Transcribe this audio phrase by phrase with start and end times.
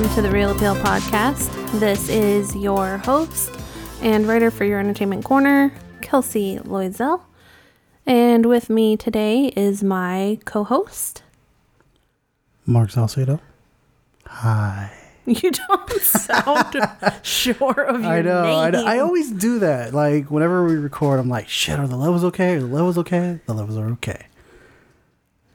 [0.00, 1.78] welcome to the Reel Appeal Podcast.
[1.78, 3.50] This is your host
[4.00, 7.20] and writer for your entertainment corner, Kelsey Loisel.
[8.06, 11.22] And with me today is my co host.
[12.64, 13.40] Mark Salcedo.
[14.26, 14.90] Hi.
[15.26, 16.76] You don't sound
[17.22, 18.84] sure of your I know, I know.
[18.86, 19.92] I always do that.
[19.92, 22.54] Like whenever we record, I'm like, shit, are the levels okay?
[22.54, 23.38] Are the levels okay?
[23.44, 24.26] The levels are okay.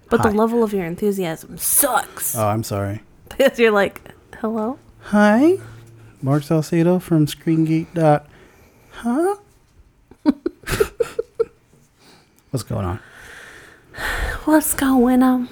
[0.09, 2.35] but the level of your enthusiasm sucks.
[2.35, 3.01] Oh, I'm sorry.
[3.37, 4.79] Because you're like, hello?
[5.03, 5.57] Hi.
[6.21, 7.93] Mark Salcedo from ScreenGeek.
[7.93, 8.27] Dot.
[8.91, 9.35] Huh?
[12.51, 12.99] What's going on?
[14.45, 15.49] What's going on?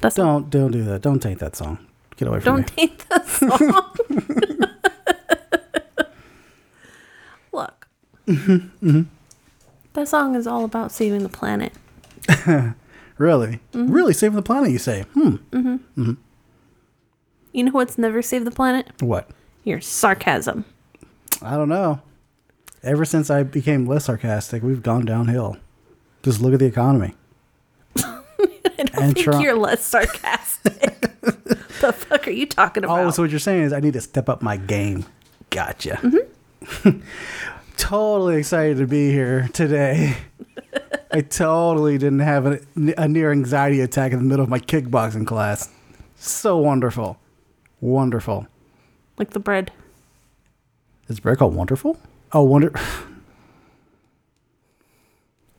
[0.00, 1.02] That's Don't don't do that.
[1.02, 1.78] Don't take that song.
[2.16, 2.86] Get away from Don't me.
[2.88, 3.58] take that song.
[7.52, 7.88] Look.
[8.26, 9.02] Mm-hmm,
[9.94, 11.72] That song is all about saving the planet.
[13.16, 13.58] Really?
[13.72, 13.90] Mm-hmm.
[13.90, 15.04] Really saving the planet, you say?
[15.14, 15.38] Hm.
[15.50, 15.78] Mhm.
[15.96, 16.12] Hmm.
[17.58, 18.86] You know what's never saved the planet?
[19.00, 19.28] What?
[19.64, 20.64] Your sarcasm.
[21.42, 22.00] I don't know.
[22.84, 25.56] Ever since I became less sarcastic, we've gone downhill.
[26.22, 27.16] Just look at the economy.
[27.96, 28.22] I
[28.76, 29.42] don't And think Trump.
[29.42, 31.00] you're less sarcastic.
[31.80, 33.00] the fuck are you talking about?
[33.00, 35.04] Oh, so what you're saying is I need to step up my game.
[35.50, 35.98] Gotcha.
[36.00, 37.00] Mm-hmm.
[37.76, 40.16] totally excited to be here today.
[41.10, 42.60] I totally didn't have a,
[42.96, 45.70] a near anxiety attack in the middle of my kickboxing class.
[46.14, 47.18] So wonderful.
[47.80, 48.46] Wonderful.
[49.18, 49.70] like the bread.
[51.08, 51.98] Is bread called Wonderful?
[52.32, 52.72] Oh, Wonder.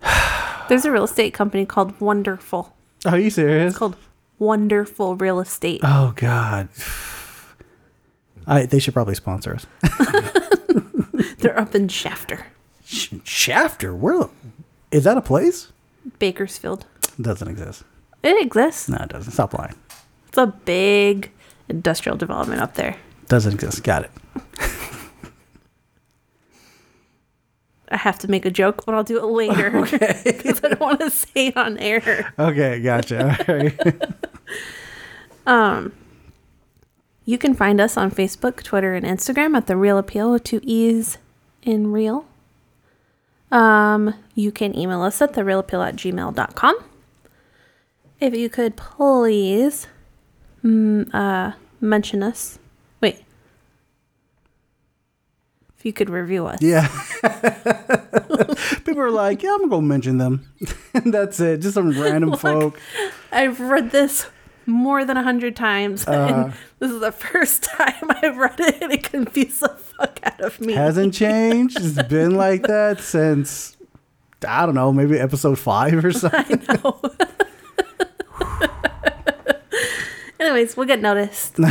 [0.70, 2.76] There's a real estate company called Wonderful.
[3.06, 3.72] Are you serious?
[3.72, 3.95] It's called
[4.38, 5.81] Wonderful Real Estate.
[5.84, 6.70] Oh, God.
[8.48, 9.66] I, they should probably sponsor us.
[11.39, 12.48] They're up in Shafter,
[12.86, 13.95] Sh- Shafter?
[13.95, 14.20] Where?
[14.20, 14.30] the-
[14.92, 15.71] Is that a place?
[16.20, 16.86] Bakersfield.
[17.20, 17.83] Doesn't exist.
[18.23, 18.89] It exists.
[18.89, 19.32] No, it doesn't.
[19.32, 19.76] Stop lying.
[20.27, 21.32] It's a big
[21.70, 22.98] industrial development up there.
[23.28, 23.84] Doesn't exist.
[23.84, 24.12] Got it.
[27.92, 31.00] I have to make a joke, but I'll do it later because I don't want
[31.00, 32.32] to say it on air.
[32.38, 33.36] Okay, gotcha.
[33.48, 33.76] All right.
[37.30, 40.60] You can find us on Facebook, Twitter, and Instagram at The Reel Appeal with two
[40.64, 41.20] E's
[41.62, 42.26] in real.
[43.52, 46.84] Um, you can email us at thereelappeal at gmail.com.
[48.20, 49.86] If you could please
[50.64, 52.59] mm, uh, mention us.
[53.02, 53.23] Wait.
[55.77, 56.61] If you could review us.
[56.61, 56.87] Yeah.
[58.83, 60.52] People are like, yeah, I'm going to mention them.
[60.93, 61.61] and that's it.
[61.61, 62.80] Just some random folk.
[63.31, 64.27] I've read this
[64.65, 68.91] more than a hundred times, and this is the first time I've read it, and
[68.91, 70.73] it confused the fuck out of me.
[70.73, 71.77] Hasn't changed.
[71.80, 73.77] It's been like that since,
[74.47, 76.61] I don't know, maybe episode five or something.
[80.39, 81.55] Anyways, we'll get noticed.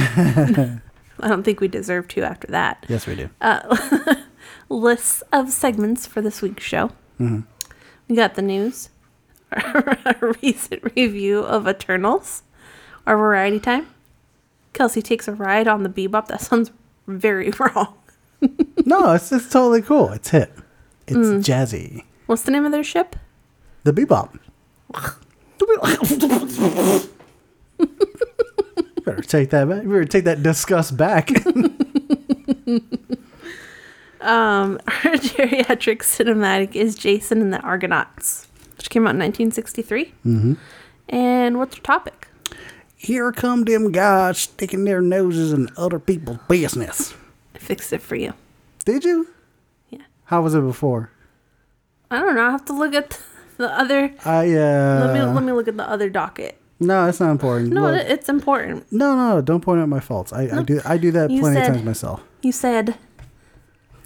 [1.21, 2.84] I don't think we deserve to after that.
[2.89, 3.31] Yes, we do.
[3.41, 4.17] Uh,
[4.69, 6.89] lists of segments for this week's show.
[7.19, 7.41] Mm-hmm.
[8.09, 8.91] We got the news,
[9.53, 12.43] our recent review of Eternals,
[13.06, 13.89] our variety time.
[14.75, 16.27] Kelsey takes a ride on the bebop.
[16.29, 16.71] That sounds
[17.06, 17.95] very wrong.
[18.85, 20.11] no, it's, it's totally cool.
[20.12, 20.61] It's hip.
[21.06, 21.43] It's mm.
[21.43, 22.05] jazzy.
[22.27, 23.17] What's the name of their ship?
[23.85, 24.39] The bebop.
[29.11, 29.83] Better take that back.
[29.83, 31.31] You better take that disgust back.
[34.21, 40.05] Um, our geriatric cinematic is Jason and the Argonauts, which came out in 1963.
[40.27, 40.55] Mm-hmm.
[41.09, 42.29] And what's your topic?
[42.97, 47.15] Here come them guys sticking their noses in other people's business.
[47.55, 48.35] I fixed it for you.
[48.85, 49.29] Did you?
[49.91, 50.03] Yeah.
[50.25, 51.13] How was it before?
[52.11, 52.47] I don't know.
[52.49, 53.21] I have to look at
[53.57, 54.15] the other.
[54.25, 56.59] I uh Let me let me look at the other docket.
[56.81, 57.73] No, it's not important.
[57.73, 58.87] No, Look- it's important.
[58.93, 60.33] no, no, don't point out my faults.
[60.33, 62.23] I, I do I do that You plenty of times myself.
[62.43, 62.97] You said.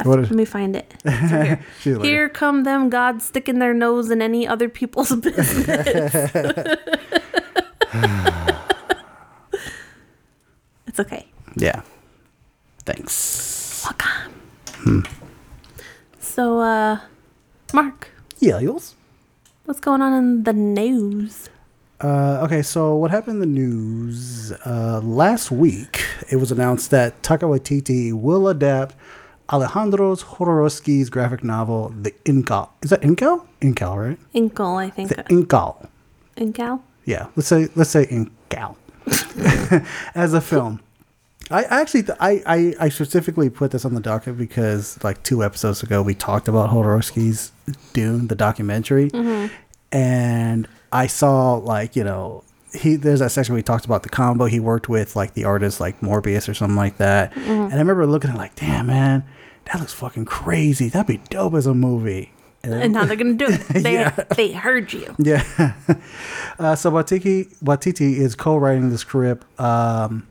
[0.04, 0.94] What is- Let me find it.
[1.04, 1.60] Here.
[1.80, 2.08] See you later.
[2.08, 5.66] Here come them gods sticking their nose in any other people's business.
[10.86, 11.26] it's okay.
[11.56, 11.82] Yeah.
[12.84, 13.84] Thanks.
[13.84, 15.04] Welcome.
[16.18, 16.98] So, uh,
[17.72, 18.10] Mark,
[18.40, 18.94] Yeah, yours.
[19.66, 21.48] what's going on in the news?
[22.02, 26.04] Uh, okay, so what happened in the news uh, last week?
[26.30, 28.96] It was announced that Taika Waititi will adapt
[29.50, 32.70] Alejandro Jodorowsky's graphic novel, The Incal.
[32.82, 33.46] Is that Incal?
[33.60, 34.18] Incal, right?
[34.34, 35.10] Inkle, I think.
[35.10, 35.86] The Incal.
[36.36, 36.80] Inkal?
[37.04, 38.76] Yeah, let's say let's say Incal
[40.14, 40.80] as a film.
[41.50, 45.82] I actually I, I I specifically put this on the docket because like two episodes
[45.82, 47.52] ago we talked about Jodorowsky's
[47.92, 49.10] Dune, the documentary,
[49.90, 52.44] and I saw like you know
[52.74, 55.44] he there's that section where he talks about the combo he worked with like the
[55.44, 57.36] artist like Morbius or something like that.
[57.36, 59.24] And I remember looking at it like, damn man,
[59.66, 60.88] that looks fucking crazy.
[60.88, 62.32] That'd be dope as a movie.
[62.64, 63.60] And now they're gonna do it.
[63.82, 64.10] They Yeah.
[64.36, 65.14] they heard you.
[65.18, 65.42] yeah.
[66.58, 69.44] uh, so Watiki Waititi is co-writing the script.
[69.60, 70.26] Um,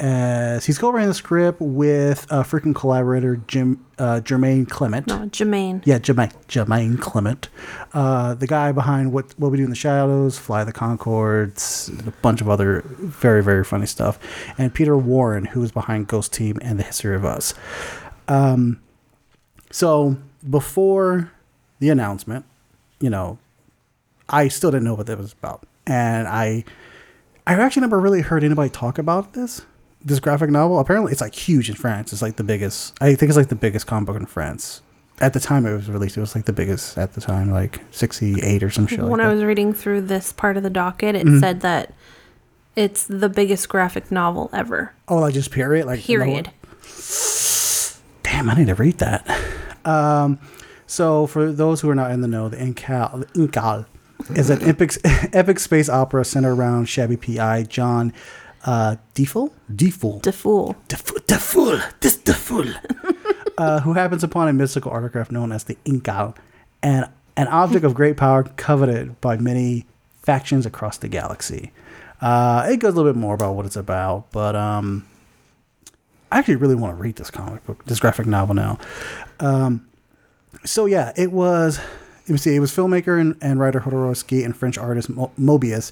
[0.00, 5.06] as he's co-writing the script with uh, freaking collaborator Jim uh, Jermaine Clement.
[5.06, 5.82] No, Jermaine.
[5.84, 7.50] Yeah, Jermaine, Jermaine Clement,
[7.92, 12.10] uh, the guy behind what what we do in the shadows, Fly the Conchords, a
[12.22, 14.18] bunch of other very very funny stuff,
[14.56, 17.52] and Peter Warren, who is behind Ghost Team and The History of Us.
[18.26, 18.80] Um,
[19.70, 20.16] so
[20.48, 21.30] before
[21.78, 22.46] the announcement,
[23.00, 23.38] you know,
[24.30, 26.64] I still didn't know what that was about, and I
[27.46, 29.66] I actually never really heard anybody talk about this
[30.04, 30.78] this graphic novel.
[30.78, 32.12] Apparently, it's like huge in France.
[32.12, 32.96] It's like the biggest.
[33.00, 34.82] I think it's like the biggest comic book in France.
[35.20, 37.80] At the time it was released, it was like the biggest at the time, like
[37.90, 39.00] sixty eight or some shit.
[39.00, 41.40] when like I was reading through this part of the docket, it Mm-hmm.
[41.40, 41.92] said that
[42.76, 44.94] it's the biggest graphic novel ever.
[45.08, 46.50] oh, like just period, like Period.
[48.22, 49.26] Damn, I need to read that.
[49.84, 50.38] Um,
[50.86, 53.86] so for those who are not in the know, the Incal, the Incal
[54.36, 54.92] is an epic,
[55.34, 58.12] epic space opera centered around shabby PI John
[58.64, 59.50] uh, DiFool.
[59.72, 60.22] DiFool.
[60.22, 60.76] The fool.
[60.88, 62.66] the, fu- the fool, this the fool,
[63.58, 66.36] uh, who happens upon a mystical artifact known as the Incal,
[66.82, 69.86] and an object of great power coveted by many
[70.22, 71.72] factions across the galaxy.
[72.20, 75.06] Uh, it goes a little bit more about what it's about, but um,
[76.30, 78.78] I actually really want to read this comic book, this graphic novel now.
[79.38, 79.86] Um,
[80.64, 81.78] so yeah, it was.
[82.22, 82.54] Let me see.
[82.54, 85.90] It was filmmaker and, and writer Jodorowsky and French artist Mo- Moebius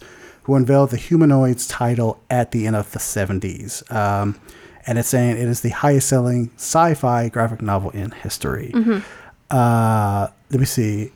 [0.49, 3.93] who unveiled the Humanoids title at the end of the 70s.
[3.95, 4.41] Um,
[4.87, 8.73] and it's saying it is the highest selling sci fi graphic novel in history.
[9.51, 11.13] Uh, let me see.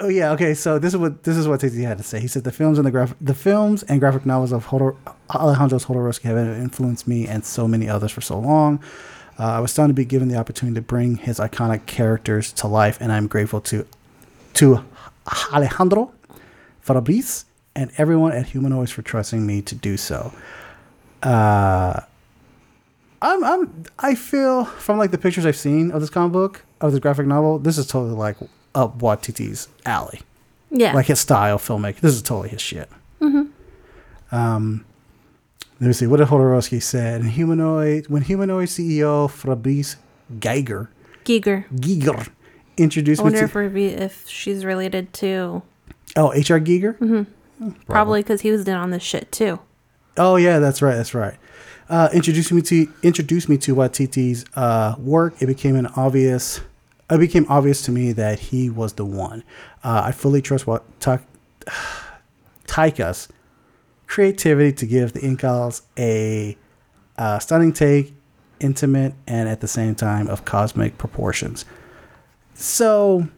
[0.00, 0.54] Oh yeah, okay.
[0.54, 2.18] So this is what this is what Titi had to say.
[2.18, 4.96] He said the films and the graphic the films and graphic novels of Hodor,
[5.32, 8.80] Alejandro Jodorowsky have influenced me and so many others for so long.
[9.38, 12.66] Uh, I was stunned to be given the opportunity to bring his iconic characters to
[12.66, 13.86] life, and I'm grateful to
[14.54, 14.84] to
[15.52, 16.12] Alejandro,
[16.80, 17.44] Fabrice,
[17.76, 20.32] and everyone at Humanoids for trusting me to do so.
[21.22, 22.00] Uh,
[23.22, 26.92] I'm I'm I feel from like the pictures I've seen of this comic book of
[26.92, 28.36] this graphic novel, this is totally like
[28.74, 30.20] up Waititi's alley,
[30.70, 30.92] Yeah.
[30.92, 32.00] like his style filmmaking.
[32.00, 32.90] This is totally his shit.
[34.32, 34.84] Um,
[35.80, 37.20] let me see what did Jodorowsky said.
[37.22, 39.96] In Humanoid, when Humanoid CEO Fabrice
[40.38, 40.88] Giger
[41.24, 42.28] Giger Giger
[42.76, 45.62] introduced I me wonder to if, we're, if she's related to.
[46.16, 47.26] oh HR Giger.
[47.86, 49.60] Probably because he was in on this shit too.
[50.16, 50.94] Oh yeah, that's right.
[50.94, 51.34] That's right.
[51.88, 55.34] Uh, introduced me to introduced me to Waititi's uh, work.
[55.40, 56.60] It became an obvious.
[57.10, 59.44] It became obvious to me that he was the one.
[59.82, 61.20] Uh, I fully trust what Ta-
[62.66, 63.28] Taika's
[64.06, 66.56] creativity to give the Incals a
[67.18, 68.14] uh, stunning take,
[68.60, 71.64] intimate, and at the same time of cosmic proportions.
[72.54, 73.28] So.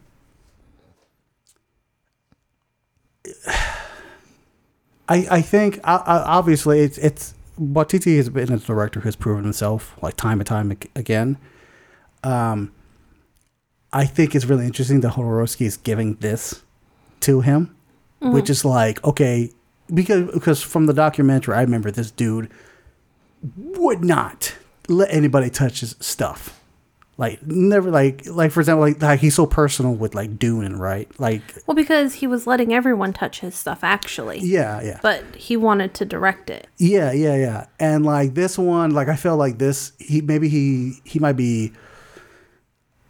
[5.09, 9.43] I, I think uh, uh, obviously it's it's Waititi has been a director who's proven
[9.43, 11.37] himself like time and time again.
[12.23, 12.71] Um,
[13.93, 16.63] I think it's really interesting that Jodorowsky is giving this
[17.21, 17.75] to him,
[18.19, 19.51] which is like okay
[19.93, 22.49] because because from the documentary I remember this dude
[23.55, 24.55] would not
[24.87, 26.56] let anybody touch his stuff.
[27.19, 31.09] Like never like like for example like, like he's so personal with like Dune right
[31.19, 34.37] like Well, because he was letting everyone touch his stuff actually.
[34.39, 36.67] yeah yeah But he wanted to direct it.
[36.77, 37.65] Yeah, yeah, yeah.
[37.79, 41.73] And like this one, like I felt like this, he maybe he he might be.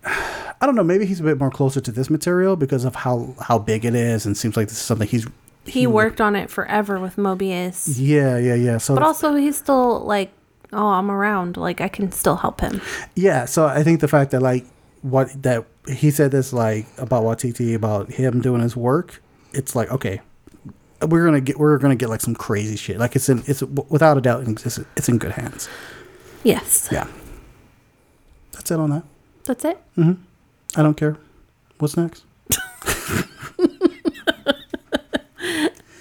[0.06, 0.84] I don't know.
[0.84, 3.94] Maybe he's a bit more closer to this material because of how how big it
[3.94, 5.28] is, and seems like this is something he's.
[5.66, 7.94] He worked on it forever with Moebius.
[8.00, 8.78] Yeah, yeah, yeah.
[8.78, 10.32] So But also, he's still like,
[10.74, 11.58] oh, I'm around.
[11.58, 12.82] Like, I can still help him.
[13.16, 14.66] yeah, so I think the fact that like
[15.02, 19.22] what that he said this like about Waititi about him doing his work,
[19.54, 20.22] it's like okay,
[21.02, 22.98] we're gonna get we're gonna get like some crazy shit.
[22.98, 25.70] Like it's in it's without a doubt it's it's in good hands.
[26.44, 26.90] Yes.
[26.92, 27.08] Yeah.
[28.54, 29.04] That's it on that.
[29.46, 29.78] That's it.
[29.98, 30.22] Mm-hmm.
[30.80, 31.18] I don't care.
[31.80, 32.24] What's next?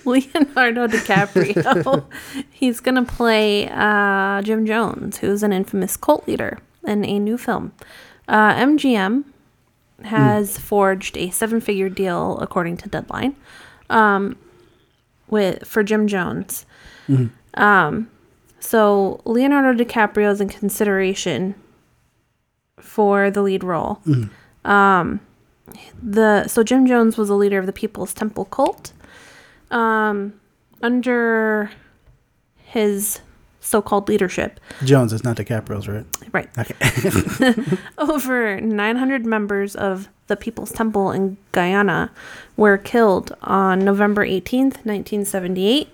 [0.11, 2.05] Leonardo DiCaprio.
[2.51, 7.37] He's going to play uh, Jim Jones, who's an infamous cult leader in a new
[7.37, 7.73] film.
[8.29, 9.25] Uh, MGM
[10.05, 13.35] has forged a seven figure deal, according to Deadline,
[13.91, 14.37] um,
[15.29, 16.67] with for Jim Jones.
[17.55, 18.11] Um,
[18.61, 21.55] so Leonardo DiCaprio is in consideration
[22.79, 24.01] for the lead role.
[24.65, 25.21] Um,
[26.03, 28.93] the so Jim Jones was a leader of the People's Temple cult.
[29.71, 30.41] Um,
[30.83, 31.71] under
[32.65, 33.21] his
[33.61, 36.07] so-called leadership, Jones is not DiCaprio's, right?
[36.33, 36.49] right?
[36.59, 37.79] Okay.
[37.99, 42.11] Over 900 members of the People's Temple in Guyana
[42.57, 45.89] were killed on November 18th, 1978,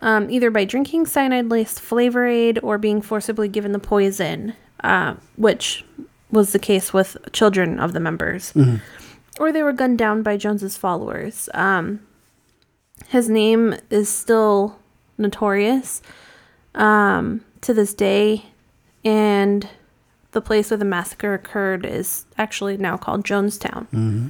[0.00, 5.14] um, either by drinking cyanide laced flavor aid or being forcibly given the poison, uh,
[5.36, 5.84] which
[6.30, 8.52] was the case with children of the members.
[9.38, 11.48] Or they were gunned down by Jones's followers.
[11.54, 12.00] Um,
[13.12, 14.78] his name is still
[15.18, 16.02] notorious
[16.74, 18.46] um, to this day,
[19.04, 19.68] and
[20.32, 24.28] the place where the massacre occurred is actually now called Jonestown, hmm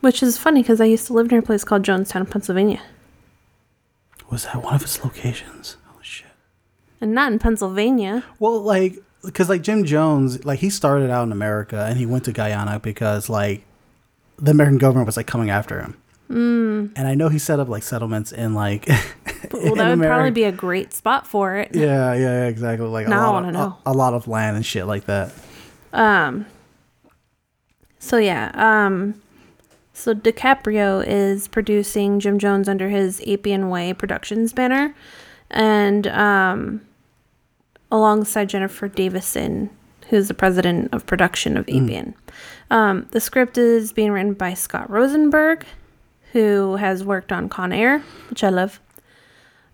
[0.00, 2.80] which is funny because I used to live near a place called Jonestown, Pennsylvania,
[4.30, 5.76] Was that one of his locations?
[5.88, 6.26] Oh shit.
[7.00, 8.24] and not in Pennsylvania.
[8.40, 12.24] Well, like, because like Jim Jones, like he started out in America and he went
[12.24, 13.62] to Guyana because like
[14.38, 15.96] the American government was like coming after him.
[16.32, 16.92] Mm.
[16.96, 18.88] And I know he set up like settlements in like.
[19.52, 21.74] Well, in that would probably be a great spot for it.
[21.74, 22.86] Yeah, yeah, yeah, exactly.
[22.86, 23.78] Like Now I a lot, wanna of, know.
[23.84, 25.32] A, a lot of land and shit like that.
[25.92, 26.46] Um.
[27.98, 28.50] So yeah.
[28.54, 29.20] Um.
[29.92, 34.94] So DiCaprio is producing Jim Jones under his Appian Way Productions banner,
[35.50, 36.80] and um,
[37.90, 39.68] alongside Jennifer Davisson,
[40.08, 42.14] who's the president of production of Appian.
[42.70, 45.66] Um, the script is being written by Scott Rosenberg,
[46.32, 48.80] who has worked on Con Air, which I love,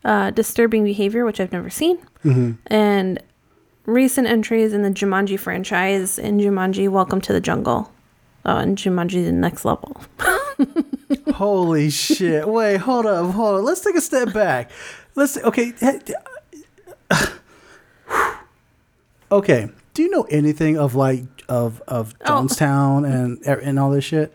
[0.04, 3.22] uh, Disturbing Behavior, which I've never seen, hmm and
[3.86, 7.90] recent entries in the Jumanji franchise in Jumanji Welcome to the Jungle.
[8.44, 10.00] Oh, and Jumanji the next level.
[11.34, 12.46] Holy shit!
[12.48, 13.64] Wait, hold up, hold on.
[13.64, 14.70] Let's take a step back.
[15.14, 15.72] Let's okay.
[19.30, 19.68] Okay.
[19.94, 22.42] Do you know anything of like of of Oh.
[22.42, 24.32] Jonestown and and all this shit?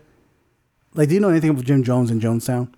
[0.94, 2.68] Like, do you know anything of Jim Jones and Jonestown?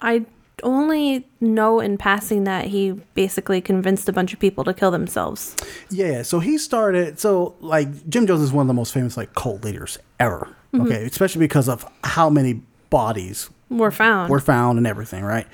[0.00, 0.26] I
[0.62, 5.54] only know in passing that he basically convinced a bunch of people to kill themselves.
[5.90, 7.18] Yeah, so he started.
[7.18, 10.54] So like Jim Jones is one of the most famous like cult leaders ever.
[10.74, 14.30] Okay, especially because of how many bodies Were found.
[14.30, 15.46] were found and everything, right?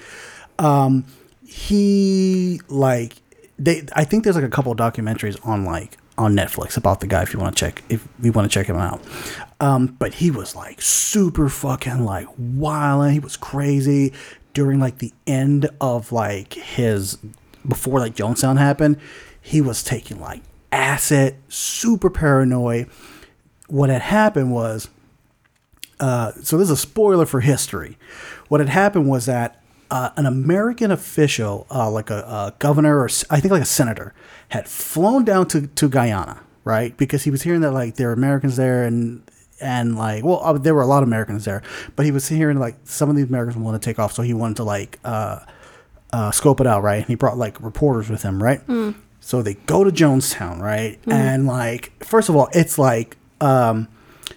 [0.59, 1.05] Um,
[1.47, 3.15] he like
[3.59, 3.85] they.
[3.93, 7.23] I think there's like a couple of documentaries on like on Netflix about the guy
[7.23, 9.01] if you want to check if you want to check him out.
[9.61, 13.05] Um, but he was like super fucking like wild.
[13.05, 14.13] And he was crazy
[14.53, 17.19] during like the end of like his
[17.67, 18.99] before like Jonestown happened.
[19.41, 22.89] He was taking like acid, super paranoid.
[23.69, 24.89] What had happened was
[26.01, 27.97] uh, so this is a spoiler for history.
[28.49, 29.63] What had happened was that
[29.95, 34.13] uh, an American official, uh, like a, a governor or I think like a senator,
[34.49, 36.97] had flown down to, to Guyana, right?
[36.97, 39.23] Because he was hearing that like there were Americans there and
[39.61, 41.63] and like well uh, there were a lot of Americans there,
[41.95, 44.35] but he was hearing like some of these Americans wanted to take off, so he
[44.35, 45.39] wanted to like uh,
[46.13, 46.97] uh, scope it out, right?
[46.97, 48.67] And he brought like reporters with him, right?
[49.21, 50.99] So they go to Jonestown, right?
[51.07, 53.87] And like first of all, it's like um,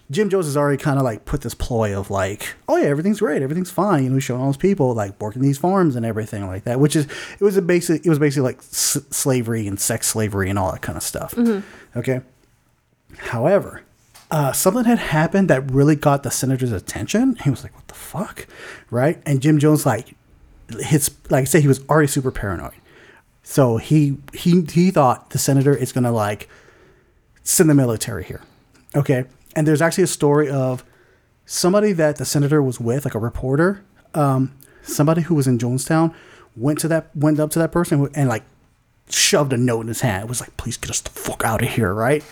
[0.09, 3.19] Jim Jones has already kind of like put this ploy of like, oh yeah, everything's
[3.19, 4.03] great, everything's fine.
[4.05, 6.79] You know, he's showing all those people like working these farms and everything like that,
[6.79, 7.05] which is
[7.39, 10.71] it was a basic, it was basically like s- slavery and sex slavery and all
[10.71, 11.33] that kind of stuff.
[11.95, 12.21] Okay.
[13.17, 13.83] However,
[14.31, 17.35] uh, something had happened that really got the senator's attention.
[17.43, 18.47] He was like, "What the fuck,"
[18.91, 19.21] right?
[19.25, 20.15] And Jim Jones like
[20.79, 22.73] his like I say he was already super paranoid.
[23.43, 26.49] So he he he thought the senator is gonna like
[27.43, 28.41] send the military here.
[28.95, 29.25] Okay.
[29.57, 30.83] And there's actually a story of
[31.47, 33.83] somebody that the senator was with, like a reporter,
[34.13, 36.13] um, somebody who was in Jonestown
[36.55, 38.43] went to that went up to that person and like
[39.09, 40.23] shoved a note in his hand.
[40.25, 42.23] It was like, please get us the fuck out of here, right?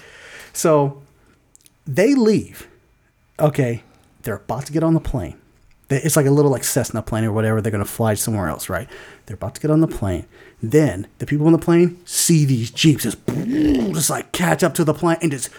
[0.54, 1.02] So
[1.88, 2.68] they leave.
[3.40, 3.82] Okay.
[4.22, 5.36] They're about to get on the plane.
[5.90, 7.60] It's like a little like Cessna plane or whatever.
[7.60, 8.88] They're gonna fly somewhere else, right?
[9.26, 10.28] They're about to get on the plane.
[10.62, 14.84] Then the people on the plane see these jeeps just, just like catch up to
[14.84, 15.50] the plane and just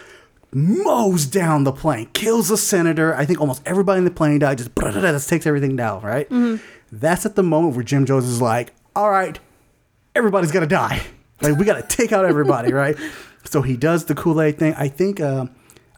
[0.52, 3.14] mows down the plane, kills the senator.
[3.14, 4.58] I think almost everybody in the plane died.
[4.58, 6.28] Just, just takes everything down, right?
[6.92, 9.38] That's at the moment where Jim Jones is like, "All right,
[10.14, 11.02] everybody's gonna die.
[11.42, 12.96] Like we gotta take out everybody, right?"
[13.44, 14.74] So he does the Kool Aid thing.
[14.74, 15.46] I think uh,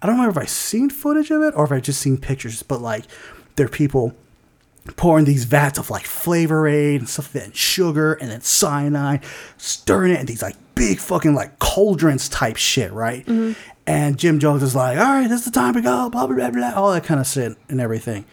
[0.03, 2.63] I don't remember if I've seen footage of it or if I've just seen pictures,
[2.63, 3.05] but like
[3.57, 4.15] there are people
[4.97, 9.23] pouring these vats of like flavor aid and stuff like and sugar and then cyanide,
[9.59, 13.27] stirring it in these like big fucking like cauldrons type shit, right?
[13.89, 16.37] And Jim Jones is like, all right, this is the time to go, blah, blah,
[16.37, 18.27] blah, blah, all that kind of shit and everything.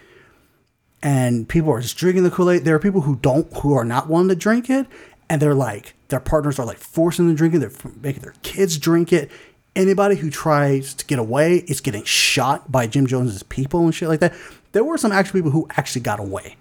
[1.01, 2.65] And people are just drinking the Kool Aid.
[2.65, 4.85] There are people who don't, who are not wanting to drink it.
[5.29, 7.59] And they're like, their partners are like forcing them to drink it.
[7.59, 9.31] They're making their kids drink it.
[9.77, 14.09] Anybody who tries to get away is getting shot by Jim Jones's people and shit
[14.09, 14.33] like that.
[14.73, 16.57] There were some actual people who actually got away.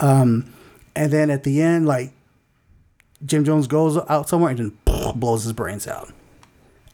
[0.00, 0.52] Um,
[0.94, 2.12] and then at the end, like
[3.24, 6.12] Jim Jones goes out somewhere and then blows his brains out.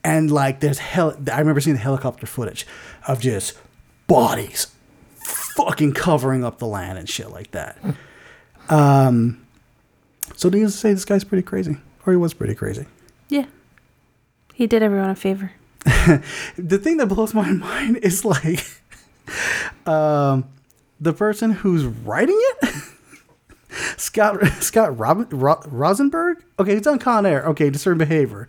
[0.02, 2.66] And like there's hell I remember seeing the helicopter footage
[3.06, 3.58] of just
[4.06, 4.68] bodies
[5.56, 7.78] fucking covering up the land and shit like that.
[8.68, 9.44] Um
[10.36, 11.76] so needless to say this guy's pretty crazy.
[12.06, 12.86] Or he was pretty crazy.
[13.28, 13.46] Yeah.
[14.54, 15.50] He did everyone a favor.
[16.56, 18.64] the thing that blows my mind is like
[19.88, 20.44] um
[21.00, 22.74] the person who's writing it
[23.96, 26.42] Scott Scott Robin, Ro, Rosenberg.
[26.58, 27.44] Okay, he's on Con Air.
[27.46, 28.48] Okay, discern behavior.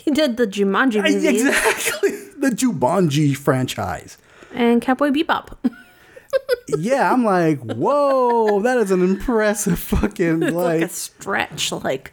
[0.04, 1.24] He did the Jumanji movies.
[1.46, 4.16] Exactly, the Jumanji franchise.
[4.54, 5.56] And Cowboy Bebop.
[6.78, 11.70] yeah, I'm like, whoa, that is an impressive fucking like, like a stretch.
[11.72, 12.12] Like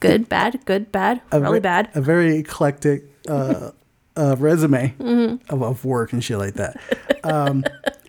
[0.00, 1.90] good, bad, good, bad, really ve- bad.
[1.94, 3.70] A very eclectic uh,
[4.16, 5.52] uh, resume Mm-hmm.
[5.54, 6.78] of, of work and shit like that.
[7.24, 7.64] Um,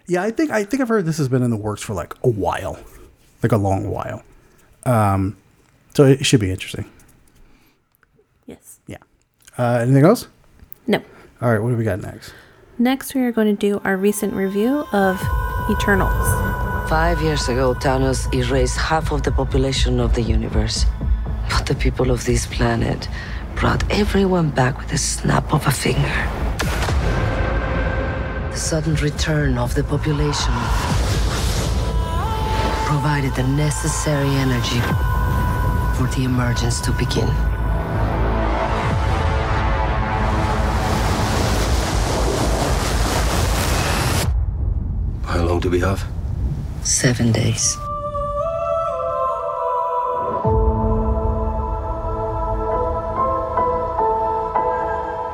[0.07, 2.13] yeah, I think I think I've heard this has been in the works for like
[2.23, 2.77] a while,
[3.43, 4.23] like a long while.
[4.85, 5.35] Um,
[5.95, 6.85] so it should be interesting.
[9.59, 9.65] Yes.
[9.67, 9.75] Yeah.
[9.75, 10.27] Uh, anything else?
[10.87, 11.01] No.
[11.41, 12.33] All right, what do we got next?
[12.77, 15.19] Next, we are going to do our recent review of
[15.69, 16.27] Eternals.
[16.89, 20.85] Five years ago, Thanos erased half of the population of the universe.
[21.49, 23.09] But the people of this planet
[23.55, 26.27] brought everyone back with a snap of a finger.
[28.51, 30.53] The sudden return of the population
[32.87, 34.79] provided the necessary energy
[35.97, 37.29] for the emergence to begin.
[45.59, 46.05] Long do we have?
[46.83, 47.77] Seven days.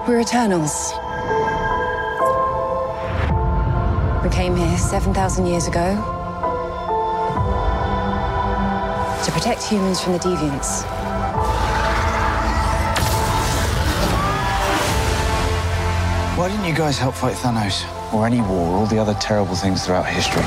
[0.08, 0.94] We're Eternals.
[4.24, 5.96] We came here 7,000 years ago
[9.24, 10.84] to protect humans from the deviants.
[16.38, 17.95] Why didn't you guys help fight Thanos?
[18.14, 20.44] Or any war, or all the other terrible things throughout history?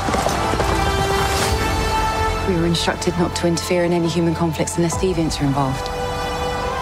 [2.49, 5.87] We were instructed not to interfere in any human conflicts unless deviants are involved.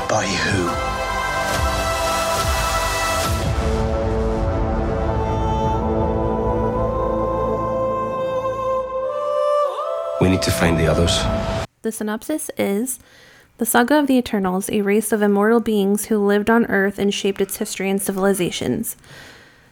[0.09, 0.97] By who?
[10.21, 11.21] We need to find the others.
[11.83, 12.99] The synopsis is
[13.59, 17.13] The Saga of the Eternals, a race of immortal beings who lived on Earth and
[17.13, 18.97] shaped its history and civilizations.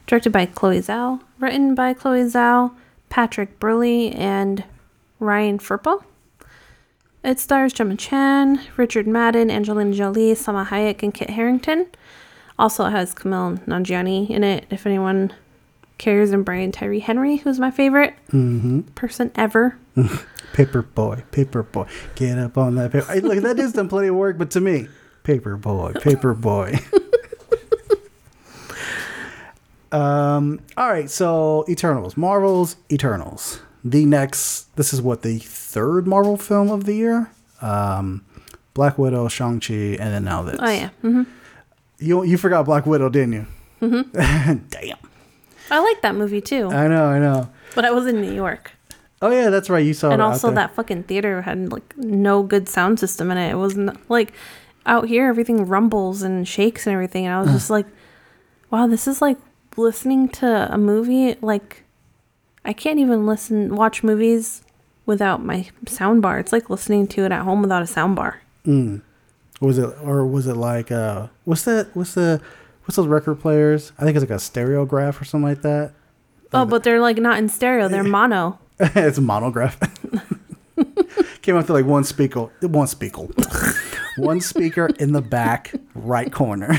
[0.06, 2.74] Directed by Chloe Zhao, written by Chloe Zhao,
[3.08, 4.64] Patrick Burleigh, and
[5.18, 6.04] Ryan Firpo.
[7.22, 11.86] It stars Gemma Chan, Richard Madden, Angelina Jolie, Salma Hayek, and Kit Harington.
[12.58, 15.32] Also, it has Kumail Nanjiani in it, if anyone
[15.96, 18.80] cares, and Brian Tyree Henry, who's my favorite mm-hmm.
[18.94, 19.78] person ever.
[20.52, 23.12] Paper boy, paper boy, get up on that paper.
[23.12, 24.86] Hey, look, that is done plenty of work, but to me,
[25.24, 26.78] paper boy, paper boy.
[29.94, 30.61] um.
[30.76, 31.11] All right.
[31.11, 33.61] So Eternals, Marvel's Eternals.
[33.85, 34.74] The next.
[34.76, 37.30] This is what the third Marvel film of the year.
[37.61, 38.24] Um,
[38.74, 40.57] Black Widow, Shang Chi, and then now this.
[40.59, 40.88] Oh, yeah.
[41.02, 41.22] hmm
[41.98, 43.46] You you forgot Black Widow, didn't you?
[43.83, 44.59] Mm-hmm.
[44.70, 44.96] Damn.
[45.70, 47.07] I like that movie too, I know.
[47.07, 47.48] I know.
[47.74, 48.72] but I was in New York.
[49.22, 49.85] Oh yeah, that's right.
[49.85, 53.30] You saw and it out also that fucking theater had like no good sound system
[53.30, 53.50] in it.
[53.52, 54.33] It wasn't like
[54.85, 57.24] out here everything rumbles and shakes and everything.
[57.24, 57.87] And I was just like,
[58.70, 59.38] wow, this is like
[59.76, 61.37] listening to a movie.
[61.40, 61.84] Like
[62.64, 64.62] I can't even listen watch movies
[65.06, 66.38] without my sound bar.
[66.38, 68.42] It's like listening to it at home without a sound bar.
[69.60, 72.40] Was it or was it like uh what's that what's the
[72.84, 73.92] what's those record players?
[73.98, 75.92] I think it's like a stereograph or something like that.
[76.52, 77.88] Oh, but they're like not in stereo.
[77.88, 78.58] They're mono.
[78.78, 79.78] it's a monograph.
[81.42, 83.26] Came out to like one speaker one speaker.
[84.16, 86.78] one speaker in the back right corner.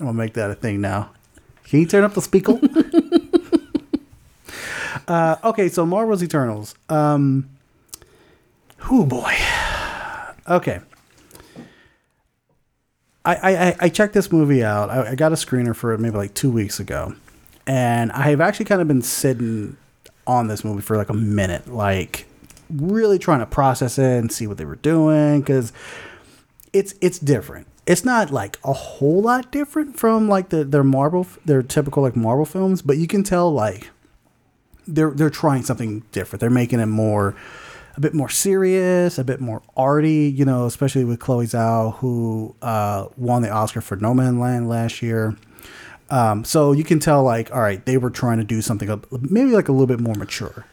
[0.00, 1.10] I'm gonna make that a thing now.
[1.64, 2.58] Can you turn up the speaker?
[5.08, 6.74] uh, okay, so Marvel's Eternals.
[6.88, 7.50] Um,
[8.90, 9.34] oh boy.
[10.48, 10.80] Okay.
[13.24, 14.88] I, I, I checked this movie out.
[14.88, 17.14] I, I got a screener for it maybe like two weeks ago.
[17.66, 19.76] And I have actually kind of been sitting
[20.26, 22.26] on this movie for like a minute, like
[22.70, 25.72] really trying to process it and see what they were doing because
[26.72, 27.66] it's it's different.
[27.88, 32.14] It's not like a whole lot different from like the, their Marvel, their typical like
[32.14, 33.88] Marvel films, but you can tell like
[34.86, 36.40] they're they're trying something different.
[36.40, 37.34] They're making it more
[37.96, 42.54] a bit more serious, a bit more arty, you know, especially with Chloe Zhao, who
[42.62, 45.36] uh, won the Oscar for Nomadland last year.
[46.10, 49.50] Um, so you can tell, like, all right, they were trying to do something maybe
[49.50, 50.64] like a little bit more mature.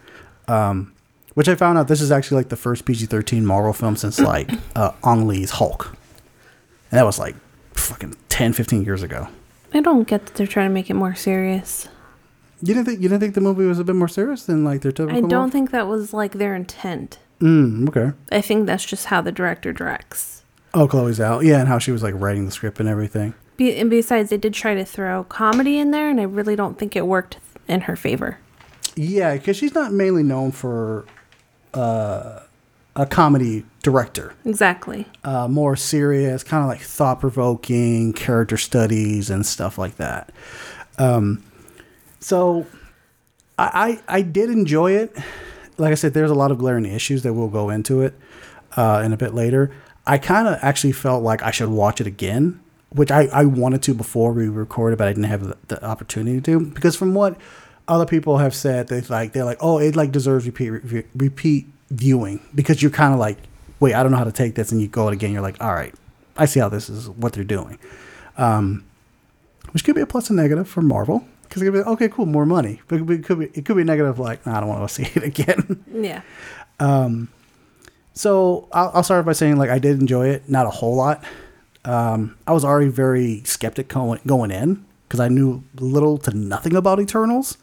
[0.47, 0.93] Um,
[1.33, 4.19] Which I found out this is actually like the first PG 13 Marvel film since
[4.19, 5.97] like uh, Ang Lee's Hulk.
[6.95, 7.35] And that was like
[7.73, 9.27] fucking 10, 15 years ago.
[9.73, 11.89] I don't get that they're trying to make it more serious.
[12.61, 14.79] You didn't think you didn't think the movie was a bit more serious than like
[14.79, 15.49] their typical I don't Marvel?
[15.51, 17.19] think that was like their intent.
[17.41, 18.15] Mm, okay.
[18.31, 20.45] I think that's just how the director directs.
[20.73, 21.43] Oh, Chloe Zhao.
[21.43, 23.33] Yeah, and how she was like writing the script and everything.
[23.57, 26.79] Be- and besides, they did try to throw comedy in there, and I really don't
[26.79, 28.37] think it worked in her favor.
[28.95, 31.05] Yeah, because she's not mainly known for
[31.73, 32.39] uh,
[32.95, 34.33] a comedy director.
[34.45, 35.05] Exactly.
[35.23, 40.31] uh, more serious, kind of like thought provoking character studies and stuff like that.
[40.97, 41.43] Um,
[42.19, 42.65] so
[43.59, 45.15] I, I I did enjoy it.
[45.77, 48.13] Like I said, there's a lot of glaring issues that we'll go into it
[48.77, 49.71] uh, in a bit later.
[50.07, 53.81] I kind of actually felt like I should watch it again, which I, I wanted
[53.83, 57.37] to before we recorded, but I didn't have the, the opportunity to because from what
[57.87, 61.67] other people have said, they like they're like, oh, it like deserves repeat re- repeat
[61.89, 63.37] viewing because you're kind of like,
[63.79, 65.61] wait, I don't know how to take this, and you go it again, you're like,
[65.63, 65.93] all right,
[66.37, 67.77] I see how this is what they're doing,
[68.37, 68.83] um,
[69.71, 72.25] which could be a plus and negative for Marvel because it could be okay, cool,
[72.25, 74.87] more money, but it could be it could be negative like, nah, I don't want
[74.87, 75.83] to see it again.
[75.91, 76.21] Yeah.
[76.79, 77.29] Um,
[78.13, 81.23] So I'll, I'll start by saying like I did enjoy it, not a whole lot.
[81.83, 86.75] Um, I was already very skeptic going, going in because I knew little to nothing
[86.75, 87.57] about Eternals.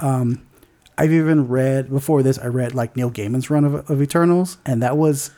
[0.00, 0.42] Um,
[0.98, 2.38] I've even read before this.
[2.38, 5.30] I read like Neil Gaiman's run of, of Eternals, and that was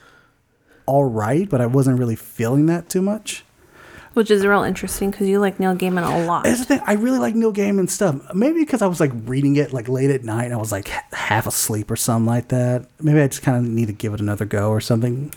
[0.87, 3.45] all right, but I wasn't really feeling that too much.
[4.15, 6.45] Which is real interesting because you like Neil Gaiman a lot.
[6.45, 6.81] That's the thing.
[6.87, 8.33] I really like Neil Gaiman stuff.
[8.33, 10.45] Maybe because I was like reading it like late at night.
[10.45, 12.87] And I was like half asleep or something like that.
[13.01, 15.33] Maybe I just kind of need to give it another go or something.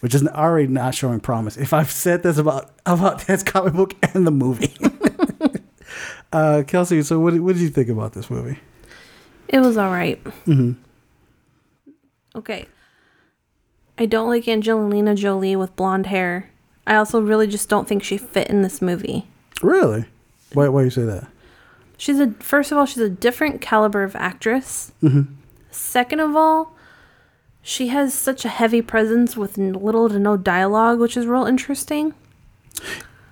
[0.00, 1.56] Which is already not showing promise.
[1.56, 4.76] If I've said this about about that comic book and the movie,
[6.34, 7.02] uh, Kelsey.
[7.02, 8.58] So what, what did you think about this movie?
[9.52, 10.22] It was all right.
[10.24, 10.72] Mm-hmm.
[12.34, 12.66] Okay.
[13.98, 16.50] I don't like Angelina Jolie with blonde hair.
[16.86, 19.26] I also really just don't think she fit in this movie.
[19.62, 20.06] Really?
[20.54, 21.28] Why why you say that?
[21.96, 24.92] She's a first of all, she's a different caliber of actress.
[25.02, 25.34] Mm-hmm.
[25.70, 26.74] Second of all,
[27.60, 32.14] she has such a heavy presence with little to no dialogue, which is real interesting.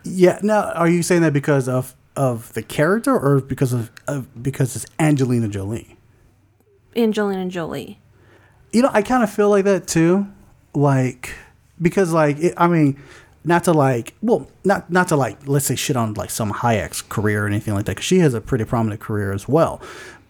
[0.05, 0.39] Yeah.
[0.43, 4.77] Now, are you saying that because of of the character or because of, of because
[4.77, 5.97] it's Angelina Jolie?
[6.97, 7.99] Angelina Jolie.
[8.73, 10.27] You know, I kind of feel like that too.
[10.75, 11.35] Like
[11.81, 13.01] because like it, I mean,
[13.45, 17.03] not to like well, not not to like let's say shit on like Salma Hayek's
[17.03, 19.81] career or anything like that because she has a pretty prominent career as well.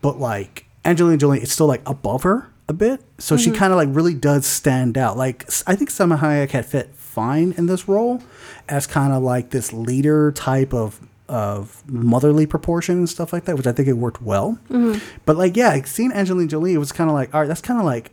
[0.01, 3.59] But like Angelina Jolie, it's still like above her a bit, so she mm-hmm.
[3.59, 5.17] kind of like really does stand out.
[5.17, 8.23] Like I think Salma Hayek had fit fine in this role
[8.69, 13.57] as kind of like this leader type of of motherly proportion and stuff like that,
[13.57, 14.59] which I think it worked well.
[14.69, 14.99] Mm-hmm.
[15.25, 17.79] But like, yeah, seeing Angelina Jolie, it was kind of like, all right, that's kind
[17.79, 18.11] of like,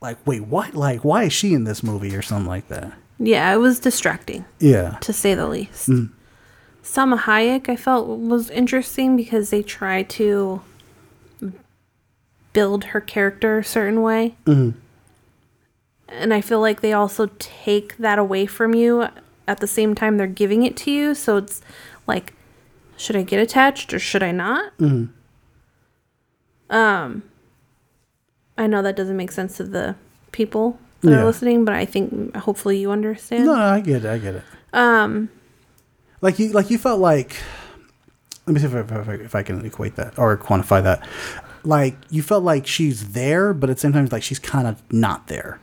[0.00, 0.74] like, wait, what?
[0.74, 2.94] Like, why is she in this movie or something like that?
[3.18, 4.46] Yeah, it was distracting.
[4.58, 5.90] Yeah, to say the least.
[5.90, 6.10] Mm.
[6.82, 10.62] Salma Hayek, I felt was interesting because they try to
[12.54, 14.36] build her character a certain way.
[14.46, 14.78] Mm-hmm.
[16.08, 19.08] And I feel like they also take that away from you
[19.46, 21.14] at the same time they're giving it to you.
[21.14, 21.60] So it's
[22.10, 22.34] like,
[22.96, 24.72] should I get attached or should I not?
[26.68, 27.22] Um,
[28.58, 29.96] I know that doesn't make sense to the
[30.32, 31.20] people that Yeah.
[31.20, 33.46] are listening, but I think hopefully you understand.
[33.46, 34.42] no, no, I get it, I get it.
[34.72, 35.30] Um,
[36.20, 37.36] like you, like you felt like,
[38.46, 41.06] let me see if I, if I, if I can equate that or quantify that.
[41.64, 44.82] Like you felt like she's there, but at the same time, like she's kind of
[44.92, 45.58] not there.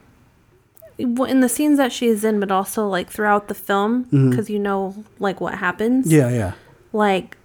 [0.98, 4.30] In the scenes that she is in, but also like throughout the film, mm-hmm.
[4.30, 6.12] because you know like what happens.
[6.12, 6.54] Yeah, yeah.
[6.94, 7.38] Like,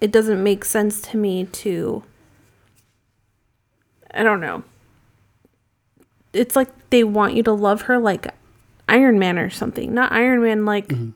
[0.00, 2.02] it doesn't make sense to me to.
[4.12, 4.62] I don't know.
[6.32, 8.32] It's like they want you to love her like
[8.88, 9.92] Iron Man or something.
[9.92, 11.10] Not Iron Man like, mm-hmm.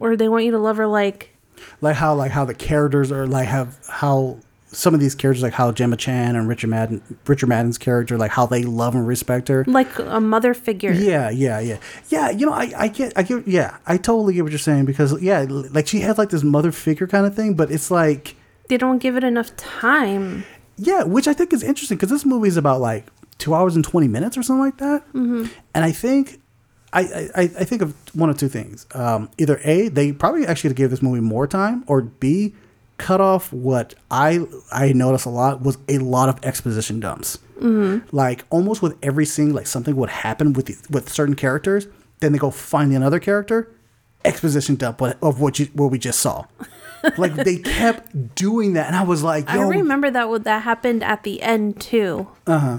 [0.00, 1.34] or they want you to love her like
[1.80, 4.38] like how like how the characters are like have how
[4.70, 8.30] some of these characters like how Gemma Chan and Richard Madden Richard Madden's character like
[8.30, 9.64] how they love and respect her.
[9.66, 10.92] like a mother figure.
[10.92, 11.78] Yeah, yeah, yeah,
[12.08, 12.30] yeah.
[12.30, 15.20] You know, I, I get, I get, yeah, I totally get what you're saying because
[15.22, 18.36] yeah, like she has like this mother figure kind of thing, but it's like
[18.68, 20.44] They don't give it enough time.
[20.76, 23.06] yeah, which I think is interesting because this movie is about like
[23.38, 25.46] two hours and twenty minutes or something like that, mm-hmm.
[25.74, 26.40] and I think.
[26.90, 27.02] I,
[27.34, 28.86] I, I think of one of two things.
[28.94, 32.54] Um, either A, they probably actually gave this movie more time, or B,
[32.98, 37.38] cut off what I I noticed a lot was a lot of exposition dumps.
[37.58, 38.14] Mm-hmm.
[38.14, 41.86] Like almost with every scene, like something would happen with the, with certain characters,
[42.20, 43.72] then they go find another character,
[44.24, 46.44] exposition dump of what you what we just saw.
[47.16, 51.22] like they kept doing that, and I was like, I remember that that happened at
[51.22, 52.28] the end too.
[52.46, 52.78] Uh huh.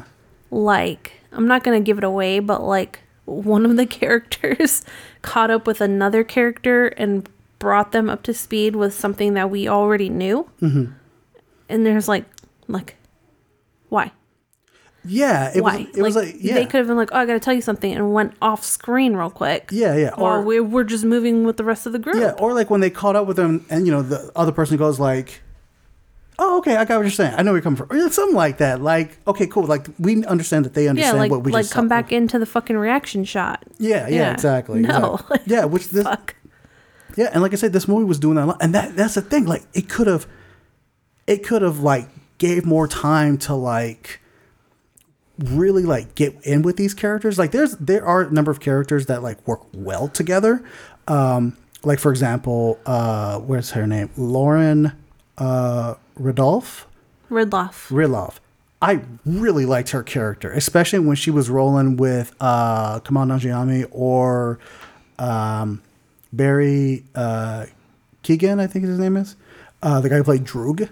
[0.52, 4.84] like I'm not gonna give it away, but like one of the characters
[5.22, 9.68] caught up with another character and brought them up to speed with something that we
[9.68, 10.50] already knew.
[10.62, 10.94] Mm-hmm.
[11.70, 12.26] And there's like,
[12.68, 12.96] like,
[13.90, 14.12] why?
[15.06, 15.78] Yeah, it why?
[15.88, 15.98] was.
[15.98, 17.62] It was like yeah, they could have been like, "Oh, I got to tell you
[17.62, 19.70] something," and went off screen real quick.
[19.72, 20.10] yeah, yeah.
[20.18, 22.18] Or we're, we're just moving with the rest of the group.
[22.18, 24.76] Yeah, or like when they caught up with them, and you know the other person
[24.76, 25.42] goes like,
[26.38, 27.34] "Oh, okay, I got what you're saying.
[27.38, 28.82] I know where you're coming from." Or something like that.
[28.82, 29.64] Like, okay, cool.
[29.66, 31.90] Like we understand that they Yeah, understand like what we like come saw.
[31.90, 33.64] back into the fucking reaction shot.
[33.78, 34.34] Yeah, yeah, Yeah.
[34.34, 34.82] exactly.
[34.82, 35.40] No, exactly.
[35.46, 36.36] yeah, which this, Fuck.
[37.20, 39.16] Yeah, and like I said, this movie was doing that a lot, and that that's
[39.16, 39.44] the thing.
[39.44, 40.26] Like, it could have,
[41.28, 44.22] it could have like gave more time to like
[45.38, 47.38] really like get in with these characters.
[47.38, 50.64] Like, there's there are a number of characters that like work well together.
[51.10, 54.12] Um, like for example, uh, where's her name?
[54.16, 54.94] Lauren
[55.38, 56.88] uh, Rodolph.
[57.30, 57.90] Ridloff.
[57.90, 58.36] Ridloff.
[58.82, 64.58] I really liked her character, especially when she was rolling with uh, Kumail Nanjiani or
[65.18, 65.82] um,
[66.32, 67.66] Barry uh,
[68.24, 69.36] Keoghan, I think his name is,
[69.82, 70.90] uh, the guy who played Druig.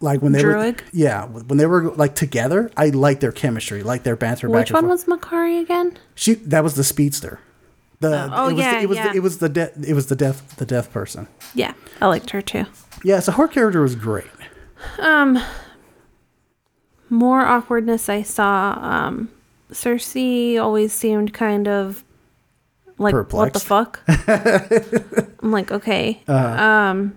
[0.00, 4.02] Like when they were, yeah, when they were like together, I liked their chemistry, like
[4.02, 4.48] their banter.
[4.48, 5.96] back Which and one was Makkari again?
[6.16, 6.34] she?
[6.34, 7.38] That was the speedster.
[8.00, 9.08] The Oh, it was yeah, the, it was yeah.
[9.12, 11.28] the, it was the de- it was the deaf the deaf person.
[11.54, 12.64] Yeah, I liked her too.
[13.04, 14.26] Yeah, so her character was great.
[14.98, 15.40] Um,
[17.08, 18.76] More awkwardness I saw.
[18.80, 19.28] Um,
[19.70, 22.02] Sersi always seemed kind of
[23.02, 24.00] like what the fuck.
[25.42, 26.22] I'm like, okay.
[26.28, 26.62] Uh-huh.
[26.64, 27.14] Um,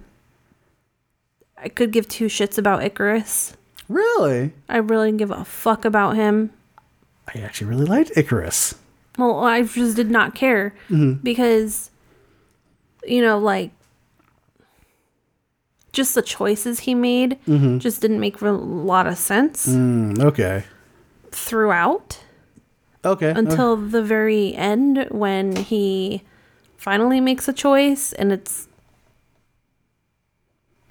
[1.58, 3.54] I could give two shits about Ikaris.
[3.88, 6.52] Really, I really didn't give a fuck about him.
[7.34, 8.76] I actually really liked Ikaris.
[9.18, 11.22] Well, I just did not care Mm-hmm.
[11.24, 11.90] because,
[13.06, 13.72] you know, like,
[15.94, 17.78] just the choices he made Mm-hmm.
[17.80, 20.66] just didn't make a lot of sense Mm, okay,
[21.32, 22.20] throughout
[23.06, 23.40] okay, okay.
[23.40, 26.24] until the very end when he
[26.78, 28.68] finally makes a choice and it's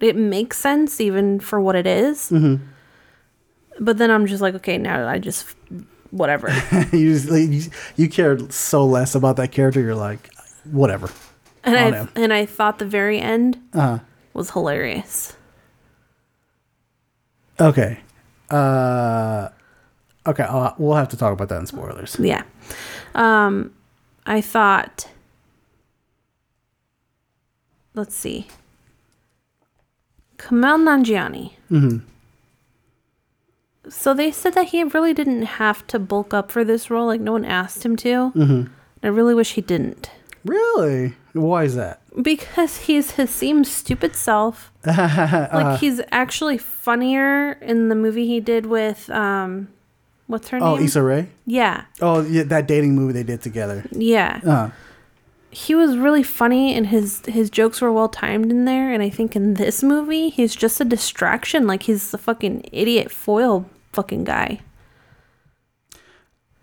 [0.01, 2.31] it makes sense even for what it is.
[2.31, 2.65] Mm-hmm.
[3.81, 5.47] But then I'm just like, okay, now I just
[6.11, 6.49] whatever.
[6.93, 7.63] you, just, like, you
[7.97, 9.81] you cared so less about that character.
[9.81, 10.31] You're like,
[10.65, 11.11] whatever.
[11.65, 12.09] And I him.
[12.15, 13.99] and I thought the very end Uh-huh.
[14.33, 15.35] was hilarious.
[17.61, 18.01] Okay.
[18.51, 19.49] Uh,
[20.27, 20.45] okay.
[20.45, 22.17] Uh, we'll have to talk about that in spoilers.
[22.19, 22.43] Yeah.
[23.15, 23.73] Um
[24.27, 25.09] I thought
[27.95, 28.49] let's see.
[30.39, 31.53] Kumail Nanjiani.
[31.71, 31.99] Mm-hmm.
[33.89, 37.07] So they said that he really didn't have to bulk up for this role.
[37.07, 38.33] Like no one asked him to.
[38.35, 38.73] Mm-hmm.
[39.03, 40.11] I really wish he didn't.
[40.45, 41.15] Really?
[41.33, 42.01] Why is that?
[42.21, 44.73] Because he's his same stupid self.
[44.87, 49.69] like he's actually funnier in the movie he did with um
[50.27, 50.83] what's her Oh, name?
[50.83, 51.29] Oh, Issa Rae.
[51.47, 51.85] Yeah.
[52.01, 53.85] Oh, yeah, that dating movie they did together.
[53.91, 54.41] Yeah.
[54.45, 54.71] Uh,
[55.51, 59.09] he was really funny and his his jokes were well timed in there and i
[59.09, 64.25] think in this movie he's just a distraction like he's the fucking idiot foil fucking
[64.25, 64.59] guy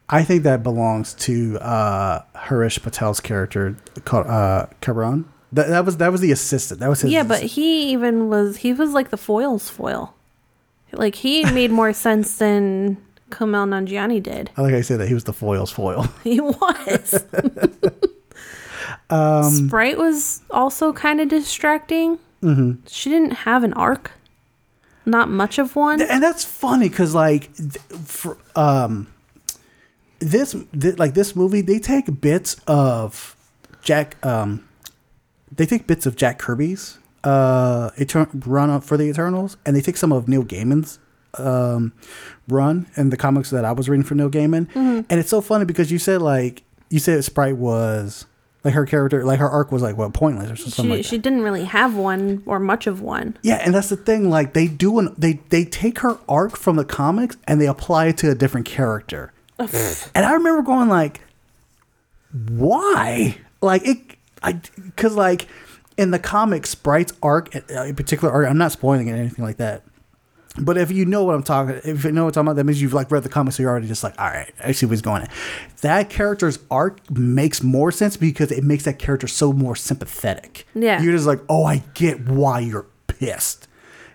[0.10, 3.78] I think that belongs to uh, Harish Patel's character
[4.12, 5.24] uh, Karun.
[5.54, 6.82] That, that was that was the assistant.
[6.82, 7.12] That was his.
[7.12, 10.14] yeah but he even was he was like the foil's foil
[10.92, 12.98] like he made more sense than
[13.32, 14.50] Kumail Nanjiani did.
[14.58, 16.08] I like I said that he was the foil's foil.
[16.24, 17.24] He was.
[19.10, 22.18] Um, Sprite was also kind of distracting.
[22.42, 22.86] Mm-hmm.
[22.88, 24.12] She didn't have an arc.
[25.06, 26.02] Not much of one.
[26.02, 27.54] and that's funny because like
[28.06, 29.08] for um
[30.20, 33.36] this th- like this movie they take bits of
[33.82, 34.64] jack um
[35.52, 39.82] they take bits of jack kirby's uh Etern- run up for the eternals and they
[39.82, 41.00] take some of neil gaiman's
[41.36, 41.94] um
[42.48, 45.02] run in the comics that i was reading for neil gaiman Mm-hmm.
[45.10, 48.26] and it's so funny because you said like you said sprite was
[48.64, 51.06] like her character like her arc was like what pointless or something she like that.
[51.08, 53.36] she didn't really have one or much of one.
[53.42, 54.30] Yeah, and that's the thing.
[54.30, 58.08] Like they do an they they take her arc from the comics and they apply
[58.10, 59.34] it to a different character.
[59.58, 59.72] and
[60.14, 61.22] I remember going like,
[62.50, 63.38] why?
[63.62, 63.98] Like it,
[64.44, 65.48] I because like
[65.98, 68.48] in the comics, Sprite's arc, uh, in particular arc.
[68.50, 69.84] I'm not spoiling it or anything like that.
[70.58, 72.66] But if you know what I'm talking, if you know what I'm talking about, that
[72.66, 74.86] means you've like read the comics, so you're already just like, all right, I see
[74.86, 75.30] what's going on.
[75.82, 80.68] That character's arc makes more sense because it makes that character so more sympathetic.
[80.76, 81.02] Yeah.
[81.02, 83.70] you're just like, oh, I get why you're pissed,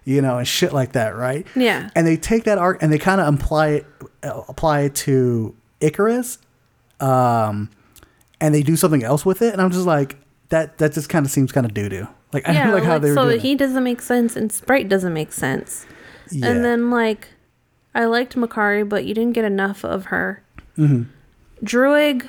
[0.05, 1.47] you know, and shit like that, right?
[1.57, 1.89] Yeah.
[1.95, 3.87] And they take that arc and they kind of apply it,
[4.23, 6.39] apply it to Ikaris,
[7.01, 7.71] um,
[8.43, 10.19] and they do something else with it, and I'm just like,
[10.51, 12.07] that that just kind of seems kind of doo doo.
[12.33, 14.89] Like I don't like how like, they were so he doesn't make sense and Sprite
[14.89, 15.87] doesn't make sense.
[16.31, 16.49] Yeah.
[16.49, 17.29] And then like
[17.95, 20.43] I liked Makkari, but you didn't get enough of her.
[20.77, 21.05] Mm-hmm.
[21.65, 22.29] Druig,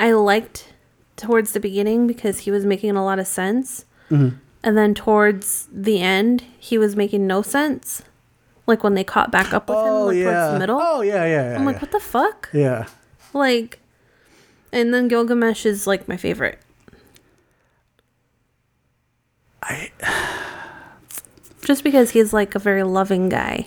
[0.00, 0.72] I liked
[1.16, 3.84] towards the beginning because he was making a lot of sense.
[4.10, 4.36] Mm-hmm.
[4.62, 8.02] And then towards the end, he was making no sense.
[8.66, 10.24] Like when they caught back up with him Oh like yeah.
[10.24, 10.80] towards the oh, middle.
[10.82, 11.56] Oh yeah, yeah, yeah.
[11.56, 11.80] I'm like, yeah.
[11.80, 12.48] what the fuck?
[12.52, 12.86] yeah.
[13.32, 13.78] Like,
[14.72, 16.58] and then Gilgamesh is like my favorite.
[19.62, 19.90] I
[21.64, 23.66] Just because he's like a very loving guy.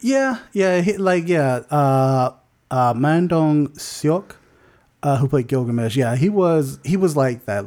[0.00, 2.32] Yeah, yeah, he, like yeah, uh,
[2.70, 4.32] uh, Ma Dong-seok,
[5.02, 5.96] uh, who played Gilgamesh.
[5.96, 7.66] Yeah, he was he was like that.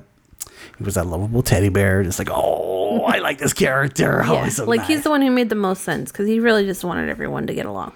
[0.78, 4.24] He was that lovable teddy bear, just like oh, I like this character.
[4.26, 6.40] Oh, Yeah, he's so like he's the one who made the most sense because he
[6.40, 7.94] really just wanted everyone to get along.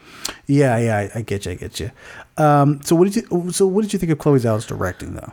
[0.47, 0.97] yeah, yeah.
[0.97, 1.91] I, I get you, I get you.
[2.37, 5.31] Um, so what did you so what did you think of Chloe Zhao's directing though?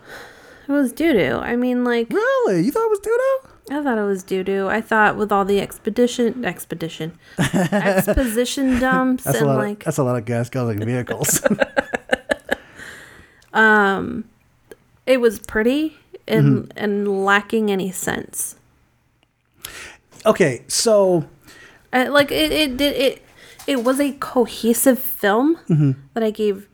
[0.68, 1.36] It was doo doo.
[1.36, 3.18] I mean, like Really, you thought it was doo
[3.70, 4.66] I thought it was doo doo.
[4.68, 9.56] I thought with all the expedition, expedition, exposition dumps That's a and lot.
[9.58, 11.40] like of, that's a lot of gas guzzling vehicles.
[15.06, 15.96] it was pretty
[16.28, 16.70] and Mm-hmm.
[16.76, 18.56] and lacking any sense.
[20.24, 21.28] okay, so
[21.92, 23.22] I, like it, it did it.
[23.66, 25.92] It was a cohesive film Mm-hmm.
[26.14, 26.68] that I gave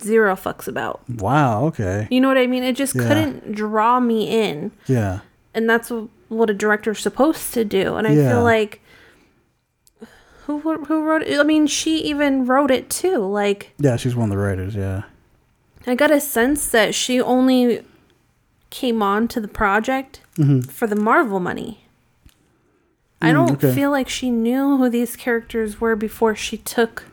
[0.00, 1.08] zero fucks about.
[1.08, 2.62] wow, okay, You know what I mean?
[2.64, 3.08] It just Yeah.
[3.08, 4.72] couldn't draw me in.
[4.86, 5.20] yeah,
[5.54, 5.90] and that's
[6.34, 8.30] what a director's supposed to do and i Yeah.
[8.30, 8.80] feel like
[10.46, 13.96] who who wrote it i mean she even wrote it too like yeah.
[13.96, 14.74] She's one of the writers.
[14.74, 15.02] Yeah,
[15.86, 17.82] i got a sense that she only
[18.70, 20.60] came on to the project mm-hmm.
[20.60, 21.86] for the marvel money
[23.22, 23.74] i mm, don't okay.
[23.74, 27.04] feel like she knew who these characters were before she took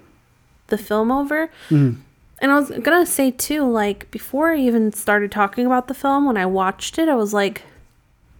[0.67, 1.99] the film over mm-hmm.
[2.39, 6.25] and i was gonna say too like before i even started talking about the film
[6.25, 7.62] when i watched it i was like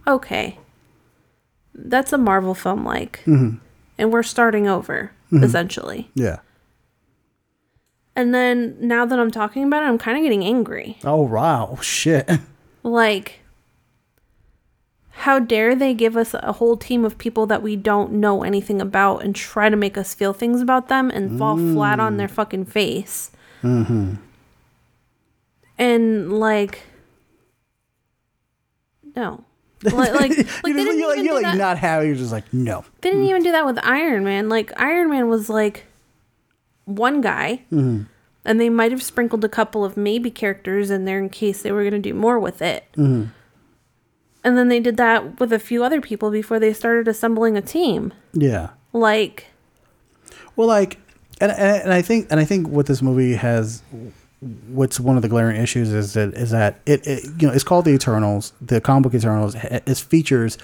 [0.06, 0.58] okay
[1.74, 3.56] that's a marvel film like mm-hmm.
[3.98, 5.44] and we're starting over mm-hmm.
[5.44, 6.10] essentially.
[6.14, 6.38] Yeah.
[8.14, 10.98] and then now that i'm talking about it i'm kind of getting angry.
[11.04, 12.30] Oh wow, shit.
[12.82, 13.40] like
[15.22, 18.80] how dare they give us a whole team of people that we don't know anything
[18.80, 22.26] about and try to make us feel things about them and fall flat on their
[22.26, 23.30] fucking face.
[23.62, 24.14] Mm-hmm.
[25.78, 26.82] And like
[29.14, 29.44] no
[29.84, 32.06] like like, like you they just, didn't you're like, you're like not happy.
[32.06, 32.84] You're just like no.
[33.00, 34.48] they didn't even do that with Iron Man.
[34.48, 35.84] Like Iron Man was like
[36.84, 38.02] one guy, Mm-hmm.
[38.44, 41.72] and they might have sprinkled a couple of maybe characters in there in case they
[41.72, 42.84] were going to do more with it.
[42.96, 43.28] Mm-hmm.
[44.44, 47.62] And then they did that with a few other people before they started assembling a
[47.62, 48.12] team.
[48.32, 48.70] Yeah.
[48.92, 49.46] Like,
[50.56, 50.98] Well, like,
[51.40, 53.82] and, and and I think and I think what this movie has,
[54.68, 57.64] what's one of the glaring issues is that is that it, it you know it's
[57.64, 58.52] called the Eternals.
[58.60, 60.58] The comic book Eternals it features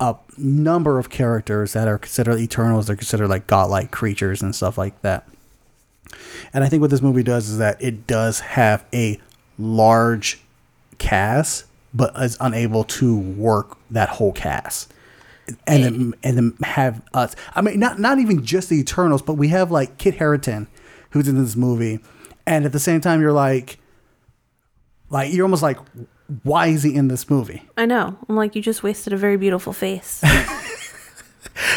[0.00, 2.86] a number of characters that are considered Eternals.
[2.86, 5.28] They're considered like godlike creatures and stuff like that.
[6.52, 9.20] And I think what this movie does is that it does have a
[9.58, 10.40] large
[10.98, 14.92] cast, but is unable to work that whole cast
[15.66, 17.34] and then, and then have us.
[17.54, 20.68] I mean, not not even just the Eternals, but we have like Kit Harington,
[21.10, 22.00] who's in this movie,
[22.46, 23.78] and at the same time, you're like,
[25.10, 25.78] like you're almost like,
[26.42, 27.62] why is he in this movie?
[27.76, 28.16] I know.
[28.28, 30.22] I'm like, you just wasted a very beautiful face.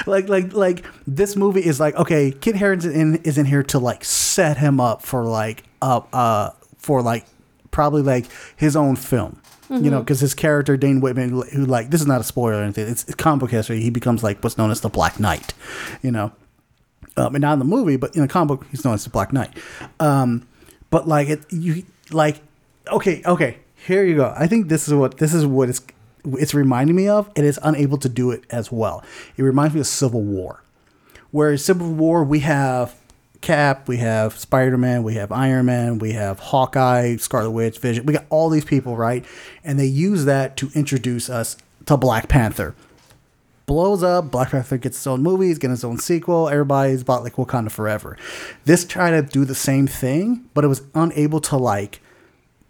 [0.07, 3.79] Like, like, like this movie is like, okay, Kit Harington in, is in here to
[3.79, 7.25] like set him up for like, uh, uh, for like
[7.71, 8.25] probably like
[8.55, 9.41] his own film.
[9.69, 12.63] You know, because his character Dane Whitman, who like this is not a spoiler or
[12.63, 12.87] anything.
[12.87, 13.81] It's, it's comic book history.
[13.81, 15.53] He becomes like what's known as the Black Knight.
[16.01, 16.31] You know,
[17.17, 19.09] um, and not in the movie, but in the comic book, he's known as the
[19.09, 19.51] Black Knight.
[19.99, 20.46] Um,
[20.89, 22.41] but like it, you like,
[22.87, 24.33] okay, okay, here you go.
[24.37, 25.81] I think this is what this is what it's
[26.25, 27.27] it's reminding me of.
[27.35, 29.03] and It is unable to do it as well.
[29.37, 30.63] It reminds me of Civil War,
[31.31, 32.95] where Civil War we have
[33.41, 38.05] Cap, we have Spider Man, we have Iron Man, we have Hawkeye, Scarlet Witch, Vision.
[38.05, 39.25] We got all these people, right?
[39.63, 42.75] And they use that to introduce us to Black Panther
[43.67, 44.31] blows up.
[44.31, 46.49] Black Panther gets its own movies, getting his own sequel.
[46.49, 48.17] Everybody's about like Wakanda Forever.
[48.65, 52.01] This tried to do the same thing, but it was unable to like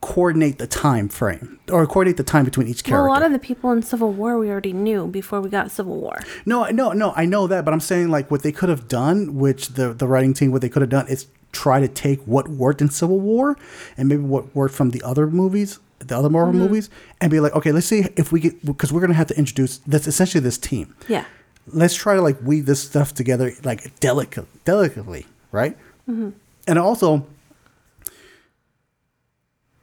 [0.02, 3.08] coordinate the time frame or coordinate the time between each well, character.
[3.08, 5.96] a lot of the people in Civil War we already knew before we got Civil
[5.96, 6.20] War.
[6.46, 7.14] no, no, no.
[7.16, 10.08] I know that, but I'm saying like what they could have done, which the the
[10.08, 13.20] writing team, what they could have done is try to take what worked in Civil
[13.20, 13.58] War
[13.96, 16.90] and maybe what worked from the other movies, the other Marvel movies,
[17.22, 19.78] and be like, okay, let's see if we get because we're gonna have to introduce
[19.80, 20.96] that's essentially this team.
[21.08, 21.26] Yeah.
[21.68, 25.78] let's try to like weave this stuff together like delicate, delicately, right?
[26.08, 27.26] And also,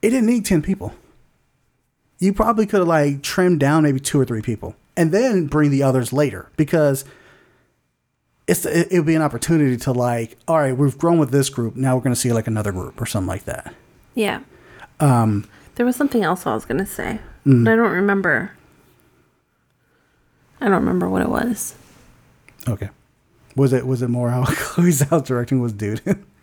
[0.03, 0.93] it didn't need ten people.
[2.19, 5.71] You probably could have like trimmed down maybe two or three people, and then bring
[5.71, 7.05] the others later because
[8.47, 11.49] it's it, it would be an opportunity to like, all right, we've grown with this
[11.51, 11.77] group.
[11.77, 13.75] Now we're going to see like another group or something like that.
[14.15, 14.41] Yeah.
[15.01, 17.65] Um, there was something else I was gonna say, mm.
[17.65, 18.53] but I don't remember.
[20.61, 21.75] I don't remember what it was.
[22.69, 22.91] Okay.
[23.57, 26.25] Was it was it more how Chloe Zhao's directing was dude?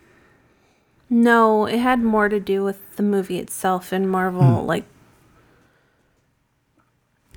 [1.14, 4.66] No, it had more to do with the movie itself and Marvel, hmm.
[4.66, 4.86] like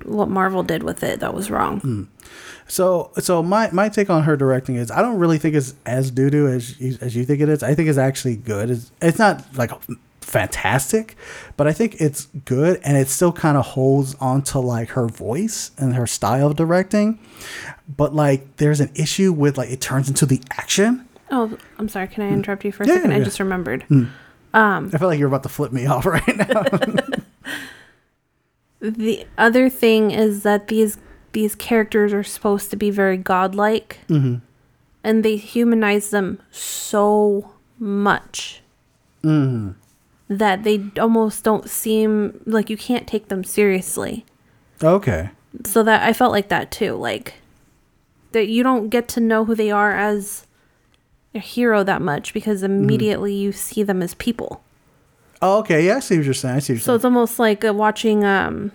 [0.02, 1.80] what Marvel did with it that was wrong.
[1.80, 2.02] Hmm.
[2.66, 6.10] So, so my, my take on her directing is I don't really think it's as
[6.10, 7.62] doo doo as you, as you think it is.
[7.62, 8.70] I think it's actually good.
[8.70, 9.72] It's, it's not like
[10.26, 11.16] fantastic,
[11.56, 15.06] but I think it's good and it still kind of holds on to like her
[15.06, 17.18] voice and her style of directing.
[17.88, 21.08] But like, there's an issue with like it turns into the action.
[21.30, 22.08] Oh, I'm sorry.
[22.08, 23.12] Can I interrupt you for a Yeah, second?
[23.12, 23.24] I yeah.
[23.24, 23.84] just remembered.
[24.54, 26.62] I feel like you're about to flip me off right now.
[28.80, 30.98] The other thing is that these
[31.32, 34.36] these characters are supposed to be very godlike, Mm-hmm.
[35.02, 38.60] and they humanize them so much
[39.24, 39.70] Mm-hmm.
[40.28, 44.24] That they almost don't seem like you can't take them seriously.
[44.82, 45.30] okay.
[45.64, 47.34] So that I felt like that too, like
[48.32, 50.46] that you don't get to know who they are as
[51.34, 52.82] a hero that much because Mm-hmm.
[52.82, 54.62] immediately you see them as people.
[55.40, 55.86] Oh, okay.
[55.86, 56.56] Yeah, I see what you're saying.
[56.56, 56.96] I see what you're So saying.
[56.96, 58.72] it's almost like uh, watching um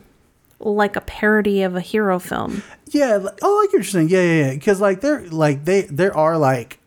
[0.59, 2.63] like a parody of a hero film.
[2.87, 3.17] Yeah.
[3.17, 4.09] like- Oh, get you're just saying.
[4.09, 4.53] Yeah, yeah, yeah.
[4.53, 6.79] Because like they're like they, there are like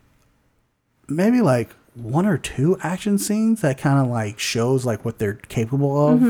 [1.08, 5.34] maybe like one or two action scenes that kind of like shows like what they're
[5.34, 6.20] capable of.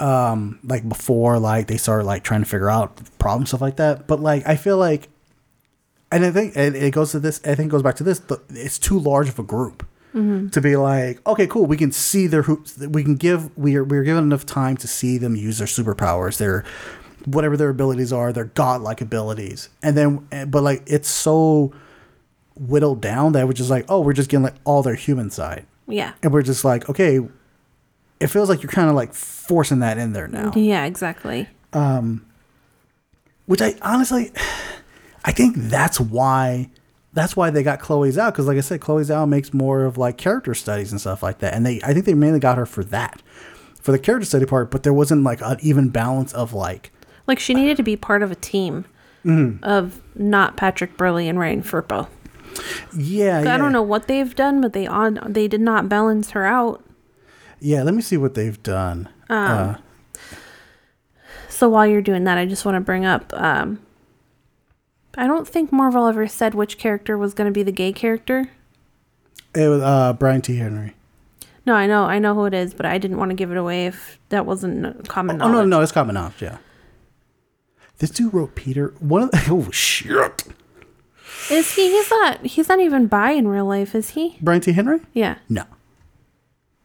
[0.00, 4.06] Um, like before, like they start like trying to figure out problems, stuff like that.
[4.06, 5.08] But like I feel like,
[6.10, 7.40] and I think and it goes to this.
[7.44, 8.20] I think it goes back to this.
[8.20, 9.86] The, it's too large of a group.
[10.50, 11.66] To be like, okay, cool.
[11.66, 12.78] We can see their hoops.
[12.78, 13.56] We can give.
[13.58, 16.38] We are we are given enough time to see them use their superpowers.
[16.38, 16.64] Their
[17.24, 19.68] whatever their abilities are, their godlike abilities.
[19.82, 21.72] And then, eh, but like it's so
[22.60, 25.66] whittled down that we're just like, oh, we're just getting like all their human side,
[25.86, 26.12] Yeah.
[26.22, 27.20] and we're just like, okay,
[28.20, 30.52] it feels like you're kind of like forcing that in there now.
[30.56, 31.48] Yeah, exactly.
[33.46, 34.32] Which I honestly,
[35.24, 36.70] I think that's why.
[37.14, 39.96] That's why they got Chloe Zhao because, like I said, Chloe Zhao makes more of
[39.96, 42.66] like character studies and stuff like that, and they I think they mainly got her
[42.66, 43.22] for that,
[43.80, 44.70] for the character study part.
[44.70, 46.92] But there wasn't like an even balance of like
[47.26, 48.84] Like she needed to be part of a team
[49.24, 49.64] Mm-hmm.
[49.64, 52.06] of not Patrick Burleigh and Ryan Firpo.
[52.96, 53.54] Yeah, yeah.
[53.54, 56.84] I don't know what they've done, but they on they did not balance her out.
[57.60, 59.08] Yeah, let me see what they've done.
[59.28, 59.76] uh,
[61.48, 63.80] So while you're doing that, I just want to bring up um
[65.16, 68.50] I don't think Marvel ever said which character was going to be the gay character.
[69.54, 70.56] it was uh, Brian T.
[70.58, 70.94] Henry.
[71.66, 73.56] No, I know, I know who it is, but I didn't want to give it
[73.56, 75.68] away if that wasn't common Oh knowledge.
[75.68, 76.40] no, no, it's common knowledge.
[76.40, 76.58] Yeah,
[77.98, 78.94] this dude wrote Peter.
[79.00, 80.44] One of the, oh shit,
[81.50, 81.90] Is he?
[81.90, 82.46] He's not.
[82.46, 84.36] He's not even bi in real life, is he?
[84.40, 84.72] Brian T.
[84.72, 85.00] Henry.
[85.12, 85.36] Yeah.
[85.48, 85.64] No,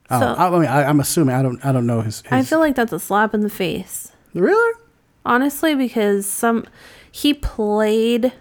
[0.09, 1.35] oh, So- I, I mean, I, I'm assuming.
[1.35, 1.63] I don't.
[1.65, 2.21] I don't know his.
[2.21, 4.11] his I feel like that's a slap in the face.
[4.33, 4.79] really.
[5.25, 6.65] honestly because some
[7.11, 8.33] he played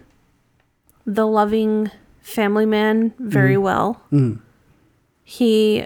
[1.05, 1.89] the loving
[2.21, 3.63] family man very mm-hmm.
[3.63, 4.39] well mm.
[5.23, 5.85] he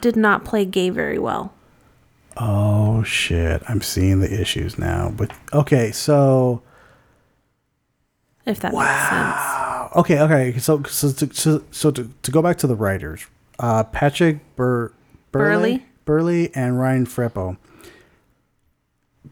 [0.00, 1.52] did not play gay very well
[2.36, 3.62] Oh shit!
[3.68, 5.12] I'm seeing the issues now.
[5.14, 6.62] But okay, so
[8.50, 9.60] if that makes sense
[9.96, 10.58] okay, okay.
[10.58, 13.26] So so to, so, so to, to go back to the writers,
[13.58, 14.92] uh, Patrick Bur-
[15.32, 16.50] Burleigh, Burleigh.
[16.54, 17.56] And Ryan Firpo.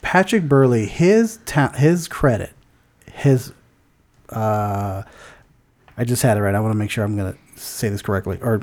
[0.03, 2.53] Patrick Burleigh, his ta- his credit,
[3.13, 3.53] his
[4.31, 5.03] uh,
[5.97, 6.55] I just had it right.
[6.55, 8.39] I want to make sure I'm gonna say this correctly.
[8.41, 8.63] Or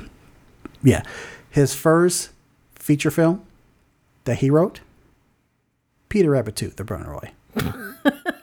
[0.82, 1.02] yeah,
[1.50, 2.30] his first
[2.74, 3.44] feature film
[4.24, 4.80] that he wrote,
[6.08, 7.20] Peter Rabbit Two, The Burner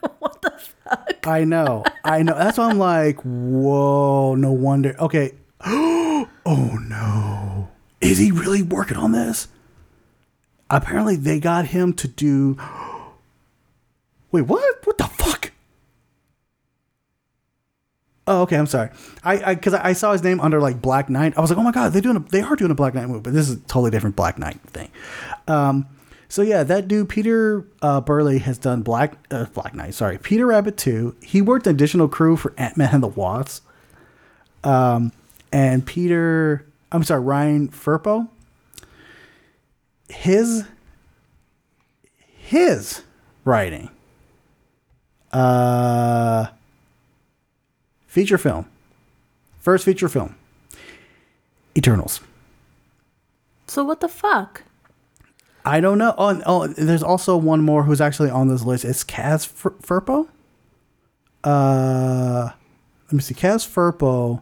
[0.94, 1.18] Fuck?
[1.28, 2.36] I know, I know.
[2.36, 4.96] That's why I'm like, whoa, no wonder.
[5.00, 5.34] Okay.
[5.66, 7.70] oh no.
[8.02, 9.48] Is he really working on this?
[10.70, 12.58] Apparently they got him to do
[14.34, 14.86] Wait, what?
[14.86, 15.52] What the fuck?
[18.26, 18.58] Oh, okay.
[18.58, 18.90] I'm sorry.
[19.24, 21.38] I I because I, saw his name under like Black Knight.
[21.38, 23.08] I was like, oh my god, they're doing a, they are doing a Black Knight
[23.08, 24.90] movie, but this is a totally different Black Knight thing.
[25.48, 25.86] Um,
[26.34, 29.94] so yeah, that dude Peter uh, Burleigh has done Black uh, Black Knight.
[29.94, 31.16] Sorry, Peter Rabbit two.
[31.22, 33.64] He worked additional crew for Ant Man and the Wasp.
[34.64, 35.12] Um,
[35.52, 38.30] and Peter, I'm sorry, Ryan Firpo.
[40.10, 40.64] His
[42.18, 43.04] his
[43.46, 43.92] writing.
[45.32, 46.48] Uh
[48.08, 48.66] feature film.
[49.60, 50.36] First feature film.
[51.78, 52.22] Eternals.
[53.68, 54.64] so what the fuck
[55.66, 56.14] I don't know.
[56.18, 58.84] Oh, oh, there's also one more who's actually on this list.
[58.86, 60.28] It's Kaz Fur- Firpo.
[61.44, 62.50] Uh,
[63.06, 63.34] let me see.
[63.34, 64.42] Kaz Firpo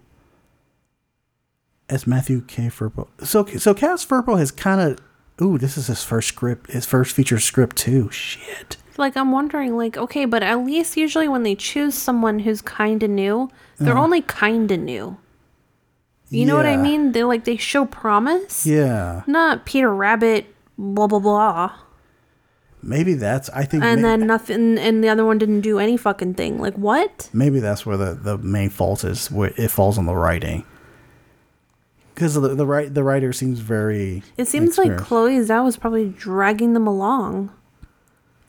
[1.90, 2.64] as Matthew K.
[2.68, 3.08] Firpo.
[3.24, 5.00] So so Kaz Firpo has kind of.
[5.42, 6.72] Ooh, this is his first script.
[6.72, 8.10] His first feature script too.
[8.12, 8.78] Shit.
[8.98, 13.02] Like I'm wondering, like, okay, but at least usually when they choose someone who's kind
[13.02, 13.50] of new,
[13.80, 15.18] they're only kind of new.
[16.30, 16.78] You know what I.
[16.78, 17.12] Mean?
[17.14, 19.24] They like they show promise, Yeah.
[19.28, 21.72] not Peter Rabbit, blah blah blah,
[22.84, 23.50] Maybe that's.
[23.50, 23.84] I think.
[23.84, 26.60] and may- then nothing, and the other one didn't do any fucking thing.
[26.60, 27.30] Like what?
[27.34, 30.66] maybe that's where the, the main fault is where it falls on the writing
[32.16, 34.98] because the the right the writer seems very It seems like.
[34.98, 37.52] Chloe Zhao was probably dragging them along,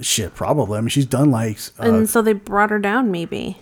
[0.01, 3.11] shit probably i mean she's done like uh, and so they brought her down.
[3.11, 3.59] Maybe.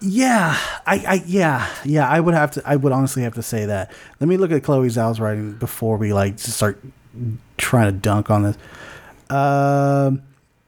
[0.00, 3.66] yeah I, I yeah yeah i would have to i would honestly have to say
[3.66, 6.82] that let me look at chloe zhao's writing before we like start
[7.56, 8.56] trying to dunk on this
[9.30, 10.22] um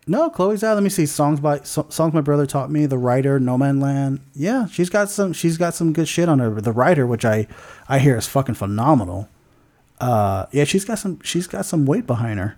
[0.06, 0.74] no Chloe's out.
[0.74, 3.78] let me see songs by so, songs my brother taught me the Rider no man
[3.80, 7.24] land yeah she's got some she's got some good shit on her the Rider which
[7.24, 7.46] i
[7.88, 9.28] i hear is fucking phenomenal
[10.00, 12.56] uh yeah she's got some she's got some weight behind her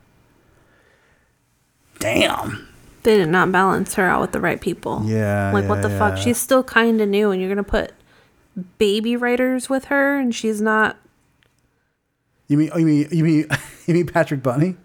[1.99, 2.66] damn
[3.03, 5.03] They did not balance her out with the right people.
[5.05, 6.18] Yeah, Like, what yeah, the fuck?
[6.18, 7.93] She's still kind of new, and you're going to put
[8.78, 10.97] baby writers with her, and she's not.
[12.49, 13.47] you mean you mean you mean
[13.91, 14.76] you mean patrick bunny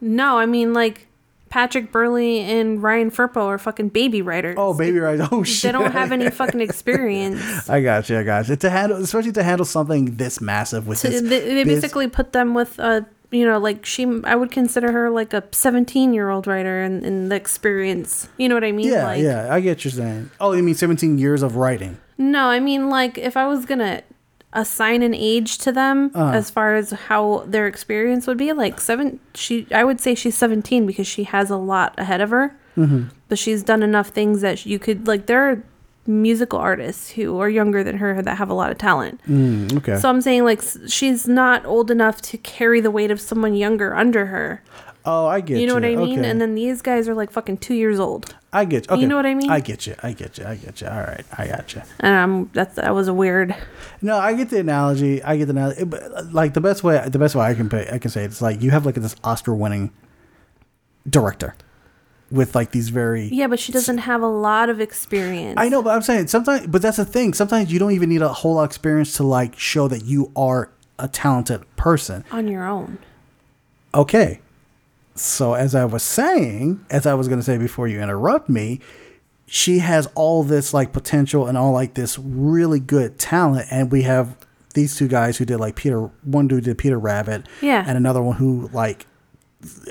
[0.00, 1.06] No, I mean, like,
[1.48, 4.56] Patrick Burley and Ryan Furpo are fucking baby writers.
[4.58, 5.28] oh baby writers.
[5.30, 7.68] oh shit They don't have any fucking experience.
[7.68, 8.18] I got you.
[8.18, 8.56] I got you.
[8.56, 12.08] To handle, especially to handle something this massive with So this, they, they this- basically
[12.08, 14.06] put them with a, you know, like she.
[14.24, 18.28] I would consider her like a 17 year old writer in, in the experience.
[18.38, 18.88] You know what I mean?
[18.90, 19.52] yeah, like, yeah.
[19.54, 20.30] I get what you're saying.
[20.40, 21.98] Oh, you mean 17 years of writing?
[22.18, 24.02] No, I mean like if I was gonna
[24.52, 26.32] assign an age to them Uh-huh.
[26.36, 30.36] as far as how their experience would be, like seven, she I would say she's
[30.36, 33.04] seventeen because she has a lot ahead of her, Mm-hmm.
[33.28, 35.26] but she's done enough things that you could like.
[35.26, 35.62] There are
[36.06, 39.20] musical artists who are younger than her that have a lot of talent.
[39.28, 39.96] Mm, okay.
[39.98, 43.94] So I'm saying like she's not old enough to carry the weight of someone younger
[43.94, 44.62] under her.
[45.04, 45.60] oh, I get you.
[45.62, 46.20] You know what I mean?
[46.20, 46.28] Okay.
[46.30, 48.34] And then these guys are like fucking two years old.
[48.52, 48.96] I get you.
[48.96, 49.06] Okay.
[49.06, 49.50] know what I mean?
[49.50, 49.94] I get you.
[50.02, 50.44] I get you.
[50.44, 50.86] I get you.
[50.86, 51.24] All right.
[51.38, 51.82] I got you.
[52.00, 53.56] Um, that's that was a weird.
[54.02, 55.22] No, I get the analogy.
[55.22, 55.84] I get the analogy.
[55.84, 58.26] But, Like the best way, the best way I can pay, I can say it,
[58.26, 59.90] it's like you have like this Oscar-winning
[61.08, 61.54] director
[62.30, 65.54] with like these very Yeah, but she doesn't have a lot of experience.
[65.58, 67.34] I know, but I'm saying sometimes, but that's the thing.
[67.34, 70.30] Sometimes you don't even need a whole lot of experience to like show that you
[70.36, 72.24] are a talented person.
[72.30, 72.98] on your own.
[73.94, 74.40] Okay.
[75.14, 78.80] So as I was saying, as I was going to say before you interrupt me,
[79.46, 84.02] she has all this like potential and all like this really good talent, and we
[84.02, 84.36] have
[84.74, 86.00] these two guys who did like Peter.
[86.24, 87.84] One dude did Peter Rabbit, Yeah.
[87.86, 89.06] and another one who like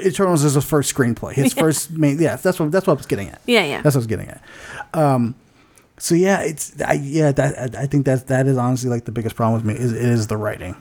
[0.04, 1.34] Eternals is his first screenplay.
[1.34, 2.36] His first main, yeah.
[2.38, 3.42] That's what that's what I was getting at.
[3.46, 3.82] Yeah, yeah.
[3.84, 4.44] That's what I was getting at.
[4.96, 5.36] Um,
[6.00, 7.32] so yeah, it's I, yeah.
[7.32, 9.94] That I, I think that that is honestly like the biggest problem with me is
[9.94, 10.76] is the writing,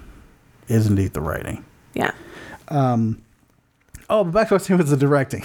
[0.69, 1.63] is indeed the writing.
[1.93, 2.13] Yeah.
[4.11, 5.45] Oh, but back to what I was saying with the directing.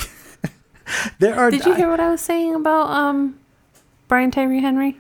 [1.19, 1.51] there are.
[1.51, 3.39] Did you hear what I was saying about um
[4.07, 4.99] Brian Tyree Henry?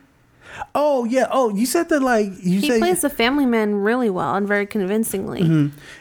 [0.73, 1.27] Oh yeah.
[1.31, 4.47] Oh, you said that like you He said plays the family man really well and
[4.47, 5.41] very convincingly.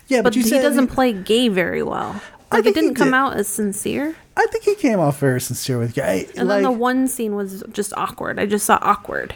[0.07, 2.21] yeah, but, But he said doesn't play gay very well.
[2.53, 3.15] Like it didn't come did.
[3.15, 4.15] out as sincere.
[4.37, 6.29] I think he came off very sincere with gay.
[6.37, 8.39] And like then the one scene was just awkward.
[8.39, 9.35] I just saw awkward.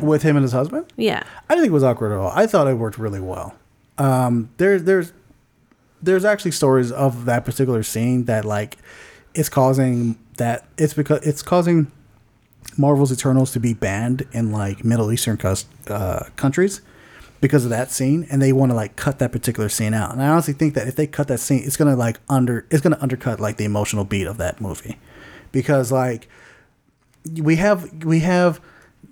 [0.00, 0.86] with him and his husband.
[0.96, 1.22] Yeah.
[1.50, 2.30] I didn't think it was awkward at all.
[2.34, 3.54] I thought it worked really well.
[3.98, 5.12] Um, there, there's,
[6.02, 8.78] there's actually stories of that particular scene that like,
[9.34, 11.90] it's causing that it's because it's causing
[12.76, 16.82] Marvel's Eternals to be banned in like Middle Eastern cus- uh, countries
[17.40, 20.12] because of that scene, and they want to like cut that particular scene out.
[20.12, 22.82] And I honestly think that if they cut that scene, it's gonna like under it's
[22.82, 24.98] gonna undercut like the emotional beat of that movie,
[25.50, 26.28] because like
[27.40, 28.60] we have we have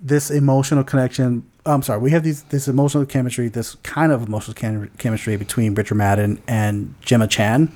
[0.01, 1.49] this emotional connection.
[1.65, 5.75] I'm sorry, we have these this emotional chemistry, this kind of emotional chem- chemistry between
[5.75, 7.71] Richard Madden and Gemma Chan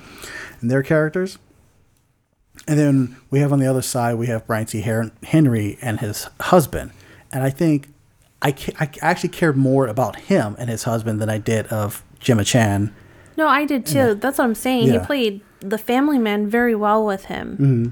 [0.60, 1.38] and their characters.
[2.66, 4.80] And then we have on the other side, we have Brian T.
[4.80, 6.90] Henry and his husband.
[7.32, 7.88] And I think
[8.42, 12.02] I, ca- I actually cared more about him and his husband than I did of
[12.18, 12.94] Gemma Chan.
[13.36, 14.14] No, I did too.
[14.14, 14.90] That's what I'm saying.
[14.90, 17.52] He played the family man very well with him.
[17.52, 17.88] Mm-hmm.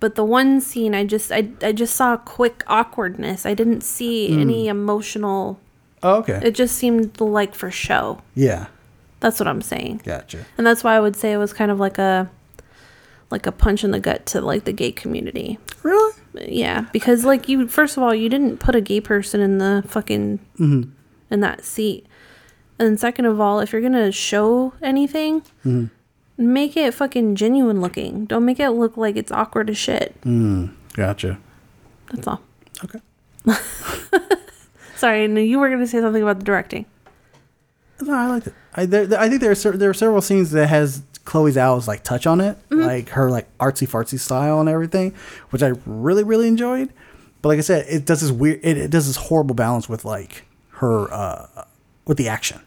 [0.00, 3.44] But the one scene, I just, I, I just saw a quick awkwardness.
[3.44, 4.40] I didn't see hmm.
[4.40, 5.60] any emotional.
[6.02, 6.40] Oh, okay.
[6.42, 8.22] It just seemed like for show.
[8.34, 8.66] yeah.
[9.20, 10.00] That's what I'm saying.
[10.04, 10.44] Gotcha.
[10.58, 12.28] And that's why I would say it was kind of like a,
[13.30, 15.58] like a punch in the gut to like the gay community.
[15.82, 16.12] Really?
[16.34, 19.82] Yeah, because like you, first of all, you didn't put a gay person in the
[19.86, 20.90] fucking mm-hmm.
[21.30, 22.06] in that seat,
[22.78, 25.86] and second of all, if you're gonna show anything, mm-hmm.
[26.42, 28.26] Make it fucking genuine looking.
[28.26, 30.20] Don't make it look like it's awkward as shit.
[30.22, 31.38] Mm, gotcha.
[32.12, 32.40] That's all.
[32.84, 33.00] Okay.
[34.96, 36.86] Sorry, you were going to say something about the directing.
[38.00, 38.54] No, I liked it.
[38.74, 41.86] I there, I think there are cer- there are several scenes that has Chloe Zhao's
[41.86, 45.14] like touch on it, like her like artsy fartsy style and everything,
[45.50, 46.92] which I really really enjoyed.
[47.42, 50.04] But like I said, it does this weird, it, it does this horrible balance with
[50.04, 51.64] like her uh
[52.06, 52.60] with the action.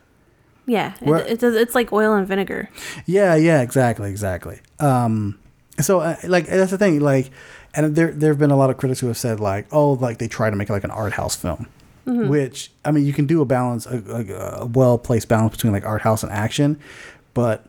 [0.68, 2.70] Yeah, it, it does, it's like oil and vinegar.
[3.06, 4.60] Yeah, yeah, exactly, exactly.
[4.80, 5.38] Um,
[5.80, 7.30] so uh, like that's the thing, like,
[7.76, 10.18] and there there have been a lot of critics who have said like, oh, like
[10.18, 11.68] they try to make it like an art house film,
[12.06, 15.74] which I mean, you can do a balance, a, a, a well placed balance between
[15.74, 16.80] like art house and action,
[17.34, 17.66] but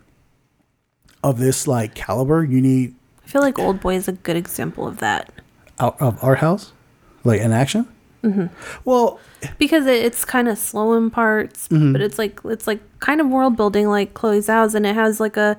[1.22, 2.94] of this like caliber, you need
[3.24, 5.32] I feel like Old Boy is a good example of that
[5.80, 6.72] out of art house,
[7.24, 7.88] like in action.
[8.27, 8.47] Mm-hmm.
[8.85, 9.20] Well,
[9.59, 11.93] because it, it's kind of slow in parts, Mm-hmm.
[11.93, 15.20] but it's like it's like kind of world building like Chloe Zhao's, and it has
[15.20, 15.57] like a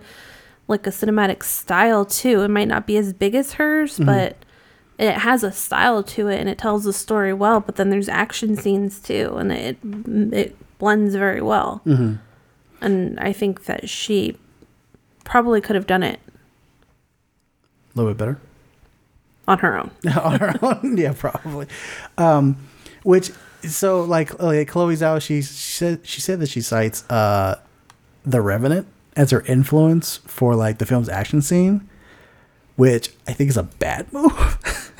[0.68, 2.42] like a cinematic style too.
[2.42, 4.06] It might not be as big as hers, Mm-hmm.
[4.06, 4.38] but
[5.00, 7.60] it has a style to it, and it tells the story well.
[7.62, 9.78] But then there's action scenes too, and it
[10.34, 11.82] it blends very well.
[11.86, 12.16] Mm-hmm.
[12.82, 14.38] And I think that she
[15.24, 16.20] probably could have done it
[17.96, 18.40] a little bit better.
[19.48, 19.92] On her own.
[20.16, 20.98] on her own.
[20.98, 21.68] yeah, probably.
[22.18, 22.58] Um,
[23.04, 23.32] which
[23.64, 27.60] so like, like Chloe Zhao, she, she said she said that she cites uh,
[28.24, 31.88] the Revenant as her influence for like the film's action scene,
[32.76, 34.92] which I think is a bad move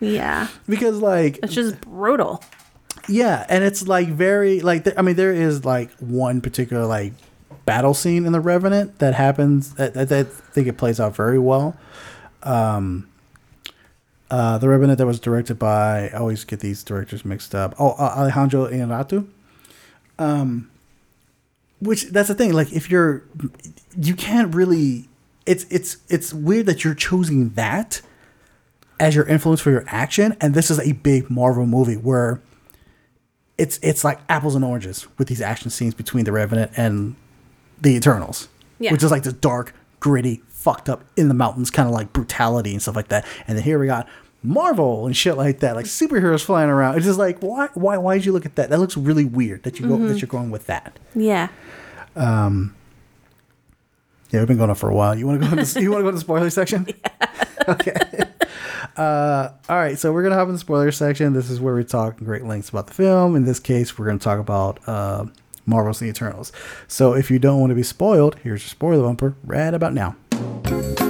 [0.00, 2.42] Yeah, because like it's just brutal.
[3.08, 7.12] yeah, and it's like very like th- I mean there is like one particular like
[7.66, 11.14] battle scene in the Revenant that happens that, that, that I think it plays out
[11.16, 11.76] very well.
[12.44, 13.08] Um,
[14.30, 17.74] uh, the Revenant that was directed by I always get these directors mixed up.
[17.78, 19.26] Oh, uh, Alejandro Inarritu.
[20.18, 20.70] Um,
[21.80, 22.52] which that's the thing.
[22.52, 23.22] Like if you're,
[24.00, 25.08] you can't really.
[25.44, 28.00] It's it's it's weird that you're choosing that
[28.98, 32.40] as your influence for your action, and this is a big Marvel movie where
[33.58, 37.14] it's it's like apples and oranges with these action scenes between the Revenant and
[37.80, 38.48] the Eternals,
[38.80, 38.90] Yeah.
[38.90, 42.72] which is like this dark, gritty, fucked up in the mountains kind of like brutality
[42.72, 43.24] and stuff like that.
[43.46, 44.08] And then here we got
[44.42, 46.96] Marvel and shit like that, like superheroes flying around.
[46.96, 48.70] It's just like why why why did you look at that?
[48.70, 50.98] That looks really weird that you go that you're going with that.
[51.14, 51.50] Yeah.
[52.16, 52.74] Um.
[54.32, 55.16] Yeah, we've been going on for a while.
[55.16, 55.52] You want to go?
[55.52, 56.86] In the, you want to go to the spoiler section?
[57.68, 57.94] Okay.
[58.96, 61.32] Uh, all right, so we're gonna hop in the spoiler section.
[61.32, 63.34] This is where we talk in great lengths about the film.
[63.34, 65.26] In this case, we're gonna talk about uh,
[65.66, 66.52] Marvel's The Eternals.
[66.86, 70.16] So if you don't want to be spoiled, here's your spoiler bumper right about now.
[70.36, 71.05] Hola.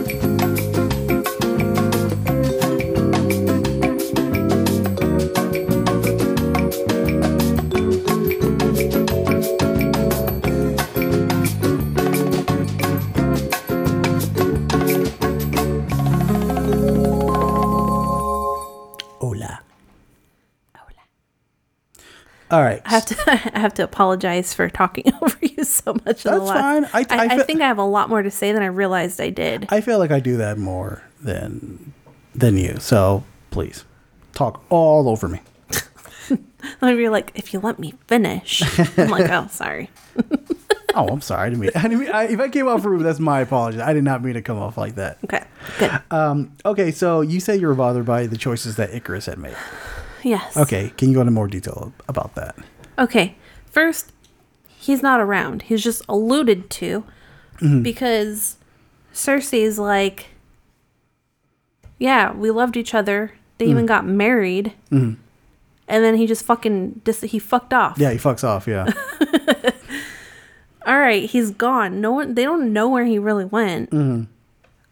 [22.50, 22.80] All right.
[22.84, 23.16] I have to
[23.54, 26.22] I have to apologize for talking over you so much.
[26.22, 26.84] That's fine.
[26.86, 29.20] I- I, I I think I have a lot more to say than I realized
[29.20, 29.66] I did.
[29.70, 31.92] I feel like I do that more than
[32.34, 32.78] than you.
[32.78, 33.84] So please
[34.32, 35.40] talk all over me.
[36.80, 38.60] And you're like, if you let me finish,
[38.98, 39.88] I'm like, oh, sorry.
[40.96, 41.42] Oh, I'm sorry.
[41.46, 41.70] I didn't mean.
[41.76, 43.80] I didn't mean I, if I came off rude, that's my apology.
[43.80, 45.18] I did not mean to come off like that.
[45.24, 45.44] Okay,
[45.78, 45.92] good.
[46.10, 49.54] Um, okay, so you say you were bothered by the choices that Ikaris had made.
[50.22, 50.56] Yes.
[50.56, 52.56] Okay, can you go into more detail about that?
[52.98, 53.36] Okay.
[53.66, 54.12] First,
[54.78, 55.62] he's not around.
[55.62, 57.04] He's just alluded to
[57.60, 57.82] Mm-hmm.
[57.82, 58.56] because
[59.14, 60.26] Sersi's like,
[61.98, 63.32] yeah, we loved each other.
[63.58, 63.70] They Mm.
[63.70, 64.72] even got married.
[64.90, 65.16] And
[65.88, 67.92] then he just fucking dis- he fucked off.
[67.94, 68.02] Mm-hmm.
[68.02, 68.66] Yeah, he fucks off.
[68.66, 68.92] Yeah,
[70.86, 72.00] All right, he's gone.
[72.00, 73.90] No one they don't know where he really went.
[73.90, 74.24] Mm-hmm.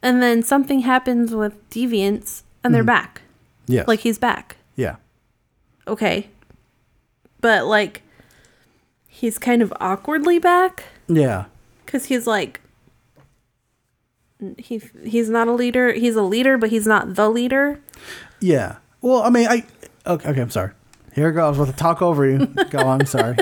[0.03, 3.23] And then something happens with Deviants and they're back.
[3.67, 4.57] yes, Like he's back.
[5.87, 6.29] Okay.
[7.41, 8.03] But like
[9.07, 10.85] he's kind of awkwardly back.
[11.09, 11.45] yeah,
[11.85, 12.61] because he's like
[14.59, 17.81] he he's not a leader he's a leader but he's not the leader
[18.41, 18.77] yeah.
[19.01, 19.65] Well, I mean, I
[20.07, 20.29] okay.
[20.29, 20.73] okay I'm sorry.
[21.15, 21.45] Here it goes.
[21.45, 22.47] I was about to talk over you.
[22.71, 23.01] Go on.
[23.01, 23.37] I'm sorry.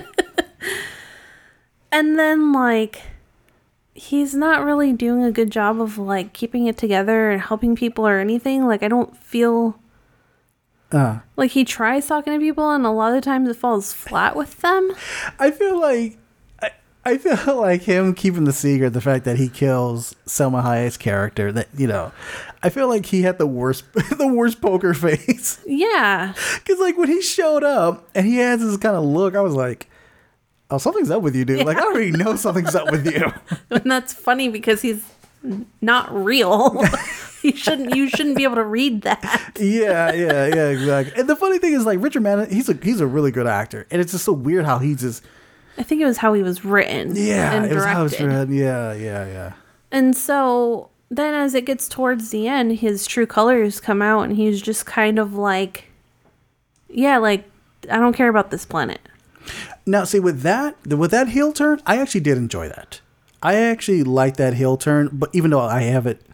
[1.92, 3.02] and then like
[3.94, 8.06] he's not really doing a good job of like keeping it together and helping people
[8.06, 9.78] or anything like i don't feel
[10.92, 14.36] Uh, like he tries talking to people and a lot of times it falls flat
[14.36, 14.92] with them
[15.38, 16.18] I feel like
[16.62, 16.70] I,
[17.04, 21.50] I feel like him keeping the secret, the fact that he kills Salma Hayek's character.
[21.50, 22.12] That you know,
[22.62, 25.60] I feel like he had the worst, the worst poker face.
[25.66, 29.40] yeah Because like when he showed up and he has this kind of look, I
[29.40, 29.88] was like,
[30.70, 33.32] "Oh, something's up with you, dude." Like I already know something's up with you.
[33.70, 35.02] and that's funny because he's
[35.80, 36.84] not real
[37.52, 39.52] you shouldn't you shouldn't be able to read that.
[39.58, 41.18] yeah, yeah, yeah, exactly.
[41.20, 43.86] And the funny thing is, like Richard Madden, he's a he's a really good actor,
[43.90, 45.22] and it's just so weird how he just
[45.78, 47.14] I think it was how he was written.
[47.16, 48.50] yeah, and it was how it's directed.
[48.50, 48.50] read.
[48.50, 49.52] Yeah, yeah, yeah.
[49.90, 54.36] And so then as it gets towards the end, his true colors come out and
[54.36, 55.84] he's just kind of like
[56.88, 57.44] Yeah, like
[57.90, 59.00] I don't care about this planet.
[59.84, 63.00] Now, see with that with that heel turn, I actually did enjoy that.
[63.42, 66.24] I actually like that heel turn, but even though I have it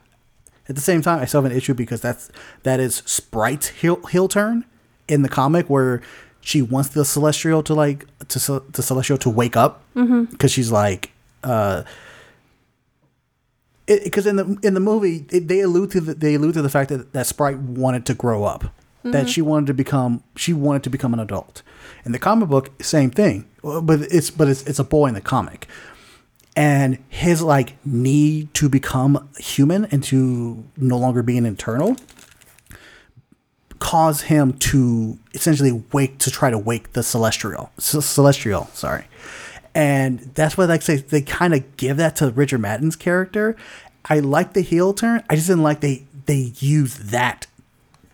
[0.69, 2.31] at the same time, I still have an issue because that's
[2.62, 4.64] that is Sprite's heel heel turn
[5.09, 6.03] in the comic where
[6.41, 8.39] she wants the Celestial to like to
[8.73, 9.83] the Celestial to wake up.
[10.25, 11.12] Because she's like
[11.45, 11.83] uh
[13.87, 16.69] because in the in the movie it, they allude to the, they allude to the
[16.69, 18.64] fact that that Sprite wanted to grow up,
[19.05, 21.62] that she wanted to become she wanted to become an adult.
[22.05, 25.23] In the comic book, same thing, but it's but it's it's a boy in the
[25.23, 25.66] comic,
[26.59, 31.97] and his like need to become human and to no longer be an Eternal
[33.79, 39.05] cause him to essentially wake to try to wake the celestial C- celestial sorry.
[39.73, 43.55] And that's why like say they kind of give that to richard madden's character.
[44.07, 45.23] I like the heel turn.
[45.31, 47.47] I just didn't like they they use that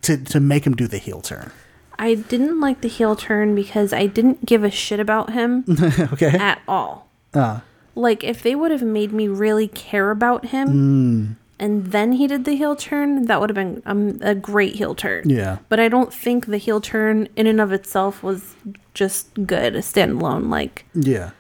[0.03, 1.51] to to make him do the heel turn.
[1.99, 5.65] I didn't like the heel turn because I didn't give a shit about him
[6.13, 6.37] okay.
[6.37, 7.09] at all.
[7.33, 7.61] Uh.
[7.95, 11.37] Like if they would have made me really care about him Mm.
[11.59, 14.95] and then he did the heel turn, that would have been um, a great heel
[14.95, 15.29] turn.
[15.31, 15.59] Yeah.
[15.69, 18.55] But I don't think the heel turn in and of itself was
[18.95, 20.49] just good, a standalone.
[20.51, 21.31] Like yeah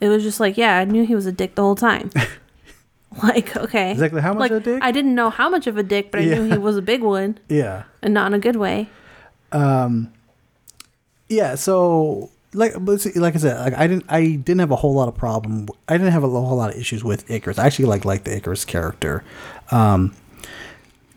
[0.00, 2.10] it was just like, yeah, I knew he was a dick the whole time.
[3.22, 3.92] like, okay.
[3.92, 4.82] Exactly how much like, of a dick?
[4.82, 7.02] I didn't know how much of a dick, but I knew he was a big
[7.02, 8.88] one yeah and not in a good way.
[9.52, 10.12] Um.
[11.28, 12.72] yeah so like
[13.16, 15.96] like i said like i didn't i didn't have a whole lot of problem i
[15.96, 17.58] didn't have a whole lot of issues with Ikaris.
[17.58, 19.24] I actually like like the Ikaris character.
[19.70, 20.14] Um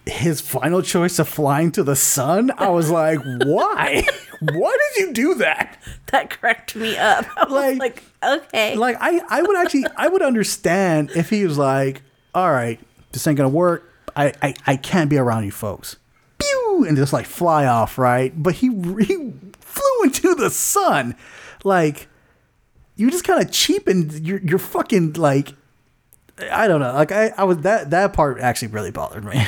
[0.06, 4.06] his final choice of flying to the sun i was like why?
[4.40, 5.82] Why did you do that?
[6.12, 7.26] That cracked me up.
[7.36, 8.04] I was Like- like,
[8.46, 8.76] okay.
[8.76, 12.02] like i i would actually i would understand if he was like
[12.34, 12.80] all right
[13.12, 13.92] this ain't gonna work.
[14.16, 15.98] I i, I can't be around you folks.
[16.40, 16.86] Pew!
[16.88, 18.32] and just like fly off right?
[18.42, 19.34] But he he
[19.78, 21.16] flew into the sun
[21.64, 22.08] like
[22.96, 25.54] you just kind of cheapened your your fucking like
[26.52, 29.46] i don't know like i i was that that part actually really bothered me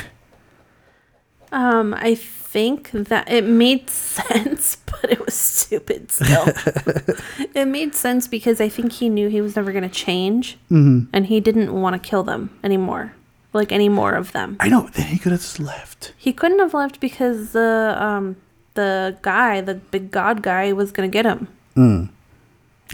[1.52, 6.46] Um, I think that it made sense, but it was stupid still.
[7.56, 11.10] it made sense because I think he knew he was never going to change, Mm-hmm.
[11.12, 13.14] and he didn't want to kill them anymore,
[13.52, 14.58] like any more of them.
[14.60, 18.36] i know then he could have just left He couldn't have left because the um
[18.80, 21.48] the guy, the big god guy, was going to get him.
[21.76, 22.10] Mm.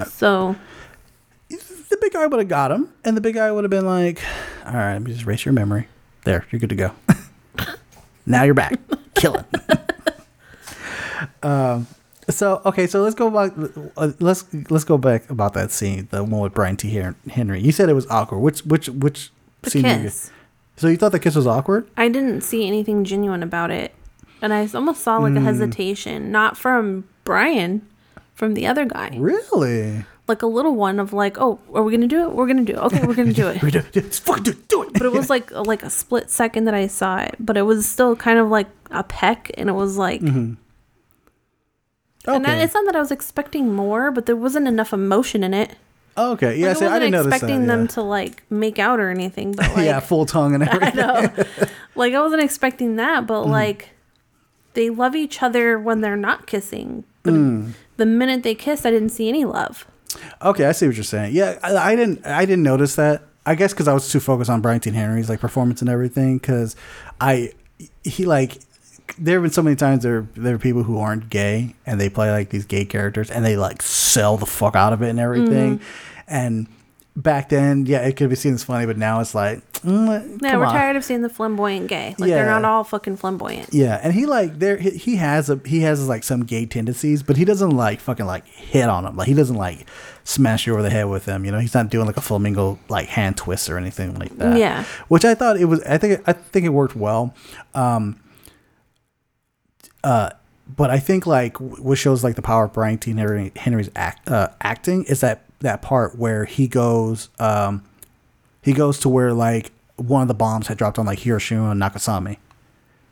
[0.08, 0.56] So
[1.50, 4.20] the big guy would have got him, and the big guy would have been like,
[4.66, 5.88] "All right, let me just erase your memory.
[6.24, 6.92] There, you're good to go.
[8.26, 8.80] now you're back.
[9.16, 9.46] Kill it."
[11.44, 11.88] um.
[12.28, 13.54] So okay, so let's go back.
[14.20, 16.90] Let's let's go back about that scene, the one with Brian T.
[16.90, 17.62] Hen- Henry.
[17.62, 18.40] You said it was awkward.
[18.40, 19.32] Which which which
[19.62, 19.84] the scene?
[19.84, 20.32] did you- kiss.
[20.78, 21.88] So you thought the kiss was awkward?
[21.96, 23.94] I didn't see anything genuine about it.
[24.42, 25.46] And I almost saw like a Hmm.
[25.46, 27.82] hesitation, not from Brian,
[28.34, 29.16] from the other guy.
[29.18, 30.06] Really?
[30.28, 32.34] Like a little one of like, oh, are we gonna do it?
[32.34, 32.80] We're gonna do it.
[32.80, 33.62] Okay, we're gonna do it.
[33.94, 34.94] Just fucking do, do it.
[34.94, 37.36] But it was like like a split second that I saw it.
[37.40, 40.58] But it was still kind of like a peck, and it was like, and
[42.28, 42.32] Mm-hmm.
[42.44, 42.52] okay.
[42.60, 45.76] I- it's not that I was expecting more, but there wasn't enough emotion in it.
[46.18, 46.58] okay.
[46.58, 46.70] Yeah.
[46.70, 47.36] Like, see, I didn't notice that.
[47.36, 51.00] expecting them to like make out or anything, but like, yeah, full tongue and everything.
[51.00, 51.44] I know.
[51.96, 53.52] like I wasn't expecting that, but Mm-hmm.
[53.52, 53.90] like
[54.76, 57.04] they love each other when they're not kissing.
[57.24, 57.72] But Mm.
[57.98, 59.88] the minute they kissed, I didn't see any love.
[60.42, 61.34] Okay, I see what you're saying.
[61.36, 63.24] Yeah, I, I didn't I didn't notice that.
[63.46, 64.90] I guess because I was too focused on Brian T.
[64.92, 66.38] Henry's like performance and everything.
[66.38, 66.76] Because
[67.20, 67.52] I
[68.04, 68.60] he like
[69.20, 72.10] there have been so many times there there are people who aren't gay and they
[72.10, 75.20] play like these gay characters and they like sell the fuck out of it and
[75.20, 75.80] everything.
[76.28, 76.68] And
[77.16, 80.52] back then, yeah, it could be seen as funny, but now it's like, mm, Yeah,
[80.52, 80.74] come we're on.
[80.74, 82.16] tired of seeing the flamboyant gay.
[82.18, 83.70] Like they're not all fucking flamboyant.
[83.74, 87.24] Yeah, and he like there he, he has a he has like some gay tendencies,
[87.24, 89.16] but he doesn't like fucking like hit on them.
[89.16, 89.88] Like he doesn't like
[90.24, 91.46] smash you over the head with them.
[91.46, 94.58] You know, he's not doing like a flamingo like hand twist or anything like that.
[94.58, 94.84] Yeah.
[95.08, 95.82] which I thought it was.
[95.84, 97.34] I think I think it worked well.
[97.74, 98.20] Um.
[100.04, 100.30] Uh,
[100.76, 103.12] but I think like what shows like the power of Brian T.
[103.14, 107.84] Henry, Henry's act uh, acting is that that part where he goes um
[108.62, 111.80] he goes to where like one of the bombs had dropped on like Hiroshima and
[111.80, 112.40] Nagasaki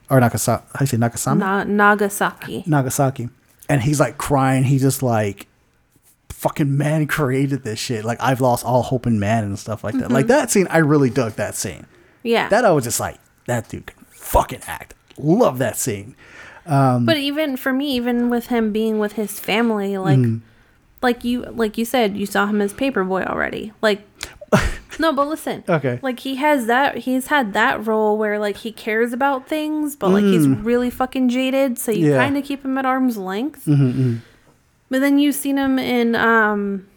[0.10, 0.64] or Nagasaki.
[0.76, 1.40] I say Nagasaki.
[1.40, 2.64] Na- Nagasaki.
[2.66, 3.30] Nagasaki,
[3.70, 4.64] and he's like crying.
[4.66, 5.48] He's just like,
[6.30, 9.96] "Fucking man created this shit." Like I've lost all hope in man and stuff like
[9.96, 10.12] that.
[10.12, 11.86] Like that scene, I really dug that scene.
[12.24, 12.50] Yeah.
[12.50, 14.94] That I was just like, that dude can fucking act.
[15.18, 16.16] Love that scene.
[16.66, 20.42] But even for me, even with him being with his family, like, Mm.
[21.04, 23.74] Like you, like you said, you saw him as Paper Boi already.
[23.82, 24.02] Like,
[25.00, 26.00] no, but listen, Okay.
[26.02, 30.10] like he has that, he's had that role where like he cares about things, but
[30.10, 32.10] like he's really fucking jaded, so you Mm.
[32.12, 32.18] Yeah.
[32.18, 33.66] kind of keep him at arm's length.
[33.66, 34.18] Mm-hmm,
[34.90, 36.88] But then you've seen him in, um,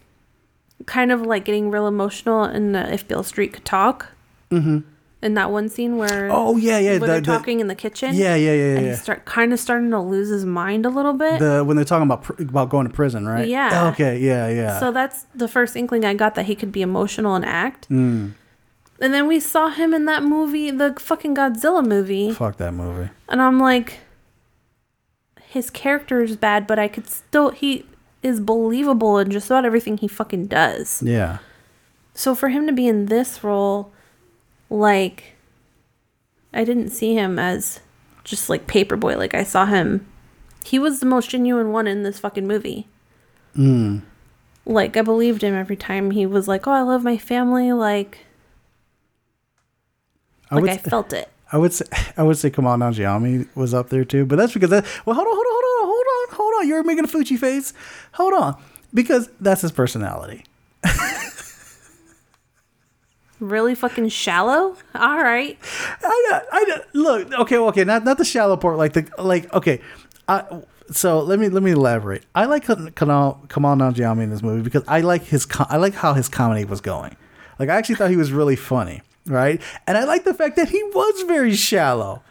[0.84, 4.08] kind of like getting real emotional in the If Beale Street Could Talk.
[4.50, 4.80] Mm-hmm.
[5.26, 6.98] In that one scene where Oh yeah, yeah.
[6.98, 8.14] the- they're the- talking in the kitchen.
[8.14, 8.90] yeah, yeah, yeah, and yeah.
[8.92, 11.40] he's start kind of starting to lose his mind a little bit.
[11.40, 13.48] The when they're talking about pr- about going to prison, right?
[13.48, 13.88] Yeah.
[13.88, 14.18] Okay.
[14.18, 14.48] Yeah.
[14.48, 14.78] Yeah.
[14.80, 17.88] so that's the first inkling I got that he could be emotional and act.
[17.90, 18.32] Mm.
[19.00, 23.10] And then we saw him in that movie, the fucking Godzilla movie, Fuck that movie.
[23.28, 23.98] and I'm like,
[25.42, 27.84] his character is bad, but I could still he
[28.22, 31.02] is believable in just about everything he fucking does.
[31.02, 31.38] Yeah.
[32.14, 33.92] So for him to be in this role,
[34.70, 35.34] like,
[36.52, 37.80] I didn't see him as
[38.24, 39.16] just like Paper Boi.
[39.16, 40.06] Like I saw him,
[40.64, 42.88] he was the most genuine one in this fucking movie.
[43.56, 44.02] Mm.
[44.64, 48.26] Like I believed him every time he was like, "Oh, I love my family." Like,
[50.50, 50.70] I like.
[50.70, 51.30] I felt it.
[51.52, 51.84] I would say
[52.16, 54.84] I would say Kumail Nanjiani was up there too, but that's because that.
[55.06, 56.68] Well, hold on, hold on, hold on, hold on, hold on.
[56.68, 57.72] You're making a Fuji face.
[58.14, 58.60] Hold on,
[58.92, 60.44] because that's his personality.
[63.40, 64.76] Really fucking shallow.
[64.94, 65.58] All right.
[66.02, 69.80] I I look, okay, okay, not not the shallow part, like the like, okay.
[70.28, 70.44] I,
[70.90, 72.24] so let me let me elaborate.
[72.34, 76.14] I like Kumail Kumail Nanjiani in this movie because I like his I like how
[76.14, 77.14] his comedy was going.
[77.58, 79.60] Like I actually thought he was really funny, right?
[79.86, 82.22] And I like the fact that he was very shallow.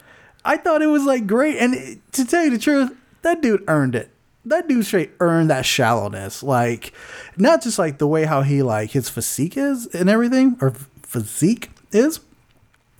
[0.44, 2.92] I thought it was like great, and it- to tell you the truth,
[3.22, 4.10] that dude earned it.
[4.44, 6.40] That dude straight earned that shallowness.
[6.42, 6.92] Like,
[7.36, 10.72] not just like the way how he like his physique is and everything, or
[11.06, 12.20] physique is,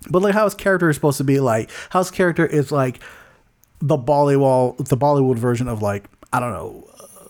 [0.09, 2.99] but like how his character is supposed to be like how his character is like
[3.79, 7.27] the Bollywood the Bollywood version of like I don't know uh,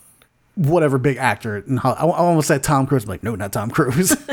[0.55, 3.51] whatever big actor and how I, I almost said Tom Cruise I'm like no not
[3.51, 4.15] Tom Cruise.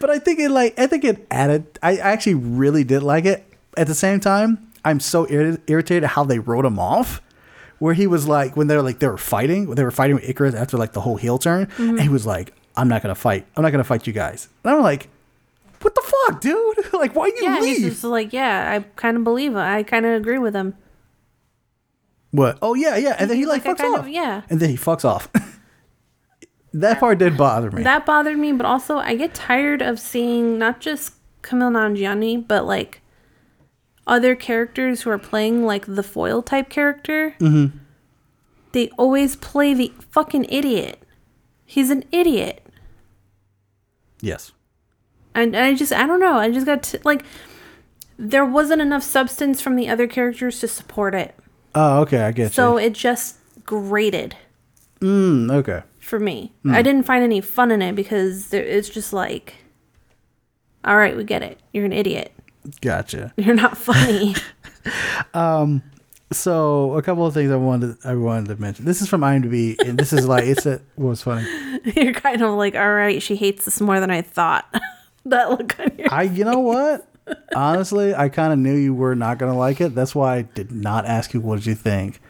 [0.00, 3.42] But I think it like I think it added I actually really did like it.
[3.74, 7.22] At the same time I'm so irri- irritated how they wrote him off
[7.78, 10.52] where he was like when they're like they were fighting they were fighting with Ikaris
[10.54, 13.62] after like the whole heel turn and he was like I'm not gonna fight I'm
[13.62, 14.48] not gonna fight you guys.
[14.62, 15.08] And I'm like
[15.84, 19.16] what the fuck dude like why you Yeah, leave he's just like, yeah, I kind
[19.16, 19.58] of believe him.
[19.58, 20.74] I kind of agree with him.
[22.30, 22.58] What?
[22.62, 23.14] Oh yeah, yeah.
[23.18, 23.98] And then he like, like, fucks off.
[24.00, 24.42] of- yeah.
[24.50, 25.28] And then he fucks off.
[26.72, 27.82] that part did bother me.
[27.84, 31.12] That bothered me, but also I get tired of seeing not just
[31.42, 33.02] Kumail Nanjiani, but like
[34.06, 37.36] other characters who are playing like the foil type character.
[37.38, 37.76] Mm-hmm.
[38.72, 41.00] They always play the fucking idiot.
[41.64, 42.66] He's an idiot.
[44.20, 44.52] yes.
[45.34, 46.34] And I just, I don't know.
[46.38, 47.24] I just got to, like,
[48.18, 51.34] there wasn't enough substance from the other characters to support it.
[51.74, 52.22] Oh, okay.
[52.22, 52.86] I get So you.
[52.86, 54.36] it just grated
[55.00, 55.82] Mm, okay.
[55.98, 56.52] for me.
[56.62, 56.74] Hmm.
[56.74, 59.54] I didn't find any fun in it because there, it's just like,
[60.84, 61.58] all right, we get it.
[61.72, 62.32] You're an idiot.
[62.80, 63.32] Gotcha.
[63.36, 64.34] You're not funny.
[65.34, 65.82] um,
[66.32, 68.84] So a couple of things I wanted I wanted to mention.
[68.86, 71.46] This is from IMDb, and this is like it's a what was funny.
[71.96, 74.64] You're kind of like, all right, she hates this more than I thought.
[75.26, 77.08] that look on your I you know what?
[77.54, 79.94] Honestly, I kind of knew you were not gonna like it.
[79.94, 82.20] That's why I did not ask you what did you think.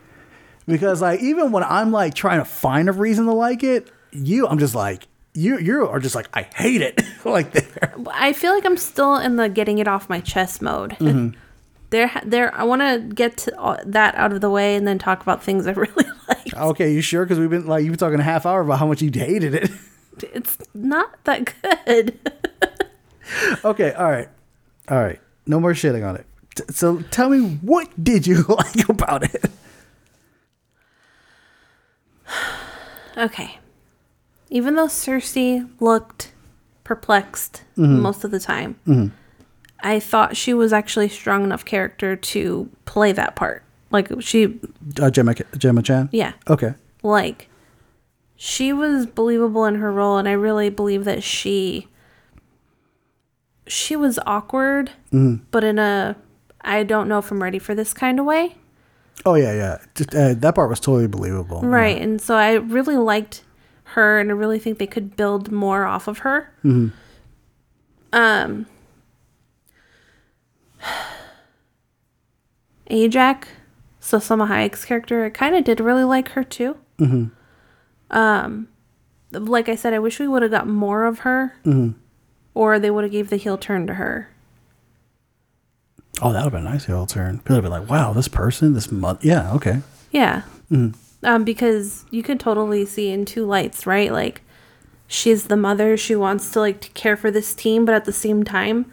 [0.67, 4.47] Because like even when I'm like trying to find a reason to like it, you
[4.47, 7.95] I'm just like you you are just like I hate it like there.
[8.13, 10.93] I feel like I'm still in the getting it off my chest mode.
[10.93, 11.39] Mm-hmm.
[11.91, 12.53] There, there.
[12.55, 15.67] I want to get to that out of the way and then talk about things
[15.67, 16.57] I really like.
[16.57, 17.25] Okay, you sure?
[17.25, 19.55] Because we've been like you've been talking a half hour about how much you hated
[19.55, 19.71] it.
[20.33, 22.19] It's not that good.
[23.65, 24.29] okay, all right,
[24.89, 25.21] all right.
[25.47, 26.27] No more shitting on it.
[26.55, 29.45] T- So tell me, what did you like about it?
[33.17, 33.59] okay.
[34.51, 36.33] Even though Sersi looked
[36.85, 39.13] perplexed most of the time,
[39.81, 43.63] I thought she was actually a strong enough character to play that part.
[43.91, 44.61] Like she,
[45.01, 46.09] Uh, Gemma, Gemma Chan.
[46.13, 46.33] yeah.
[46.49, 46.75] Okay.
[47.03, 47.49] like
[48.37, 51.87] she was believable in her role and i really believe that she
[53.67, 54.91] she was awkward
[55.51, 56.17] but in a
[56.63, 58.57] i don't know if i'm ready for this kind of way.
[59.25, 59.79] Oh yeah, yeah.
[59.95, 61.61] Just, uh, that part was totally believable.
[61.63, 63.43] right and so i really liked
[63.95, 66.53] her and i really think they could build more off of her.
[68.13, 68.67] Um
[72.91, 73.45] Ajak,
[74.01, 76.77] so Salma Hayek's character, I kind of did really like her too.
[78.11, 78.69] Um,
[79.33, 81.55] like I said, I wish we would have got more of her,
[82.55, 84.29] or they would have gave the heel turn to her.
[86.23, 87.39] Oh, that would have been a nice heel turn.
[87.39, 89.25] People would be like, wow, this person, this month.
[89.25, 89.83] Yeah, okay.
[90.13, 90.43] Yeah.
[91.23, 94.13] Um, because you can totally see in two lights, right?
[94.13, 94.43] Like
[95.09, 98.13] she's the mother, she wants to like to care for this team, but at the
[98.13, 98.91] same time,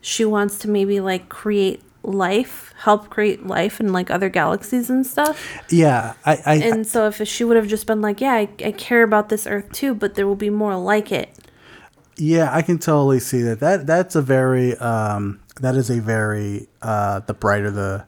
[0.00, 5.06] she wants to maybe like create life, help create life in like other galaxies and
[5.06, 5.60] stuff.
[5.70, 8.72] Yeah, I, I, And so if she would have just been like, Yeah, I, I
[8.72, 11.36] care about this earth too, but there will be more like it.
[12.20, 13.60] Yeah, I can totally see that.
[13.60, 18.04] That that's a very um that is a very uh the brighter the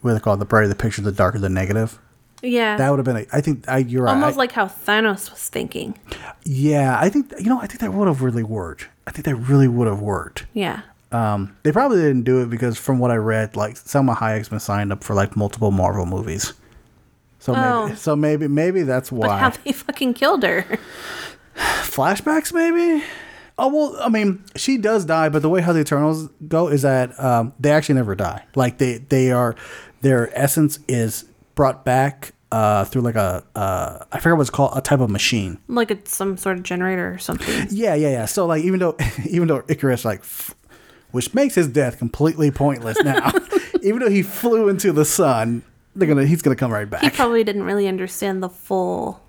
[0.00, 0.38] what do they call it?
[0.38, 1.98] The brighter the picture, the darker the negative.
[2.42, 2.76] Yeah.
[2.76, 3.16] That would have been.
[3.16, 4.12] A, I think I, you're right.
[4.12, 5.98] Almost I- like how Thanos was thinking.
[6.44, 7.58] yeah, I think you know.
[7.60, 8.88] I think that would have really worked.
[9.06, 10.46] I think that really would have worked.
[10.52, 10.82] Yeah.
[11.12, 14.60] Um, they probably didn't do it because from what I read, like Salma Hayek's been
[14.60, 16.52] signed up for like multiple Marvel movies.
[17.38, 17.86] So Oh.
[17.86, 20.64] maybe, so maybe, maybe that's But how why they fucking killed her.
[21.56, 22.52] flashbacks.
[22.52, 23.02] Maybe.
[23.58, 26.82] Oh well, I mean, she does die, but the way how the Eternals go is
[26.82, 28.44] that um, they actually never die.
[28.54, 29.56] Like they they are
[30.02, 34.72] their essence is brought back uh, through like a uh, I forget what it's called,
[34.76, 35.58] a type of machine.
[35.68, 37.66] like it's some sort of generator or something.
[37.70, 38.26] Yeah, yeah, yeah.
[38.26, 38.96] So like even though
[39.28, 40.54] even though Ikaris like f-
[41.12, 43.32] which makes his death completely pointless now.
[43.82, 45.62] even though he flew into the sun,
[45.94, 47.02] they're gonna he's gonna come right back.
[47.02, 49.22] He probably didn't really understand the full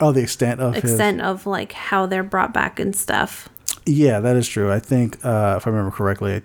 [0.00, 3.48] oh, the extent of extent of like how they're brought back and stuff.
[3.86, 4.70] Yeah, that is true.
[4.70, 6.42] I think uh if I remember correctly.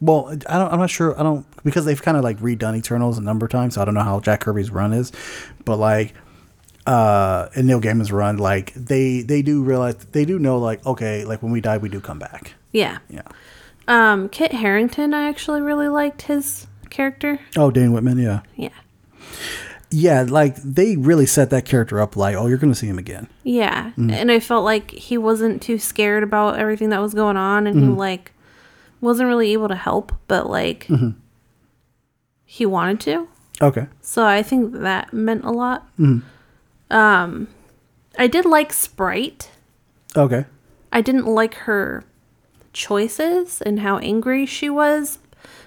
[0.00, 1.18] Well, I don't I'm not sure.
[1.18, 3.84] I don't because they've kind of like redone Eternals a number of times, so I
[3.84, 5.12] don't know how Jack Kirby's run is.
[5.64, 6.14] But like
[6.86, 11.24] uh in Neil Gaiman's run, like they they do realize they do know like okay,
[11.24, 12.54] like when we die we do come back.
[12.72, 12.98] Yeah.
[13.08, 13.22] Yeah.
[13.88, 17.38] Um, Kit Harington, I actually really liked his character.
[17.56, 18.42] Oh, Dane Whitman, yeah.
[18.56, 18.70] Yeah.
[19.90, 22.98] Yeah, like they really set that character up like, oh, you're going to see him
[22.98, 23.28] again.
[23.44, 23.90] Yeah.
[23.90, 24.10] Mm-hmm.
[24.10, 27.78] And I felt like he wasn't too scared about everything that was going on and
[27.78, 27.96] he mm-hmm.
[27.96, 28.32] like
[29.00, 31.10] wasn't really able to help, but like mm-hmm.
[32.44, 33.28] he wanted to.
[33.62, 33.86] Okay.
[34.00, 35.88] So I think that meant a lot.
[36.90, 37.48] Um
[38.18, 39.50] I did like Sprite.
[40.16, 40.46] Okay.
[40.92, 42.04] I didn't like her
[42.72, 45.18] choices and how angry she was.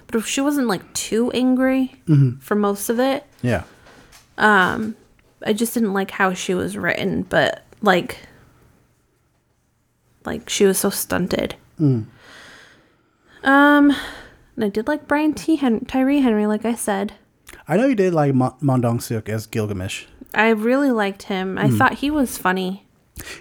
[0.07, 2.01] But if she wasn't like too angry
[2.41, 3.63] for most of it, Yeah.
[4.39, 4.95] Um,
[5.45, 8.19] I just didn't like how she was written, but like
[10.25, 11.55] like she was so stunted.
[11.79, 12.05] Mm.
[13.43, 13.95] Um
[14.55, 15.55] and I did like Brian T.
[15.55, 17.13] Hen- Tyree Henry, like I said.
[17.67, 20.05] I know you did like Mo- Ma Dong-seok as Gilgamesh.
[20.33, 21.57] I really liked him.
[21.57, 21.77] I mm.
[21.77, 22.85] thought he was funny.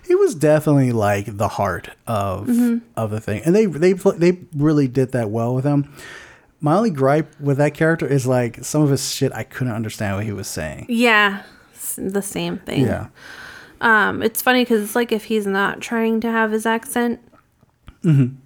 [0.06, 2.78] He was definitely like the heart of mm-hmm.
[2.96, 5.92] of the thing, and they they they really did that well with him.
[6.60, 10.16] My only gripe with that character is like some of his shit I couldn't understand
[10.16, 10.86] what he was saying.
[10.88, 11.42] Yeah,
[11.96, 12.84] the same thing.
[12.84, 13.08] Yeah.
[13.80, 17.20] Um, it's funny because it's like if he's not trying to have his accent,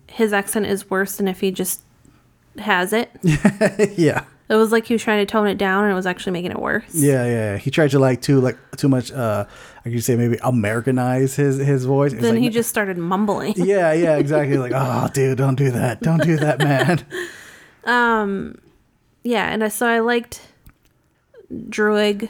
[0.09, 1.81] his accent is worse than if he just
[2.59, 3.11] has it.
[3.23, 4.25] yeah.
[4.49, 6.51] It was like he was trying to tone it down, and it was actually making
[6.51, 6.95] it worse.
[6.95, 7.57] Yeah, yeah.
[7.57, 9.47] He tried to like too like too much uh
[9.85, 12.13] I could say maybe Americanize his his voice.
[12.13, 13.55] Then like, he just started mumbling.
[13.57, 14.59] Yeah, yeah, exactly.
[14.59, 16.03] Like, oh dude, don't do that.
[16.03, 17.07] Don't do that, man.
[17.85, 20.41] Yeah, and I, so I liked
[21.53, 22.29] Druig,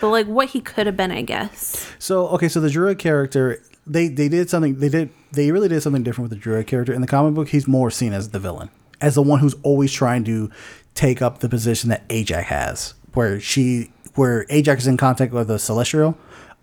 [0.00, 1.92] but like what he could have been, I guess.
[1.98, 4.78] So okay, so the Druig character, they they did something.
[4.78, 7.48] They did they really did something different with the Druig character in the comic book.
[7.48, 8.70] He's more seen as the villain,
[9.00, 10.50] as the one who's always trying to
[10.94, 15.48] take up the position that Ajax has, where she where Ajax is in contact with
[15.48, 16.18] the celestial.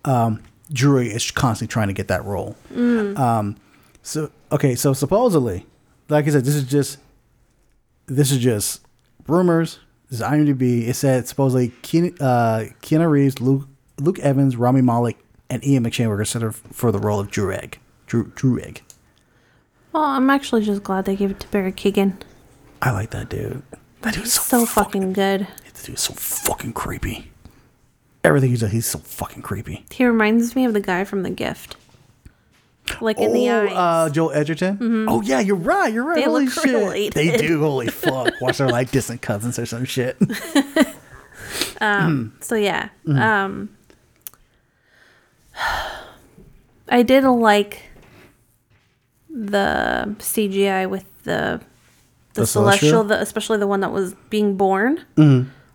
[0.06, 2.56] Um, Druig is constantly trying to get that role.
[2.76, 3.56] Um,
[4.04, 5.66] so okay, so supposedly,
[6.10, 7.00] like I said, this is just
[8.08, 8.82] this is just
[9.28, 9.80] rumors.
[10.10, 10.88] This is IMDb.
[10.88, 13.68] It said supposedly Keanu, uh, Keanu Reeves, Luke,
[14.00, 15.18] Luke Evans, Rami Malek,
[15.50, 17.76] and Ian McShane were considered for the role of Druig.
[18.06, 18.82] Drew, Druig.
[19.92, 22.14] Well, I'm actually just glad they gave it to Barry Keoghan.
[22.82, 23.64] I like that dude.
[24.02, 25.02] That dude's so, So fucking.
[25.02, 25.42] fucking good.
[25.74, 27.32] That dude's so fucking creepy.
[28.24, 29.86] Everything he does, he's so fucking creepy.
[29.90, 31.76] He reminds me of the guy from The Gift.
[33.02, 33.72] Like in the oh, eyes.
[33.74, 35.06] uh, Joel Edgerton.
[35.10, 35.92] Oh yeah, you're right.
[35.94, 36.16] You're right.
[36.16, 37.14] They Holy look shit, related.
[37.16, 37.60] they do.
[37.60, 38.34] Holy fuck!
[38.42, 40.18] Watch they're like distant cousins or some shit.
[41.80, 42.90] Um so yeah.
[43.06, 43.22] Mm-hmm.
[43.22, 43.70] Um
[46.90, 47.84] I did like
[49.30, 51.62] the CGI with the
[52.34, 53.04] the, The celestial, Celestial?
[53.06, 55.04] the, especially the one that was being born.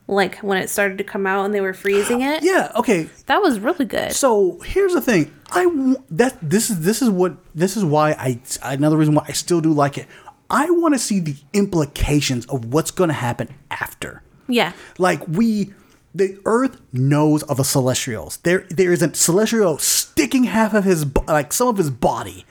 [0.08, 2.42] Like when it started to come out and they were freezing it.
[2.42, 2.46] Mm-hmm.
[2.46, 2.72] yeah.
[2.76, 3.08] Okay.
[3.26, 4.12] That was really good.
[4.12, 5.32] So here's the thing.
[5.54, 9.32] I that this is this is what this is why I another reason why I
[9.32, 10.06] still do like it.
[10.50, 14.22] I want to see the implications of what's going to happen after.
[14.48, 14.72] yeah.
[14.98, 15.72] Like we,
[16.14, 18.36] the Earth knows of the Celestials.
[18.42, 22.44] There, there is a Celestial sticking half of his, like some of his body,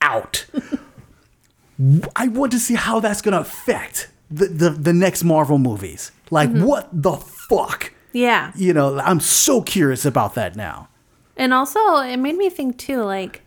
[0.00, 0.46] out.
[2.14, 6.12] I want to see how that's going to affect the the, the next Marvel movies.
[6.30, 6.64] Like Mm-hmm.
[6.64, 7.92] what the fuck?
[8.12, 8.52] Yeah.
[8.54, 10.88] You know, I'm so curious about that now.
[11.40, 13.40] And also, it made me think too, like,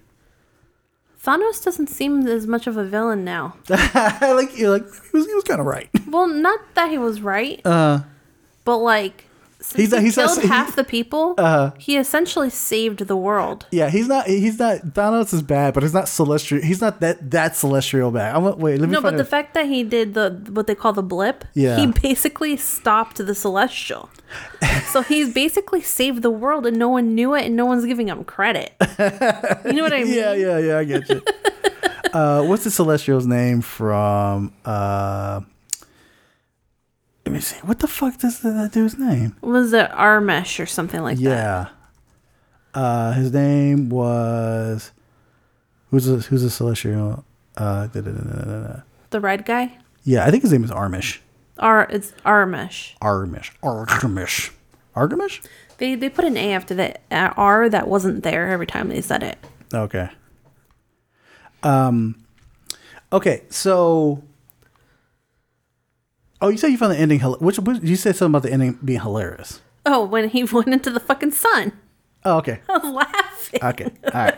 [1.24, 3.56] Thanos doesn't seem as much of a villain now.
[3.70, 5.90] like you're like he was he was kind of right.
[6.08, 8.00] well, not that he was right, uh,
[8.66, 9.26] but like,
[9.64, 13.00] since He's not- he he's not- killed he- half the people, uh, he essentially saved
[13.08, 13.66] the world.
[13.72, 14.28] Yeah, he's not.
[14.28, 14.78] He's not.
[14.98, 16.60] Thanos is bad, but he's not celestial.
[16.62, 18.36] He's not that that celestial bad.
[18.36, 18.80] I'm wait.
[18.80, 21.46] Let me No, but the fact that he did the what they call the blip,
[21.54, 21.78] Yeah.
[21.78, 24.10] he basically stopped the celestial.
[24.92, 28.08] so he's basically saved the world, and no one knew it, and no one's giving
[28.10, 28.74] him credit.
[29.00, 30.14] You know what I mean?
[30.14, 30.78] Yeah, yeah, yeah.
[30.80, 31.22] I get you.
[32.14, 34.52] uh, what's the celestial's name from?
[34.66, 35.42] Uh,
[37.26, 37.58] let me see.
[37.64, 39.36] What the fuck is that dude's name?
[39.42, 41.24] Was it Armesh or something like that?
[41.24, 41.68] Yeah.
[42.74, 44.92] Uh, his name was.
[45.92, 47.24] Who's a, who's a celestial?
[47.56, 48.82] Uh, da, da, da.
[49.12, 49.78] The red guy.
[50.04, 51.20] Yeah, I think his name is Armish.
[51.60, 52.98] Ar, it's Armesh.
[53.00, 53.52] Armish.
[53.62, 54.50] Armish.
[54.96, 55.46] Argamish?
[55.78, 59.02] They they put an A after the uh, R that wasn't there every time they
[59.02, 59.38] said it.
[59.74, 60.10] Okay.
[61.62, 62.16] Um.
[63.12, 64.24] Okay, so.
[66.44, 67.20] Oh, you said you found the ending.
[67.22, 69.62] Which, which you said something about the ending being hilarious.
[69.86, 71.72] Oh, when he went into the fucking sun,
[72.26, 72.62] Oh, okay.
[72.70, 73.64] I was laughing.
[73.64, 73.92] Okay.
[74.06, 74.36] All right.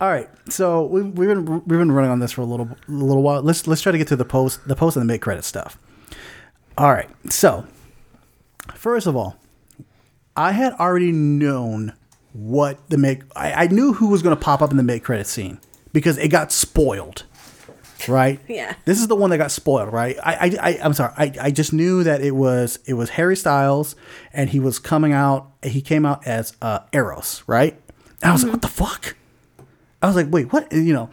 [0.00, 0.28] All right.
[0.48, 3.42] So we, we've been we've been running on this for a little a little while.
[3.42, 5.78] Let's let's try to get to the post the post and the mid credit stuff.
[6.78, 7.08] All right.
[7.30, 7.66] So
[8.74, 9.36] first of all,
[10.36, 11.94] I had already known
[12.32, 13.24] what the mid.
[13.34, 15.58] I, I knew who was going to pop up in the mid credit scene
[15.92, 17.24] because it got spoiled.
[18.08, 18.40] Right.
[18.46, 18.74] Yeah.
[18.84, 20.16] This is the one that got spoiled, right?
[20.22, 21.12] I, I, I I'm sorry.
[21.16, 23.96] I, I just knew that it was it was Harry Styles,
[24.32, 25.50] and he was coming out.
[25.62, 27.78] He came out as uh, Eros, right?
[28.22, 29.16] And I was like, what the fuck?
[30.02, 30.70] I was like, wait, what?
[30.72, 31.10] You know.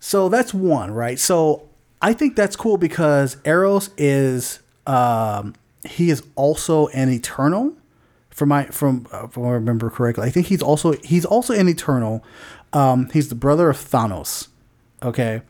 [0.00, 1.18] So that's one, right?
[1.18, 1.68] So
[2.00, 7.74] I think that's cool because Eros is um he is also an eternal.
[8.30, 11.68] From my from uh, if I remember correctly, I think he's also he's also an
[11.68, 12.24] eternal.
[12.72, 14.48] Um, he's the brother of Thanos.
[15.02, 15.42] Okay,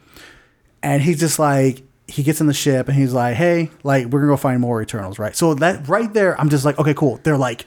[0.83, 4.21] and he's just like he gets in the ship and he's like, hey, like we're
[4.21, 5.35] gonna go find more Eternals, right?
[5.35, 7.21] So that right there, I'm just like, okay, cool.
[7.23, 7.67] They're like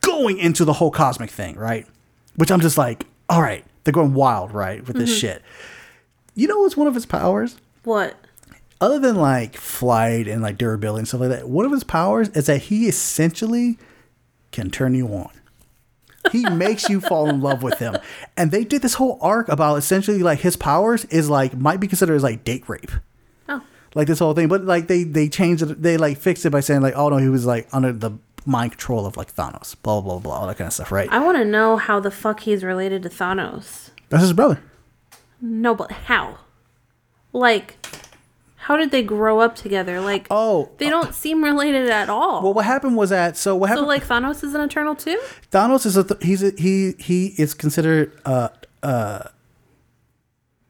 [0.00, 1.86] going into the whole cosmic thing, right?
[2.36, 5.18] Which I'm just like, all right, they're going wild, right, with this mm-hmm.
[5.18, 5.42] shit.
[6.34, 7.56] You know what's one of his powers?
[7.84, 8.16] What?
[8.80, 12.28] Other than like flight and like durability and stuff like that, one of his powers
[12.30, 13.78] is that he essentially
[14.50, 15.30] can turn you on.
[16.32, 17.96] He makes you fall in love with him.
[18.36, 21.86] And they did this whole arc about essentially like his powers is like might be
[21.86, 22.90] considered as like date rape.
[23.48, 23.62] Oh,
[23.94, 24.48] Like this whole thing.
[24.48, 27.18] But like they they changed it they like fixed it by saying like, oh no,
[27.18, 28.12] he was like under the
[28.46, 29.74] mind control of like Thanos.
[29.82, 31.08] Blah blah blah, all that kind of stuff, right?
[31.10, 33.90] I want to know how the fuck he's related to Thanos.
[34.08, 34.62] That's his brother.
[35.40, 36.38] No, but how?
[37.32, 37.76] Like,
[38.66, 40.00] how did they grow up together?
[40.00, 42.42] Like, Oh, they don't seem related at all.
[42.42, 43.84] well what happened was that so what happened?
[43.84, 45.20] so, like, Thanos is an Eternal too?
[45.50, 48.48] Thanos is a th- he's a, he he is considered uh
[48.82, 49.28] uh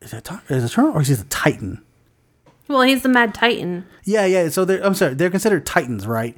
[0.02, 1.82] is it is Eternal or is he a Titan?
[2.68, 3.84] Well, he's the Mad Titan.
[4.04, 4.48] Yeah, yeah.
[4.48, 6.36] So they're I'm sorry, they're considered Titans, right?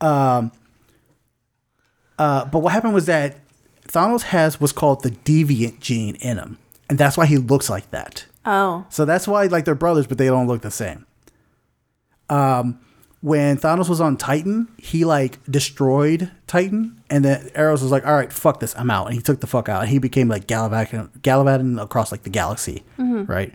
[0.00, 0.52] Um.
[2.18, 3.36] Uh, but what happened was that
[3.88, 6.58] Thanos has what's called the deviant gene in him,
[6.88, 8.26] and that's why he looks like that.
[8.46, 11.06] Oh, So that's why like they're brothers, but they don't look the same.
[12.28, 12.80] Um,
[13.20, 18.14] when Thanos was on Titan, he like destroyed Titan, and then Eros was like, "All
[18.14, 20.46] right, fuck this, I'm out," and he took the fuck out, and he became like
[20.46, 23.52] gallivanting, gallivanting across like the galaxy, right?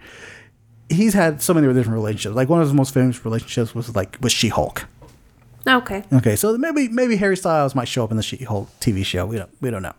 [0.90, 2.36] He's had so many different relationships.
[2.36, 4.88] Like one of his most famous relationships was like with She Hulk.
[5.68, 6.04] okay.
[6.12, 9.28] Okay, so maybe maybe Harry Styles might show up in the She-Hulk TV show.
[9.28, 9.94] We don't we don't know.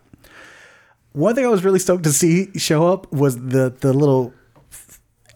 [1.13, 4.33] One thing I was really stoked to see show up was the the little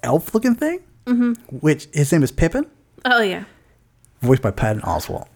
[0.05, 1.33] elf looking thing, mm-hmm.
[1.57, 2.65] which his name is Pippin,
[3.03, 3.43] Oh yeah,
[4.21, 5.27] voiced by Patton Oswalt.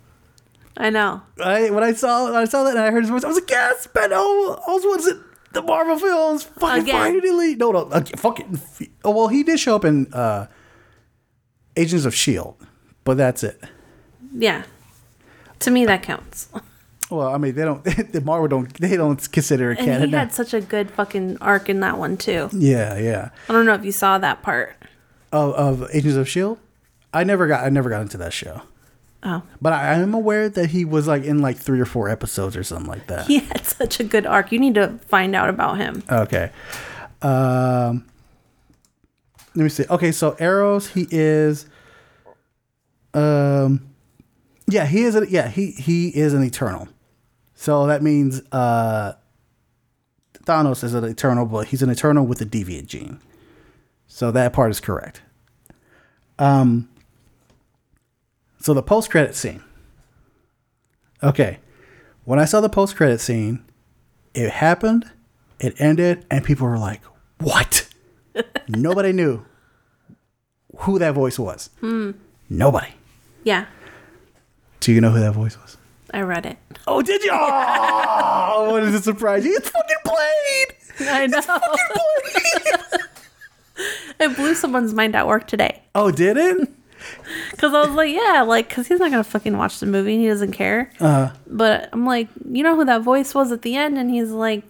[0.77, 1.21] I know.
[1.43, 3.37] I when I saw when I saw that and I heard his voice, I was
[3.37, 5.23] like, yes, Patton Oswalt's in
[5.53, 6.43] the Marvel films.
[6.43, 7.19] Fucking Again.
[7.21, 8.59] finally, no, no, again, fucking.
[9.03, 10.47] Oh well, he did show up in uh,
[11.75, 12.55] Agents of Shield,
[13.03, 13.61] but that's it.
[14.33, 14.63] Yeah.
[15.59, 16.49] To me, that counts.
[17.09, 17.83] Well, I mean, they don't.
[18.11, 18.73] The Marvel don't.
[18.79, 20.09] They don't consider it And canon.
[20.09, 22.49] he had such a good fucking arc in that one too.
[22.53, 23.29] Yeah, yeah.
[23.49, 24.75] I don't know if you saw that part.
[25.31, 26.57] Of, of Agents of Shield,
[27.13, 27.63] I never got.
[27.63, 28.61] I never got into that show,
[29.23, 32.09] Oh, but I, I am aware that he was like in like three or four
[32.09, 33.27] episodes or something like that.
[33.27, 34.51] he had such a good arc.
[34.51, 36.03] You need to find out about him.
[36.11, 36.51] Okay.
[37.21, 38.05] Um.
[39.55, 39.85] Let me see.
[39.89, 41.65] Okay, so Eros, he is.
[43.13, 43.89] Um.
[44.67, 45.15] Yeah, he is.
[45.15, 46.87] A, yeah, he he is an Eternal.
[47.59, 49.13] So that means uh.
[50.45, 53.19] Thanos is an Eternal, but he's an Eternal with a deviant gene.
[54.07, 55.21] So that part is correct.
[56.39, 56.87] Um.
[58.61, 59.61] So the post credit scene.
[61.21, 61.59] Okay.
[62.23, 63.65] When I saw the post credit scene,
[64.33, 65.11] it happened,
[65.59, 67.01] it ended, and people were like,
[67.39, 67.89] What?
[68.69, 69.45] Nobody knew
[70.77, 71.69] who that voice was.
[72.49, 72.93] Nobody.
[73.43, 73.65] Yeah,
[74.79, 75.75] Do you know who that voice was?
[76.13, 76.57] I read it.
[76.87, 77.31] Oh, did you?
[78.51, 79.55] Oh, what is it surprise you?
[79.55, 80.75] It's fucking Blade!
[81.09, 81.39] I know.
[84.19, 85.81] it blew someone's mind at work today.
[85.95, 86.67] Oh, did it?
[87.51, 90.13] Because I was like, yeah, like, because he's not going to fucking watch the movie
[90.15, 90.91] and he doesn't care.
[90.99, 93.97] Uh, But I'm like, you know who that voice was at the end?
[93.97, 94.63] And he's like,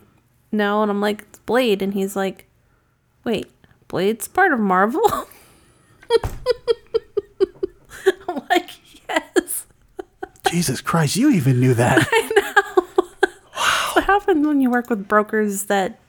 [0.52, 0.82] no.
[0.84, 1.82] And I'm like, it's Blade.
[1.82, 2.46] And he's like,
[3.24, 3.50] wait,
[3.88, 5.02] Blade's part of Marvel?
[8.28, 8.70] I'm like,
[9.10, 9.49] yes.
[10.50, 12.08] Jesus Christ, you even knew that.
[12.12, 12.84] I know.
[13.56, 13.92] Wow.
[13.94, 16.00] what happens when you work with brokers that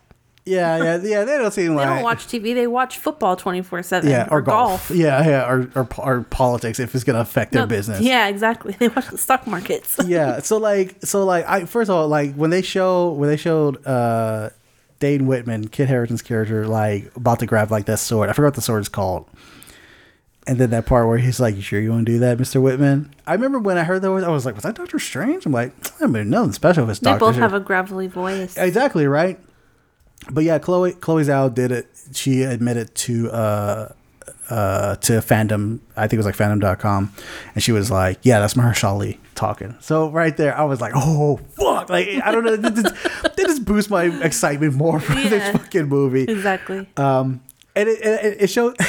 [0.46, 1.24] yeah, yeah, yeah.
[1.24, 4.40] They don't seem they like don't watch TV, they watch football 24 7 Yeah, or,
[4.40, 4.90] golf.
[4.90, 8.00] Yeah, yeah, or, or or politics if it's gonna affect their business.
[8.00, 8.76] Yeah, exactly.
[8.80, 9.98] They watch the stock markets.
[10.06, 10.40] yeah.
[10.40, 13.84] So like, so like, I first of all, like when they show when they showed
[13.86, 14.50] uh
[14.98, 18.28] Dane Whitman, Kit Harington's character, like about to grab like that sword.
[18.28, 19.28] I forgot what the sword is called.
[20.46, 22.60] And then that part where he's like, "You sure you want to do that, Mister
[22.60, 25.52] Whitman?" I remember when I heard that, I was like, "Was that Doctor Strange?" I'm
[25.52, 25.72] like,
[26.02, 28.56] "I mean, nothing special if it's They Doctor." both Strange." have a gravelly voice.
[28.56, 29.38] Exactly right.
[30.30, 31.88] But yeah, Chloe Chloe Zhao did it.
[32.14, 33.92] She admitted to uh
[34.48, 35.80] uh to fandom.
[35.96, 37.12] I think it was like fandom.com
[37.54, 40.92] and she was like, "Yeah, that's Mahershala Ali talking." So right there, I was like,
[40.96, 42.94] "Oh fuck!" Like I don't know, they just,
[43.36, 45.28] they just boost my excitement more for Yeah.
[45.28, 46.24] this fucking movie.
[46.24, 46.88] Exactly.
[46.96, 47.42] Um,
[47.76, 48.74] and it it, it shows.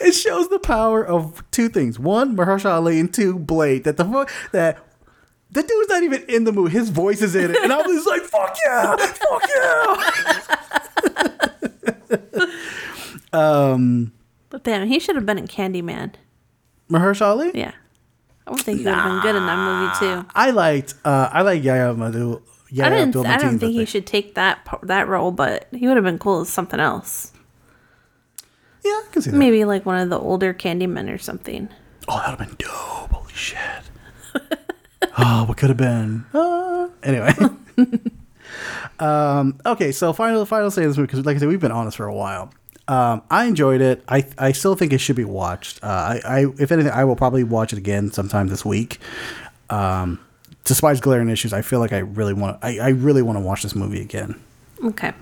[0.00, 3.84] It shows the power of two things: one, Mahershala Ali, and two, Blade.
[3.84, 4.78] That the that
[5.50, 8.06] the dude's not even in the movie; his voice is in it, and I was
[8.06, 9.42] like, "Fuck yeah, fuck
[12.42, 12.46] yeah!"
[13.72, 14.12] um,
[14.50, 16.14] but damn, he should have been in Candyman.
[16.90, 17.50] Mahershala Ali.
[17.54, 17.72] Yeah.
[18.46, 20.28] I would think he would have been good in that movie too.
[20.34, 20.94] I liked.
[21.04, 22.42] Uh, I like Yahya Abdul.
[22.70, 23.08] Yahya I didn't.
[23.08, 26.18] Abdul I don't think he should take that that role, but he would have been
[26.18, 27.32] cool as something else.
[28.84, 29.36] Yeah, I can see that.
[29.36, 31.68] Maybe like one of the older Candymen or something.
[32.08, 33.10] Oh, that'd have been dope.
[33.10, 33.58] Holy shit.
[35.18, 36.24] oh, what could have been?
[36.34, 37.32] Uh, anyway.
[38.98, 41.86] um, okay, so final final say this movie because, like I said, we've been on
[41.86, 42.52] this for a while.
[42.88, 44.02] Um, I enjoyed it.
[44.08, 45.82] I I still think it should be watched.
[45.82, 48.98] Uh, I, I if anything, I will probably watch it again sometime this week.
[49.70, 50.20] Um,
[50.64, 52.58] despite glaring issues, I feel like I really want.
[52.62, 54.40] I, I really want to watch this movie again.
[54.84, 55.12] Okay.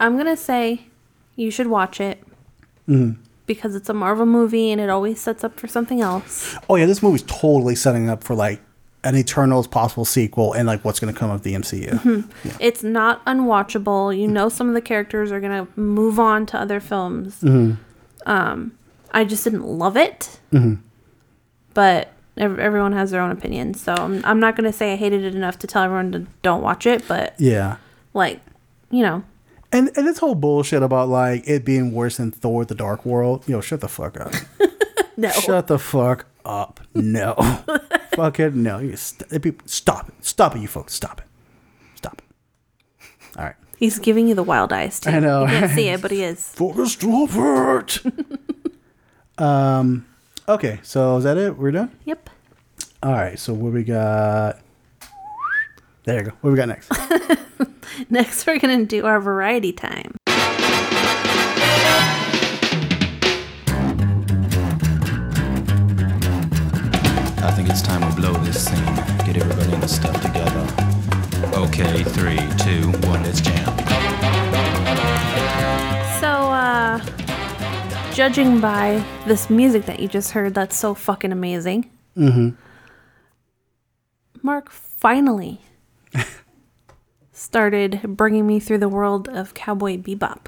[0.00, 0.82] I'm gonna say
[1.36, 2.22] you should watch it
[2.88, 3.20] Mm-hmm.
[3.46, 6.56] because it's a Marvel movie and it always sets up for something else.
[6.68, 8.60] Oh yeah, this movie's totally setting up for like
[9.04, 12.28] an Eternals possible sequel and like what's going to come of the MCU.
[12.60, 14.16] It's not unwatchable.
[14.18, 17.40] You know some of the characters are gonna move on to other films.
[17.42, 17.74] Mm-hmm.
[18.28, 18.72] Um,
[19.12, 20.40] I just didn't love it,
[21.74, 23.74] but ev- everyone has their own opinion.
[23.74, 26.62] So I'm, I'm not gonna say I hated it enough to tell everyone to don't
[26.62, 27.76] watch it, but Yeah.
[28.14, 28.40] like,
[28.90, 29.22] you know,
[29.70, 33.46] And and this whole bullshit about like it being worse than Thor: The Dark World.
[33.48, 34.32] Yo, shut the fuck up.
[35.16, 35.30] no.
[35.30, 36.80] Shut the fuck up.
[36.94, 37.34] No.
[38.14, 38.54] fuck it.
[38.54, 38.78] No.
[38.78, 40.14] You st- it be- stop it.
[40.24, 40.94] Stop it, you folks.
[40.94, 41.26] Stop it.
[41.96, 43.06] Stop it.
[43.38, 43.56] All right.
[43.76, 45.10] He's giving you the wild eyes too.
[45.10, 45.42] I know.
[45.42, 46.48] You can't see it, but he is.
[46.50, 48.02] Fucking stop it.
[49.38, 50.06] um.
[50.48, 50.80] Okay.
[50.82, 51.58] So is that it?
[51.58, 51.90] We're done.
[52.06, 52.30] Yep.
[53.02, 53.38] All right.
[53.38, 54.60] So what we got?
[56.08, 56.32] There you go.
[56.40, 56.90] What we got next?
[58.10, 60.14] Next, we're gonna do our variety time.
[67.36, 68.82] I think it's time we blow this scene.
[69.26, 70.66] Get everybody in the stuff together.
[71.54, 73.66] Okay, three, two, one, let's jam.
[76.20, 77.04] So, uh,
[78.14, 81.90] judging by this music that you just heard, that's so fucking amazing.
[82.16, 82.56] Mm-hmm.
[84.42, 85.60] Mark finally
[87.32, 90.46] started bringing me through the world of Cowboy Bebop.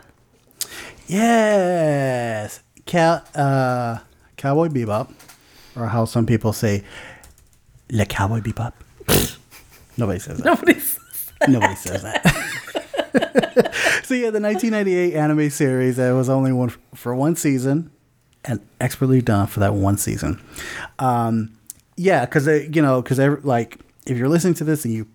[1.06, 3.98] Yes, Cal, uh,
[4.36, 5.12] Cowboy Bebop,
[5.76, 6.84] or how some people say,
[7.90, 8.72] Le Cowboy Bebop.
[9.96, 10.44] Nobody says that.
[10.44, 10.98] Nobody's.
[11.48, 12.22] Nobody says that.
[14.04, 17.90] so yeah, the 1998 anime series that was only one for one season,
[18.44, 20.40] and expertly done for that one season.
[20.98, 21.56] Um,
[21.96, 25.06] yeah, because you know, because like if you're listening to this and you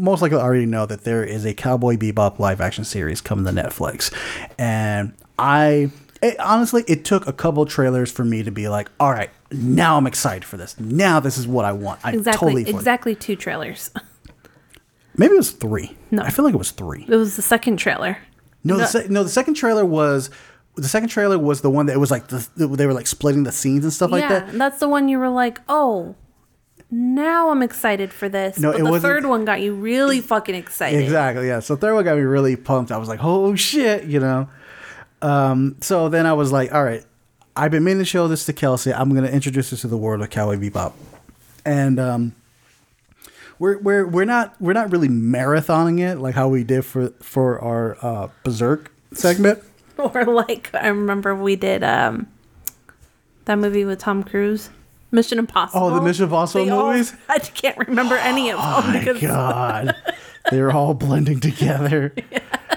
[0.00, 3.50] most likely already know that there is a Cowboy Bebop live action series coming to
[3.62, 4.12] Netflix,
[4.58, 5.90] and I.
[6.22, 9.96] It, honestly, it took a couple trailers for me to be like, "All right, now
[9.98, 10.78] I'm excited for this.
[10.80, 12.38] Now this is what I want." I'm Exactly.
[12.46, 13.90] totally for it." exactly two trailers.
[15.16, 15.96] Maybe it was three.
[16.10, 16.22] No.
[16.22, 17.04] I feel like it was three.
[17.08, 18.18] It was the second trailer.
[18.64, 18.80] No, No.
[18.80, 20.30] the se- no, the second trailer was
[20.76, 23.44] the second trailer was the one that it was like the, they were like splitting
[23.44, 24.52] the scenes and stuff like that.
[24.52, 26.16] that's the one you were like, oh,
[26.94, 28.58] now I'm excited for this.
[28.58, 31.02] No, but the third one got you really fucking excited.
[31.02, 31.48] Exactly.
[31.48, 31.60] Yeah.
[31.60, 32.92] So third one got me really pumped.
[32.92, 34.48] I was like, oh shit, you know.
[35.22, 37.04] Um, so then I was like, all right,
[37.56, 38.92] I've been meaning to show this to Kelsey.
[38.92, 40.92] I'm gonna introduce her to the world of Cowboy Bebop,
[41.64, 42.34] and um,
[43.58, 47.58] we're we're we're not we're not really marathoning it like how we did for for
[47.60, 49.62] our uh, Berserk segment.
[49.96, 52.26] Or like I remember we did um
[53.44, 54.68] that movie with Tom Cruise,
[55.14, 55.86] Mission Impossible.
[55.86, 57.14] Oh, the Mission Impossible They all- movies?
[57.28, 58.82] I can't remember any of them Oh
[59.14, 59.96] my god,
[60.50, 62.12] they're all blending together.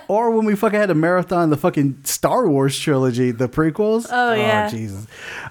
[0.08, 4.08] Or when we fucking had a marathon the fucking Star Wars trilogy, the prequels.
[4.10, 4.70] Oh, yeah.
[4.70, 5.06] Jesus.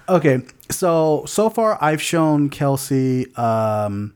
[0.09, 0.39] Okay,
[0.71, 4.15] so so far I've shown Kelsey um,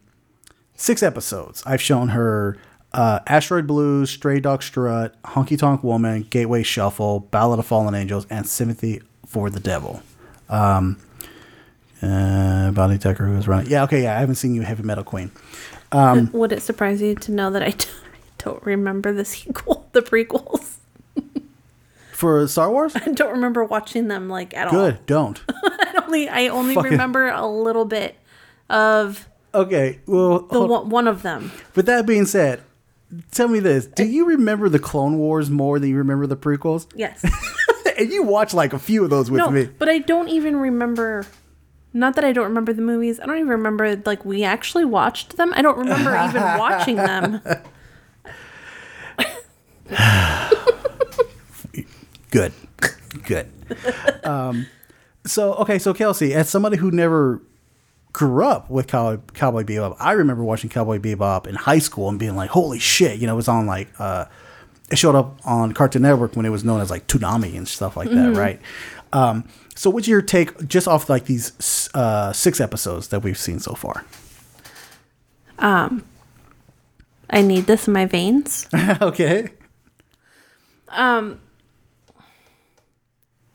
[0.76, 1.62] six episodes.
[1.66, 2.58] I've shown her
[2.94, 8.26] uh, Asteroid Blues, Stray Dog Strut, Honky Tonk Woman, Gateway Shuffle, Ballad of Fallen Angels,
[8.32, 10.02] and Sympathy for the Devil.
[10.50, 10.98] Um,
[12.02, 13.70] uh, Bonnie Tucker, who was running.
[13.72, 15.32] Yeah, okay, yeah, I haven't seen you, Heavy Metal Queen.
[15.94, 17.74] would it surprise you to know that I
[18.38, 20.78] don't remember the sequel, the prequels?
[22.14, 22.96] For Star Wars?
[22.96, 24.74] I don't remember watching them like at all.
[24.74, 25.42] Good, don't.
[25.50, 28.16] I only I only Fucking- remember a little bit
[28.70, 31.52] of Okay, well, the hold- one, one of them.
[31.76, 32.62] with that being said,
[33.32, 36.86] tell me this: Do you remember the Clone Wars more than you remember the prequels?
[36.96, 37.26] Yes.
[37.98, 39.66] and you watched like a few of those with no, me.
[39.80, 41.26] but I don't even remember.
[41.94, 43.20] Not that I don't remember the movies.
[43.20, 45.54] I don't even remember like we actually watched them.
[45.56, 47.42] I don't remember even watching them.
[52.32, 52.54] Good,
[53.26, 53.48] good.
[54.24, 54.68] um,
[55.26, 57.42] so okay, so Kelsey, as somebody who never
[58.14, 62.18] grew up with Cowboy, Cowboy Bebop, I remember watching Cowboy Bebop in high school and
[62.18, 64.26] being like, "Holy shit!" You know, it was on like uh,
[64.90, 67.98] it showed up on Cartoon Network when it was known as like Toonami and stuff
[67.98, 68.62] like that, right?
[69.14, 73.60] Um, so, what's your take just off like these uh, six episodes that we've seen
[73.60, 74.06] so far?
[75.60, 76.04] Um,
[77.30, 78.68] I need this in my veins.
[79.02, 79.50] okay.
[80.90, 81.40] Um,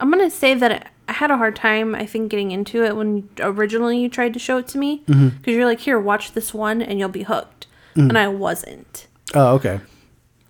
[0.01, 1.95] I'm gonna say that I had a hard time.
[1.95, 5.17] I think getting into it when originally you tried to show it to me because
[5.21, 5.51] Mm-hmm.
[5.51, 9.07] you're like, here, watch this one and you'll be hooked, and I wasn't.
[9.35, 9.81] Oh, okay.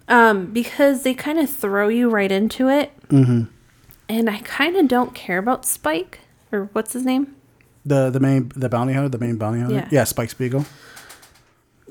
[0.09, 3.45] Um, because they kind of throw you right into it, mm-hmm.
[4.09, 6.21] And I kind of don't care about Spike
[6.53, 7.35] or what's his name
[7.85, 9.75] The the main the bounty hunter, the main bounty hunter.
[9.77, 9.89] Yeah.
[9.91, 10.65] Yeah, Spike Spiegel.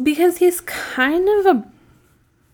[0.02, 1.66] because he's kind of a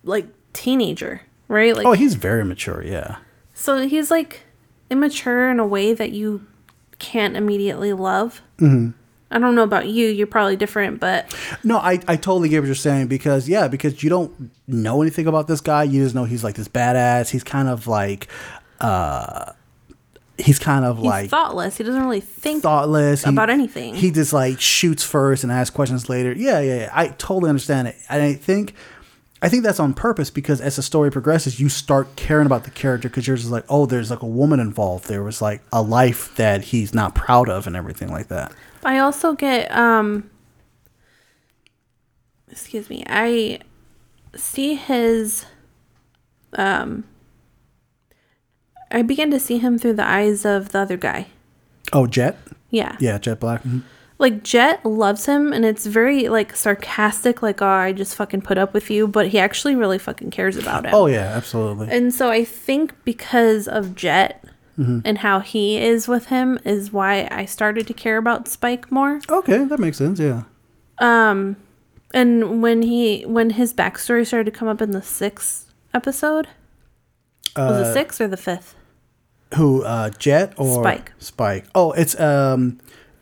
[0.04, 1.76] like teenager, right?
[1.76, 2.84] Like, Oh, he's very mature.
[2.84, 3.18] Yeah.
[3.54, 4.42] so he's like
[4.90, 6.46] immature in a way that you
[7.00, 8.42] can't immediately love.
[8.60, 8.92] Mm-hmm.
[9.34, 10.08] I don't know about you.
[10.08, 11.34] You're probably different, but
[11.64, 15.26] No, I, I totally get what you're saying because yeah, because you don't know anything
[15.26, 15.84] about this guy.
[15.84, 17.30] You just know he's like this badass.
[17.30, 18.28] He's kind of like
[18.82, 19.54] uh
[20.38, 21.78] he's kind of he's like thoughtless.
[21.78, 23.96] He doesn't really think thoughtless He- about anything.
[23.96, 26.34] He just like shoots first and asks questions later.
[26.34, 26.90] Yeah, yeah, yeah.
[26.94, 27.96] I totally understand it.
[28.10, 28.74] And I think
[29.44, 32.70] I think that's on purpose because as the story progresses, you start caring about the
[32.72, 35.08] character because you're just like, oh, there's like a woman involved.
[35.08, 38.52] There was like a life that he's not proud of and everything like that.
[38.84, 40.30] I also get um
[42.50, 43.04] excuse me.
[43.08, 43.60] I
[44.36, 45.46] see his
[46.54, 47.04] um
[48.92, 51.28] I began to see him through the eyes of the other guy.
[51.94, 52.38] Oh, Jet?
[52.70, 52.96] Yeah.
[53.00, 53.64] Yeah, Jet Black.
[53.64, 53.82] Mhm.
[54.18, 58.58] Like Jet loves him and it's very like sarcastic like oh I just fucking put
[58.60, 60.94] up with you, but he actually really fucking cares about him.
[60.94, 61.88] Oh yeah, absolutely.
[61.90, 64.44] And so I think because of Jet
[64.80, 65.00] Mm-hmm.
[65.04, 69.20] and how he is with him is why I started to care about Spike more.
[69.30, 70.18] Okay, that makes sense.
[70.18, 70.44] Yeah.
[70.98, 71.58] Um,
[72.14, 76.48] and when he when his backstory started to come up in the sixth episode,
[77.56, 78.76] was Uh, it sixth or the fifth?
[79.56, 79.84] Who?
[79.84, 81.12] Uh, Jet or Spike.
[81.20, 81.66] Spike.
[81.76, 82.80] Oh, it's um,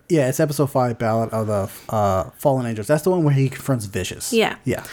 [0.09, 2.87] yeah, it's episode five, Ballad of the uh Fallen Angels.
[2.87, 4.33] That's the one where he confronts Vicious.
[4.33, 4.57] Yeah.
[4.63, 4.83] Yeah.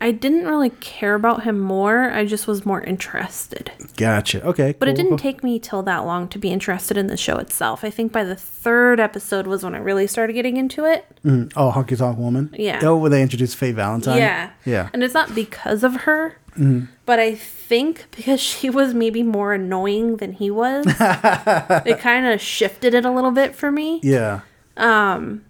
[0.00, 2.10] I didn't really care about him more.
[2.10, 3.72] I just was more interested.
[3.96, 4.44] Gotcha.
[4.44, 4.76] Okay.
[4.78, 5.18] But it didn't cool.
[5.18, 7.82] take me till that long to be interested in the show itself.
[7.82, 11.04] I think by the third episode was when I really started getting into it.
[11.24, 12.54] Mm, oh, Honky Tonk Woman.
[12.56, 12.78] Yeah.
[12.84, 14.18] Oh, where they introduced Faye Valentine.
[14.18, 14.50] Yeah.
[14.64, 14.88] Yeah.
[14.92, 16.86] And it's not because of her, Mm-hmm.
[17.06, 22.40] but I think because she was maybe more annoying than he was, it kind of
[22.40, 24.00] shifted it a little bit for me.
[24.02, 24.40] Yeah.
[24.76, 25.44] Um,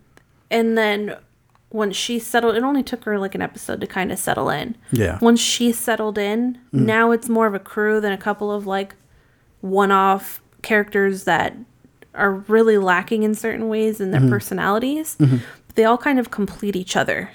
[0.51, 1.17] and then
[1.71, 4.77] once she settled, it only took her like an episode to kind of settle in.
[4.91, 5.19] Yeah.
[5.21, 8.95] Once she settled in, now it's more of a crew than a couple of like
[9.61, 11.57] one off characters that
[12.15, 15.17] are really lacking in certain ways in their personalities.
[15.19, 17.31] But they all kind of complete each other.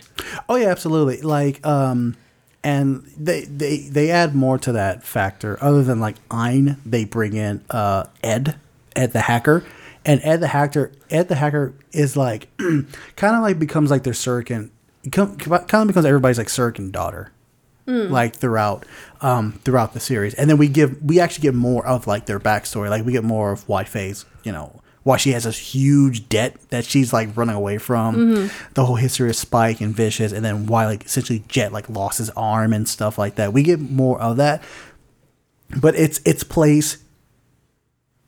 [0.49, 1.21] Oh yeah, absolutely.
[1.21, 2.15] Like um,
[2.63, 5.57] and they they they add more to that factor.
[5.61, 8.57] Other than like Ein, they bring in uh, Ed,
[8.95, 9.63] Ed the hacker,
[10.05, 14.13] and Ed the hacker, Ed the hacker is like kind of like becomes like their
[14.13, 14.69] surrogate,
[15.11, 17.31] kind of becomes everybody's like surrogate daughter.
[17.85, 18.85] Like throughout,
[19.19, 22.39] um, throughout the series, and then we give we actually get more of like their
[22.39, 22.89] backstory.
[22.89, 26.55] Like we get more of why Faye's, you know, why she has this huge debt
[26.69, 30.65] that she's like running away from, the whole history of Spike and Vicious, and then
[30.65, 33.53] why like essentially Jet like lost his arm and stuff like that.
[33.53, 34.63] We get more of that,
[35.79, 36.99] but it's it's placed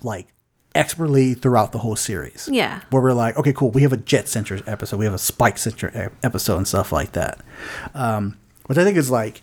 [0.04, 0.28] like
[0.74, 2.50] expertly throughout the whole series.
[2.52, 2.82] Yeah.
[2.90, 5.58] where we're like, okay, cool, we have a Jet centric episode, we have a Spike
[5.58, 7.40] centric episode, and stuff like that.
[7.94, 9.42] Um, which I think is like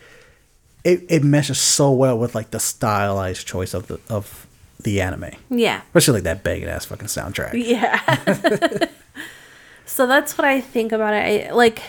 [0.84, 4.46] it, it meshes so well with like the stylized choice of the of
[4.84, 5.30] the anime.
[5.50, 5.80] Yeah.
[5.88, 7.52] Especially like that banging ass fucking soundtrack.
[7.54, 8.86] Yeah.
[9.86, 11.50] so that's what I think about it.
[11.50, 11.82] I, like,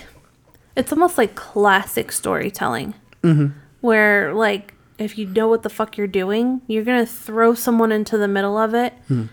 [0.75, 2.93] it's almost like classic storytelling,
[3.23, 3.57] Mm-hmm.
[3.79, 8.17] where like if you know what the fuck you're doing, you're gonna throw someone into
[8.17, 9.25] the middle of it, Hmm.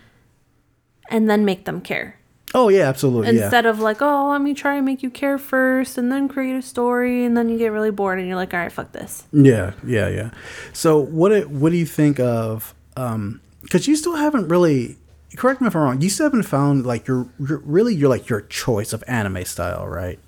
[1.10, 2.16] and then make them care.
[2.54, 3.28] Oh yeah, absolutely.
[3.40, 3.70] Instead yeah.
[3.70, 6.62] of like, oh, let me try and make you care first, and then create a
[6.62, 9.24] story, and then you get really bored, and you're like, all right, fuck this.
[9.32, 10.30] Yeah, yeah, yeah.
[10.72, 13.40] So what do, what do you think of um
[13.70, 14.98] cuz you still haven't really
[15.36, 16.00] correct me if I'm wrong.
[16.00, 19.86] You still haven't found like your, your really your like your choice of anime style,
[19.86, 20.18] right?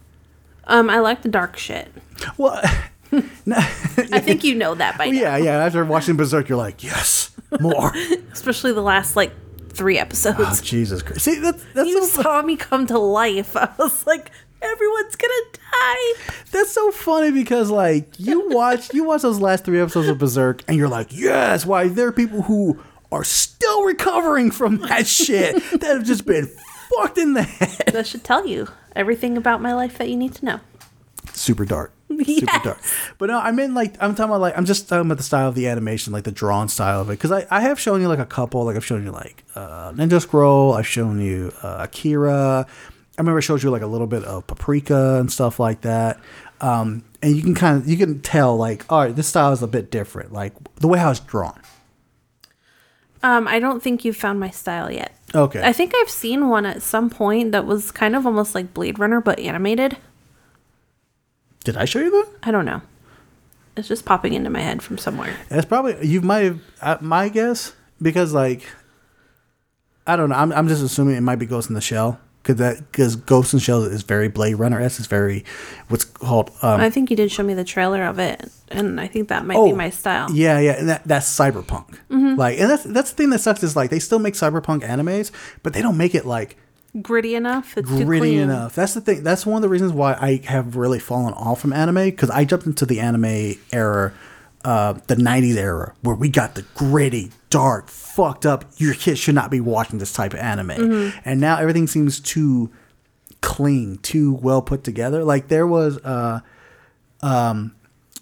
[0.64, 1.93] Um, I like the dark shit.
[2.39, 2.62] Well,
[3.12, 5.64] I think you know that by now, yeah, yeah.
[5.64, 7.93] After watching Berserk, you're like, yes, more.
[8.32, 9.32] especially the last like
[9.70, 10.39] three episodes.
[10.40, 11.20] oh, Jesus Christ!
[11.20, 13.55] See, that's that's you so, saw me come to life.
[13.55, 14.31] I was like,
[14.62, 16.32] everyone's gonna die.
[16.52, 20.62] that's so funny because like you watch you watch those last three episodes of Berserk,
[20.66, 21.66] and you're like, yes.
[21.66, 22.81] Why there are people who
[23.12, 26.51] are still recovering from that shit that have just been
[26.97, 27.89] fucked in the head.
[27.93, 30.60] That should tell you everything about my life that you need to know.
[31.32, 31.93] super dark.
[32.24, 32.78] Super dark.
[33.16, 35.48] But no, I mean like I'm talking about like I'm just talking about the style
[35.48, 37.14] of the animation, like the drawn style of it.
[37.14, 39.93] Because I, I have shown you like a couple, like I've shown you like uh,
[39.93, 42.66] Ninja Scroll, I've shown you uh, Akira.
[42.66, 46.20] I remember I showed you like a little bit of Paprika and stuff like that.
[46.60, 49.62] Um, and you can kind of you can tell like all right, this style is
[49.62, 51.59] a bit different, like the way how it's drawn.
[53.23, 55.16] Um, I don't think you've found my style yet.
[55.35, 55.62] Okay.
[55.62, 58.99] I think I've seen one at some point that was kind of almost like Blade
[58.99, 59.97] Runner but animated.
[61.65, 62.28] Did I show you that?
[62.43, 62.82] I don't know.
[63.77, 65.35] It's just popping into my head from somewhere.
[65.51, 67.73] It's probably you might have uh, my guess
[68.03, 68.66] because like
[70.07, 70.36] I don't know.
[70.36, 73.52] I'm I'm just assuming it might be Ghost in the Shell because that because Ghost
[73.52, 74.98] in the Shell is very Blade Runner s.
[74.98, 75.44] It's very
[75.89, 79.06] what's called um I think you did show me the trailer of it, and I
[79.06, 80.27] think that might be my style.
[80.31, 81.98] Oh, Yeah, yeah, and that that's cyberpunk.
[82.36, 85.31] Like, and that's that's the thing that sucks is like they still make cyberpunk animes,
[85.62, 86.56] but they don't make it like
[87.01, 87.78] Gritty enough.
[87.78, 88.74] It's too gritty enough.
[88.74, 89.23] That's the thing.
[89.23, 92.44] That's one of the reasons why I have really fallen off from anime because I
[92.44, 94.12] jumped into the anime era,
[94.64, 98.64] uh, the '90s era, where we got the gritty, dark, fucked up.
[98.76, 102.70] Your kids should not be watching this type of anime, and now everything seems too
[103.40, 105.24] clean, too well put together.
[105.24, 106.40] Like there was, uh,
[107.22, 107.74] um,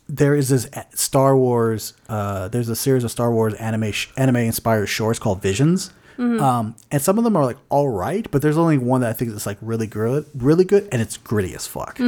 [0.09, 1.93] there is this Star Wars.
[2.09, 5.93] Uh, there's a series of Star Wars anime anime inspired shorts called Visions.
[6.19, 9.13] Um, and some of them are like all right, but there's only one that I
[9.15, 11.99] think is like really good, really good, and it's gritty as fuck.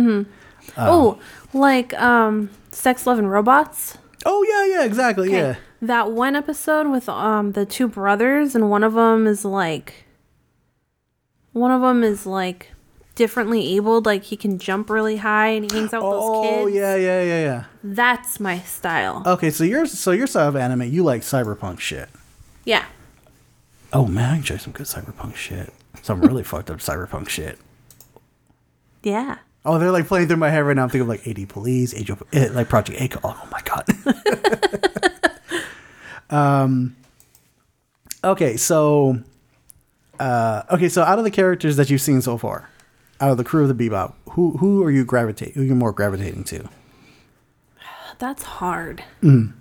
[0.77, 1.19] oh,
[1.55, 3.97] like um, Sex, Love, and Robots.
[4.25, 5.37] Oh yeah, yeah, exactly, Okay.
[5.39, 5.55] yeah.
[5.81, 10.05] That one episode with um the two brothers, and one of them is like,
[11.53, 12.73] one of them is like
[13.15, 16.51] differently abled, like he can jump really high and he hangs out with Oh those
[16.51, 16.63] kids.
[16.63, 17.65] Oh yeah, yeah, yeah, yeah.
[17.83, 19.23] That's my style.
[19.27, 22.09] Okay, so your so your side of anime, you like cyberpunk shit.
[22.65, 22.85] yeah.
[23.93, 25.73] Oh man, I can show some good cyberpunk shit.
[26.03, 27.59] Some really fucked up cyberpunk shit.
[29.03, 29.39] Yeah.
[29.65, 30.83] Oh, they're like playing through my head right now.
[30.83, 33.19] I'm thinking of like AD Police, Age of eh, like Project A.
[33.25, 33.87] Oh my god.
[36.31, 36.97] um.
[38.25, 39.19] Okay, so.
[40.19, 42.69] Uh, okay, so out of the characters that you've seen so far,
[43.21, 45.55] out of the crew of the Bebop, who who are you gravitate?
[45.55, 46.69] Who are you more gravitating to?
[48.19, 49.03] That's hard.
[49.23, 49.53] Mm.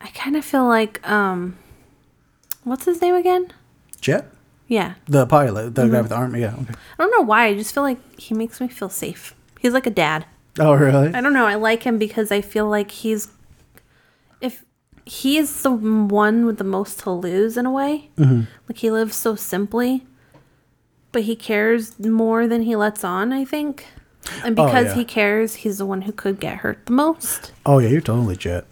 [0.00, 1.58] I kind of feel like um
[2.64, 3.52] what's his name again?
[4.00, 4.30] Jet,
[4.68, 4.94] Yeah.
[5.06, 6.36] the pilot, the guy with the arm.
[6.36, 6.54] Yeah.
[6.54, 6.74] Okay.
[6.98, 7.46] I don't know why.
[7.46, 9.34] I just feel like he makes me feel safe.
[9.58, 10.26] He's like a dad.
[10.60, 11.12] Oh really?
[11.14, 11.46] I don't know.
[11.46, 13.28] I like him because I feel like he's
[14.40, 14.64] if
[15.04, 18.10] he is the one with the most to lose in a way.
[18.18, 18.42] Mm-hmm.
[18.68, 20.04] Like he lives so simply,
[21.12, 23.86] but he cares more than he lets on, I think.
[24.44, 24.94] And Oh, because yeah.
[24.96, 27.52] he cares, he's the one who could get hurt the most.
[27.64, 28.66] Oh yeah, you're totally Jet.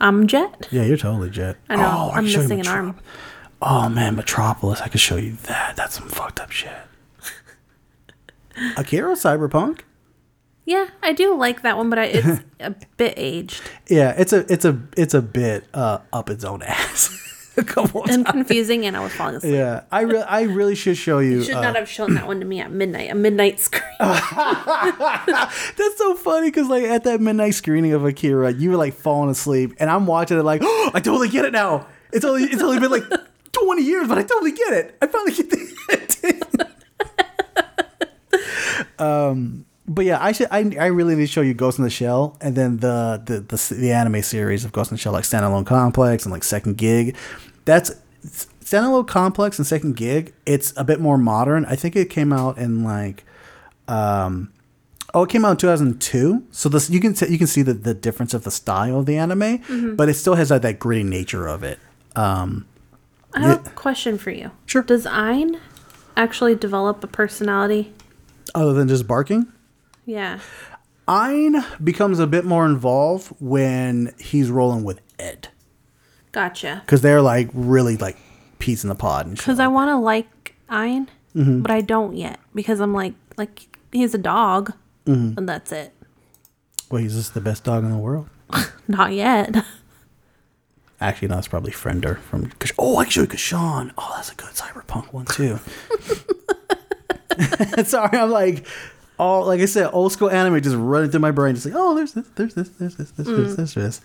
[0.00, 0.68] I'm Jet.
[0.70, 1.56] Yeah, you're totally Jet.
[1.68, 1.82] I know.
[1.86, 2.98] Oh, I'm missing an arm.
[3.62, 4.80] Oh man, Metropolis.
[4.80, 5.76] I could show you that.
[5.76, 6.72] That's some fucked up shit.
[8.76, 9.80] Akira Cyberpunk.
[10.66, 14.50] Yeah, I do like that one, but I, it's a bit aged Yeah, it's a
[14.52, 17.16] it's a it's a bit uh, up its own ass.
[17.56, 18.32] a couple of and times.
[18.32, 19.54] confusing, and I was falling asleep.
[19.54, 21.38] Yeah, I really I really should show you.
[21.38, 23.10] You should uh, not have shown that one to me at midnight.
[23.10, 23.82] A midnight screen.
[24.00, 29.30] That's so funny because like at that midnight screening of Akira, you were like falling
[29.30, 31.86] asleep, and I'm watching it like, oh, I totally get it now.
[32.12, 33.04] It's only it's only been like
[33.52, 34.96] 20 years, but I totally get it.
[35.02, 35.70] I finally get the.
[38.98, 41.90] um, but yeah, I should I, I really need to show you Ghost in the
[41.90, 45.24] Shell, and then the the the, the anime series of Ghost in the Shell, like
[45.24, 47.16] Standalone Complex and like Second Gig.
[47.64, 47.92] That's
[48.24, 50.32] Standalone Complex and Second Gig.
[50.46, 51.64] It's a bit more modern.
[51.64, 53.24] I think it came out in like.
[53.88, 54.52] Um,
[55.12, 56.46] Oh, it came out in 2002.
[56.50, 59.16] So this you can you can see the, the difference of the style of the
[59.16, 61.78] anime, but it still has that, that gritty nature of it.
[62.14, 62.66] Um,
[63.34, 64.50] I have a question for you.
[64.66, 64.82] Sure.
[64.82, 65.58] Does Ein
[66.16, 67.92] actually develop a personality?
[68.54, 69.46] other than just barking,
[70.06, 70.40] Yeah.
[71.06, 75.48] Ein becomes a bit more involved when he's rolling with Ed
[76.32, 76.82] Gotcha.
[76.84, 78.16] because they're like really like
[78.58, 79.30] peas in the pod.
[79.36, 81.60] Because I want to like Ein, Mm-hmm.
[81.62, 84.72] but I don't yet because I'm like like he's a dog,
[85.06, 85.38] Mm-hmm.
[85.38, 85.92] and that's it.
[86.90, 88.28] Well, he's just the best dog in the world.
[88.88, 89.54] Not yet.
[91.00, 92.52] Actually, no, it's probably Friender from.
[92.78, 93.92] Oh, I show you Casshan.
[93.96, 95.58] Oh, that's a good cyberpunk one too.
[97.84, 98.66] Sorry, I'm like,
[99.18, 101.54] all like I said, old school anime just running through my brain.
[101.54, 104.00] Just like, oh, there's this, there's this, there's this, there's this, there's this.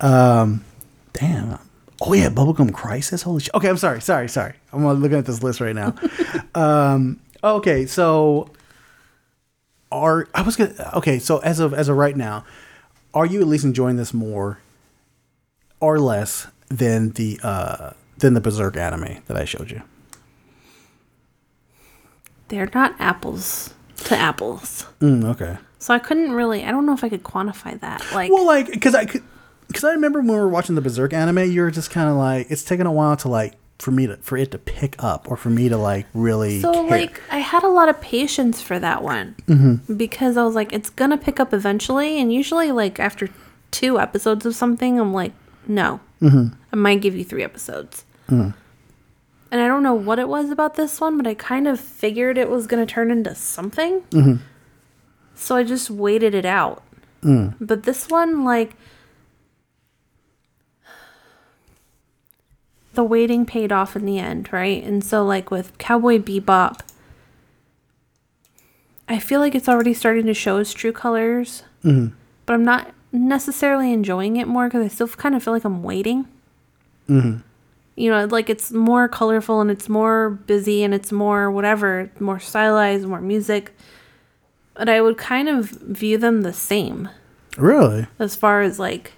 [0.00, 0.64] Um,
[1.12, 1.58] damn.
[2.00, 3.22] Oh yeah, Bubblegum Crisis.
[3.22, 3.54] Holy shit.
[3.54, 4.54] Okay, I'm sorry, sorry, sorry.
[4.72, 5.94] I'm looking at this list right now.
[6.56, 8.50] um, okay, so
[9.92, 11.20] are I was gonna okay.
[11.20, 12.44] So as of as of right now,
[13.12, 14.58] are you at least enjoying this more
[15.84, 19.82] or less than the uh than the Berserk anime that I showed you.
[22.48, 23.74] They're not apples
[24.04, 24.86] to apples.
[25.00, 25.58] Mm, okay.
[25.78, 26.64] So I couldn't really.
[26.64, 28.04] I don't know if I could quantify that.
[28.12, 29.04] Like, Well, like because I
[29.68, 32.16] because I remember when we were watching the Berserk anime, you were just kind of
[32.16, 35.30] like it's taken a while to like for me to for it to pick up
[35.30, 36.60] or for me to like really.
[36.60, 36.90] so care.
[36.90, 39.94] like I had a lot of patience for that one Mm-hmm.
[39.96, 43.28] because I was like, it's gonna pick up eventually, and usually like after
[43.70, 45.32] two episodes of something, I'm like,
[45.68, 46.54] no, Mm-hmm.
[46.72, 48.04] I might give you three episodes.
[48.28, 48.54] And
[49.50, 52.48] I don't know what it was about this one, but I kind of figured it
[52.50, 54.00] was gonna turn into something.
[54.10, 54.36] Mm-hmm.
[55.34, 56.82] So I just waited it out.
[57.22, 57.54] Mm.
[57.60, 58.74] But this one, like,
[62.94, 64.82] the waiting paid off in the end, right?
[64.82, 66.80] And so, like, with Cowboy Bebop,
[69.08, 72.14] I feel like it's already starting to show its true colors, Mm-hmm.
[72.46, 75.82] but I'm not necessarily enjoying it more because I still kind of feel like I'm
[75.82, 76.26] waiting.
[77.08, 77.38] Mm-hmm.
[77.96, 82.40] You know, like it's more colorful and it's more busy and it's more whatever, more
[82.40, 83.72] stylized, more music.
[84.74, 87.08] But I would kind of view them the same
[87.56, 88.08] really.
[88.18, 89.12] as far as like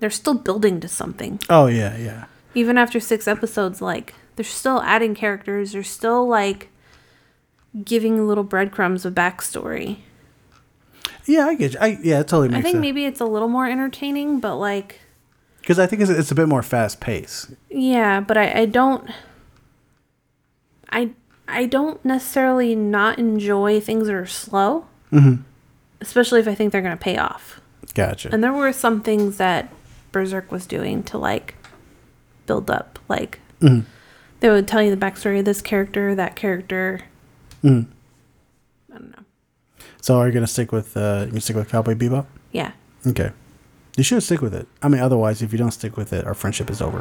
[0.00, 1.38] they're still building to something.
[1.50, 2.24] Oh yeah, yeah.
[2.54, 6.70] Even after six episodes, like they're still adding characters, they're still like
[7.84, 9.98] giving little breadcrumbs of backstory.
[11.26, 11.78] Yeah, I get you.
[11.80, 12.82] I yeah, it totally makes I think sense.
[12.82, 15.00] maybe it's a little more entertaining, but like
[15.60, 17.52] because I think it's, it's a bit more fast paced.
[17.70, 19.10] Yeah, but I, I don't
[20.90, 21.10] I
[21.48, 24.86] I don't necessarily not enjoy things that are slow.
[25.12, 25.42] Mm-hmm.
[26.00, 27.60] Especially if I think they're gonna pay off.
[27.94, 28.30] Gotcha.
[28.32, 29.72] And there were some things that
[30.12, 31.54] Berserk was doing to like
[32.46, 32.98] build up.
[33.08, 33.88] Like mm-hmm.
[34.40, 37.00] they would tell you the backstory of this character, that character.
[37.62, 37.86] Know.
[40.04, 42.26] So are you gonna stick with uh you stick with Cowboy Bebop?
[42.52, 42.72] Yeah.
[43.06, 43.30] Okay.
[43.96, 44.68] You should stick with it.
[44.82, 47.00] I mean, otherwise, if you don't stick with it, our friendship is over.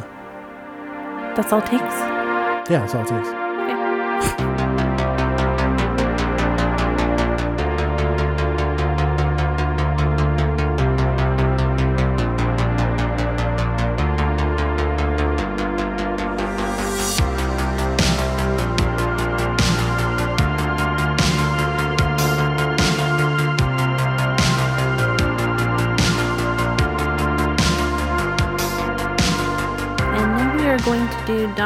[1.35, 1.83] That's all it takes.
[2.71, 3.27] Yeah, that's all it takes.
[4.39, 4.69] Okay.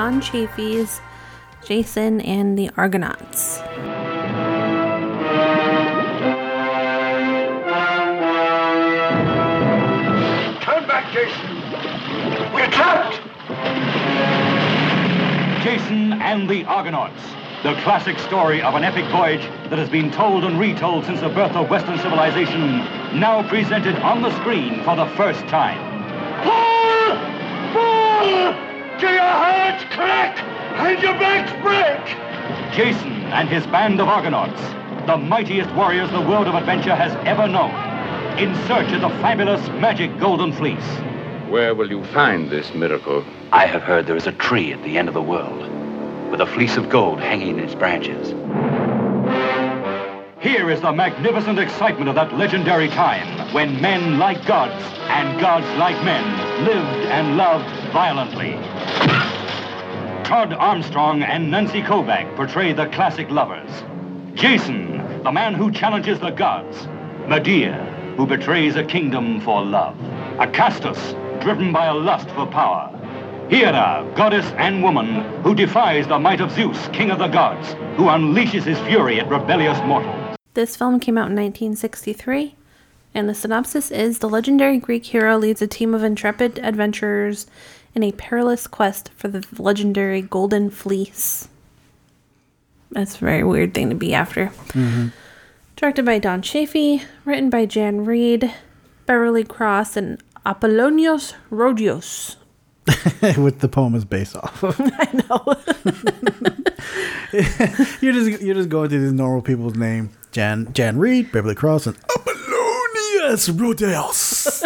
[0.08, 1.02] to do Chaffey's
[1.66, 3.58] Jason and the Argonauts.
[10.64, 12.54] Turn back, Jason.
[12.54, 13.20] We're trapped.
[15.64, 17.22] Jason and the Argonauts,
[17.64, 21.30] the classic story of an epic voyage that has been told and retold since the
[21.30, 22.78] birth of Western civilization,
[23.20, 25.78] now presented on the screen for the first time.
[26.44, 27.18] Pull!
[27.74, 28.67] Pull!
[29.00, 32.74] Till your hearts crack and your backs break.
[32.76, 34.60] Jason and his band of Argonauts,
[35.06, 37.76] the mightiest warriors the world of adventure has ever known,
[38.40, 40.84] in search of the fabulous magic golden fleece.
[41.48, 43.24] Where will you find this miracle?
[43.52, 45.62] I have heard there is a tree at the end of the world
[46.32, 48.34] with a fleece of gold hanging in its branches.
[50.42, 55.68] Here is the magnificent excitement of that legendary time when men like gods and gods
[55.78, 58.52] like men lived and loved violently.
[60.24, 63.72] Todd Armstrong and Nancy Kovack portray the classic lovers.
[64.36, 66.88] Jason, the man who challenges the gods.
[67.28, 67.74] Medea,
[68.16, 69.96] who betrays a kingdom for love.
[70.38, 72.88] Acastus, driven by a lust for power.
[73.50, 78.10] Hera, goddess and woman, who defies the might of Zeus, king of the gods, who
[78.10, 80.38] unleashes his fury at rebellious mortals.
[80.54, 82.56] This film came out in 1963,
[83.16, 87.48] and the synopsis is the legendary Greek hero leads a team of intrepid adventurers
[87.98, 91.48] in a perilous quest for the legendary Golden Fleece.
[92.92, 94.52] That's a very weird thing to be after.
[94.68, 95.12] Mhm.
[95.76, 98.54] Directed by Don Chaffee, written by Jan Reed,
[99.08, 102.36] Beverly Cross, and Apollonius Rhodius.
[103.36, 104.64] With the poem is based off.
[104.80, 105.56] I know.
[108.02, 110.12] you're just you're just going through these normal people's name.
[110.32, 114.64] Jan Jan Reed, Beverly Cross, and Apollonius Rhodius.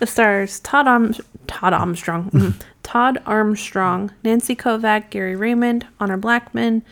[0.00, 1.14] It stars Todd Arm-
[1.46, 6.82] Todd Armstrong, mm, Todd Armstrong, Nancy Kovack, Gary Raymond, Honor Blackman,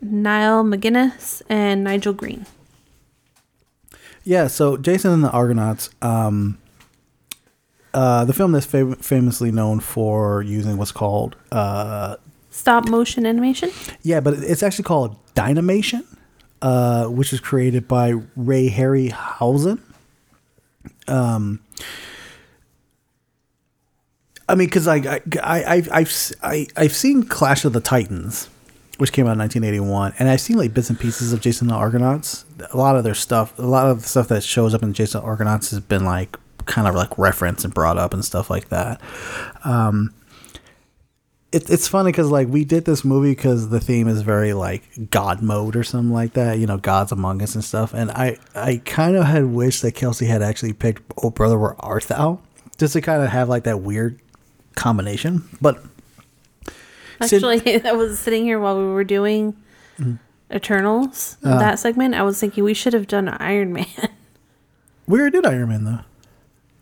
[0.00, 2.46] Niall MacGinnis, and Nigel Green.
[4.24, 6.58] Yeah, so Jason and the Argonauts, um,
[7.94, 12.16] uh, the film that's fam- famously known for using what's called, uh,
[12.50, 13.70] Stop motion animation.
[14.02, 16.04] yeah, but it's actually called Dynamation,
[16.62, 19.78] uh, which was created by Ray Harryhausen.
[21.08, 21.60] Um,
[24.50, 28.48] I mean, because like I, I, I've, I've, I, I've seen Clash of the Titans,
[28.98, 31.74] which came out in 1981, and I've seen like bits and pieces of Jason the
[31.74, 32.44] Argonauts.
[32.72, 35.20] A lot of their stuff, a lot of the stuff that shows up in Jason
[35.20, 36.36] the Argonauts has been like
[36.66, 39.00] kind of like referenced and brought up and stuff like that.
[39.64, 40.12] Um,
[41.52, 45.10] it, it's funny because like we did this movie because the theme is very like
[45.10, 46.58] God mode or something like that.
[46.58, 47.94] You know, God's Among Us and stuff.
[47.94, 51.76] And I I kind of had wished that Kelsey had actually picked Oh Brother Where
[51.78, 52.40] Art Thou
[52.78, 54.20] just to kind of have like that weird
[54.74, 55.48] combination.
[55.60, 55.82] But
[57.22, 59.54] Sid- Actually, I was sitting here while we were doing
[59.98, 60.18] Mhm.
[60.52, 61.58] Eternals, Uh.
[61.58, 62.14] that segment.
[62.14, 63.86] I was thinking we should have done Iron Man.
[65.06, 66.00] we already did Iron Man though.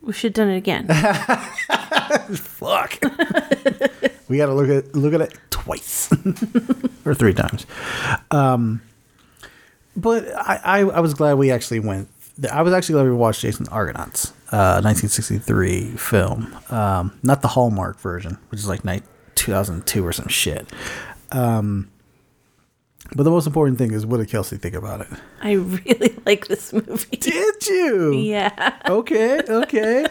[0.01, 0.87] we should have done it again.
[2.35, 2.99] Fuck.
[4.27, 6.09] we got to look at look at it twice
[7.05, 7.65] or three times.
[8.31, 8.81] Um,
[9.95, 12.07] but I, I I was glad we actually went.
[12.51, 17.99] I was actually glad we watched Jason Argonauts, uh, 1963 film, um, not the Hallmark
[17.99, 19.03] version, which is like night
[19.35, 20.67] 2002 or some shit.
[21.31, 21.89] Um,
[23.15, 25.07] but the most important thing is what did Kelsey think about it?
[25.41, 27.17] I really like this movie.
[27.17, 28.13] Did you?
[28.13, 28.79] Yeah.
[28.87, 30.05] Okay, okay.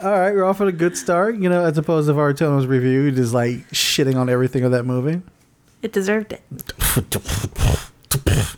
[0.00, 2.66] All right, we're off on a good start, you know, as opposed to our Tono's
[2.66, 5.22] review, just like shitting on everything of that movie.
[5.80, 6.42] It deserved it.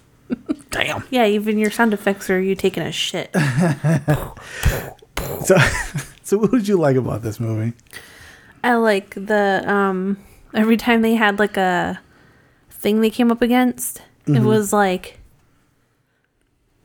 [0.70, 1.02] Damn.
[1.10, 3.34] Yeah, even your sound effects are you taking a shit.
[5.44, 5.56] So,
[6.22, 7.74] so what did you like about this movie?
[8.64, 10.16] I like the um
[10.54, 12.00] every time they had like a
[12.70, 14.44] thing they came up against, it Mhm.
[14.44, 15.18] was like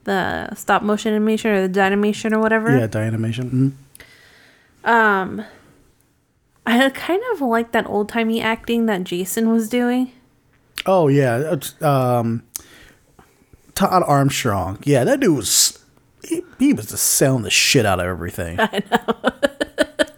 [0.04, 2.78] the stop motion animation or the dynamation or whatever.
[2.78, 3.76] Yeah, Dynamation.
[4.86, 4.90] Mhm.
[4.90, 5.46] Um
[6.66, 10.12] I kind of like that old timey acting that Jason was doing.
[10.86, 12.44] Oh yeah, it's, um,
[13.76, 14.80] Todd Armstrong.
[14.84, 15.80] Yeah, that dude was
[16.24, 18.58] he, he was just selling the shit out of everything.
[18.60, 19.32] I know.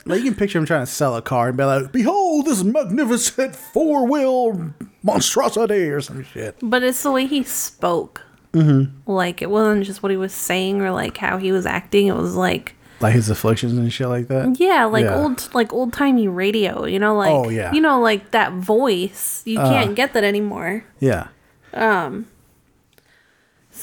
[0.06, 2.64] like you can picture him trying to sell a car and be like, "Behold this
[2.64, 4.72] magnificent four wheel
[5.04, 6.56] monstrosity" or some shit.
[6.62, 8.22] But it's the way he spoke.
[8.54, 9.10] Mm-hmm.
[9.12, 12.08] Like it wasn't just what he was saying or like how he was acting.
[12.08, 14.58] It was like Like his afflictions and shit like that.
[14.60, 15.16] yeah, like Yeah.
[15.18, 16.86] old like old timey radio.
[16.86, 17.74] You know, like Oh, yeah.
[17.74, 19.42] you know, like that voice.
[19.46, 19.70] You Uh.
[19.70, 20.86] can't get that anymore.
[21.00, 21.28] Yeah.
[21.74, 22.28] Um.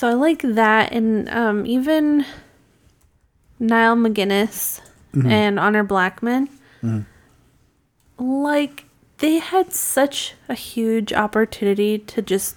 [0.03, 2.27] So I like that, and um, even
[3.61, 4.81] Niall MacGinnis
[5.15, 5.31] Mhm.
[5.31, 6.49] and Honor Blackman,
[6.83, 7.05] Mhm.
[8.19, 8.87] like
[9.19, 12.57] they had such a huge opportunity to just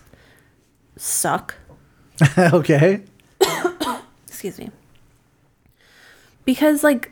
[0.98, 1.54] suck.
[2.40, 3.04] okay.
[4.28, 4.72] Excuse me.
[6.46, 7.12] Because like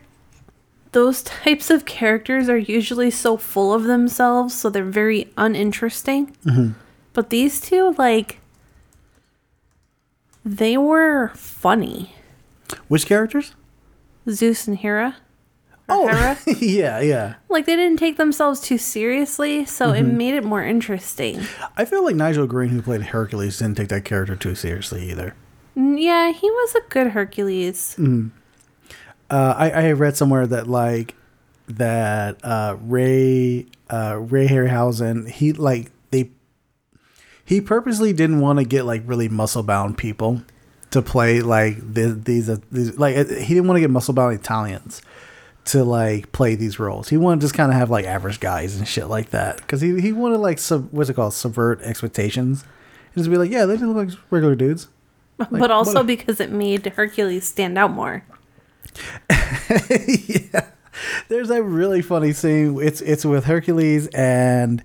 [0.90, 6.34] those types of characters are usually so full of themselves, so they're very uninteresting.
[6.44, 6.70] Mm-hmm.
[7.12, 8.40] But these two, like,
[10.44, 12.14] they were funny.
[12.88, 13.54] Which characters?
[14.28, 15.16] Zeus and Hera.
[15.88, 16.38] Oh, Hera.
[16.60, 17.34] yeah, yeah.
[17.50, 20.12] Like they didn't take themselves too seriously, so it Mhm.
[20.14, 21.42] made it more interesting.
[21.76, 25.34] I feel like Nigel Green, who played Hercules, didn't take that character too seriously either.
[25.76, 27.96] Yeah, he was a good Hercules.
[27.98, 28.30] Mm.
[29.30, 31.14] Uh, I, I read somewhere that like
[31.68, 35.90] that uh, Ray uh, Ray Harryhausen he like
[37.44, 40.42] he purposely didn't want to get like really muscle bound people
[40.90, 44.34] to play like th- these, uh, these like he didn't want to get muscle bound
[44.34, 45.02] Italians
[45.66, 47.08] to like play these roles.
[47.08, 49.80] He wanted to just kind of have like average guys and shit like that because
[49.80, 52.64] he he wanted like sub what's it called subvert expectations
[53.14, 54.88] and just be like yeah they just look like regular dudes.
[55.36, 58.24] Like, but also because it made Hercules stand out more.
[60.28, 60.66] Yeah,
[61.28, 62.80] there's a really funny scene.
[62.80, 64.82] It's it's with Hercules and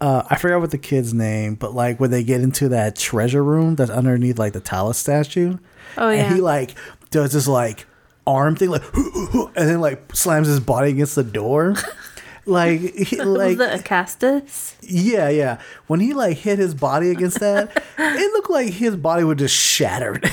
[0.00, 3.42] uh, I forgot what the kid's name, but like when they get into that treasure
[3.42, 5.58] room that's underneath like the Talos statue.
[5.96, 6.24] Oh, yeah.
[6.24, 6.74] And he like
[7.10, 7.86] does this like
[8.26, 11.76] arm thing like and then like slams his body against the door.
[12.46, 14.74] like he, like the Acastus?
[14.82, 15.60] yeah, yeah.
[15.86, 19.54] When he like hit his body against that, it looked like his body would just
[19.54, 20.28] shattered.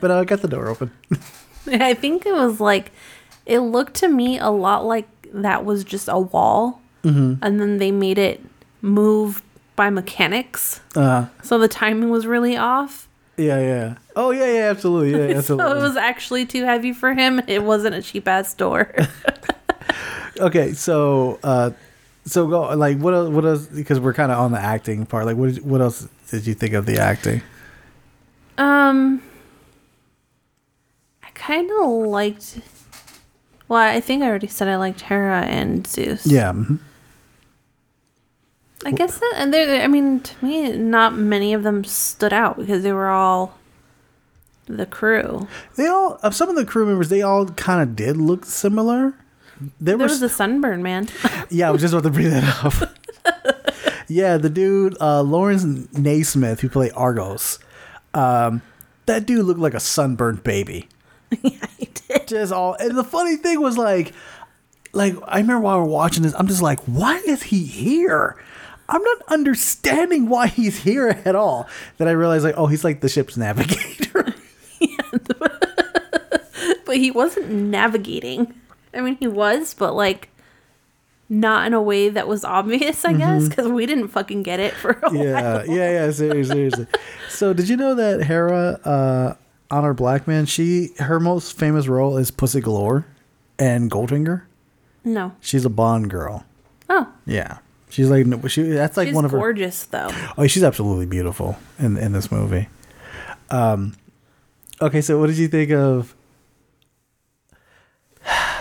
[0.00, 0.90] but I got the door open.
[1.66, 2.92] I think it was like
[3.46, 7.38] it looked to me a lot like that was just a wall, Mhm.
[7.42, 8.40] and then they made it
[8.82, 9.42] move
[9.76, 13.08] by mechanics, Uh, so the timing was really off.
[13.36, 13.94] yeah, yeah.
[14.16, 15.78] Oh yeah, yeah, absolutely, yeah, So absolutely.
[15.78, 17.40] it was actually too heavy for him.
[17.46, 18.94] It wasn't a cheap ass door.
[20.38, 21.70] okay, so uh,
[22.26, 23.30] so go like what else?
[23.30, 23.66] What else?
[23.66, 25.24] Because we're kind of on the acting part.
[25.24, 27.40] Like, what what else did you think of the acting?
[28.58, 29.22] Um,
[31.22, 32.60] I kind of liked.
[33.68, 36.26] Well, I think I already said I liked Hera and Zeus.
[36.26, 36.78] Yeah, mhm.
[38.84, 39.82] I guess that, and there.
[39.82, 43.58] I mean, to me, not many of them stood out because they were all
[44.66, 45.48] the crew.
[45.76, 47.08] they all of some of the crew members.
[47.08, 49.14] They all kind of did look similar.
[49.60, 51.08] There, There was the sunburn man.
[51.50, 53.64] yeah, I was just about to bring that up.
[54.08, 57.58] yeah, the dude uh, Laurence Naismith who played Argos.
[58.14, 58.62] Um,
[59.06, 60.88] that dude looked like a sunburned baby.
[61.42, 62.26] yeah, he did.
[62.26, 64.14] Just all, and the funny thing was like,
[64.92, 68.42] like I remember while we we're watching this, I'm just like, why is he here?
[68.90, 71.68] I'm not understanding why he's here at all.
[71.98, 74.34] Then I realized like, oh, he's like the ship's navigator.
[76.84, 78.54] but he wasn't navigating.
[78.94, 80.28] I mean, he was, but like
[81.28, 83.48] not in a way that was obvious, I guess, Mhm.
[83.50, 85.66] because we didn't fucking get it for a yeah, while.
[85.66, 86.10] yeah, yeah.
[86.10, 86.86] Seriously, seriously.
[87.28, 89.34] So, did you know that Hera, uh,
[89.70, 93.06] Honor Blackman, she her most famous role is Pussy Galore
[93.58, 94.42] and Goldfinger.
[95.04, 95.32] No.
[95.40, 96.44] She's a Bond girl.
[96.88, 97.58] Oh, Yeah,
[97.90, 98.62] she's like she.
[98.62, 99.38] That's like she's one of her.
[99.38, 100.08] gorgeous though.
[100.38, 102.68] Oh, she's absolutely beautiful in in this movie.
[103.50, 103.94] Um,
[104.80, 106.14] okay, so what did you think of?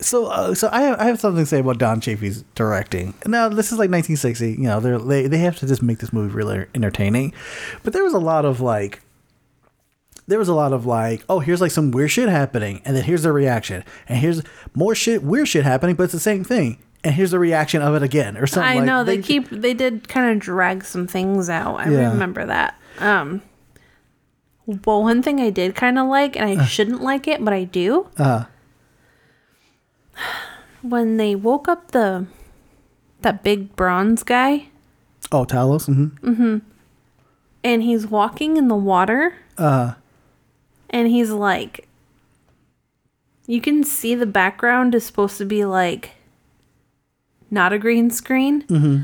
[0.00, 3.14] So, uh, so I have, I have something to say about Don Chaffee's directing.
[3.24, 4.50] Now, this is like 1960.
[4.50, 7.32] You know, they're, they they have to just make this movie really entertaining.
[7.84, 9.00] But there was a lot of like,
[10.26, 13.04] there was a lot of like, oh, here's like some weird shit happening, and then
[13.04, 14.42] here's the reaction, and here's
[14.74, 17.94] more shit, weird shit happening, but it's the same thing, and here's the reaction of
[17.94, 18.68] it again, or something.
[18.68, 21.76] I like, know they, keep they did kind of drag some things out.
[21.76, 22.10] I Yeah.
[22.10, 22.80] remember that.
[22.98, 23.42] Um
[24.66, 27.64] well, one thing I did kind of like, and I shouldn't like it, but I
[27.64, 28.44] do, Uh,
[30.82, 32.26] when they woke up the
[33.22, 34.68] that big bronze guy,
[35.32, 35.88] oh, Talos.
[35.88, 36.58] Mm hmm Mm hmm
[37.66, 39.94] and he's walking in the water, Uh,
[40.90, 41.88] and he's like,
[43.46, 46.10] you can see the background is supposed to be like
[47.54, 49.02] not a green screen, hmm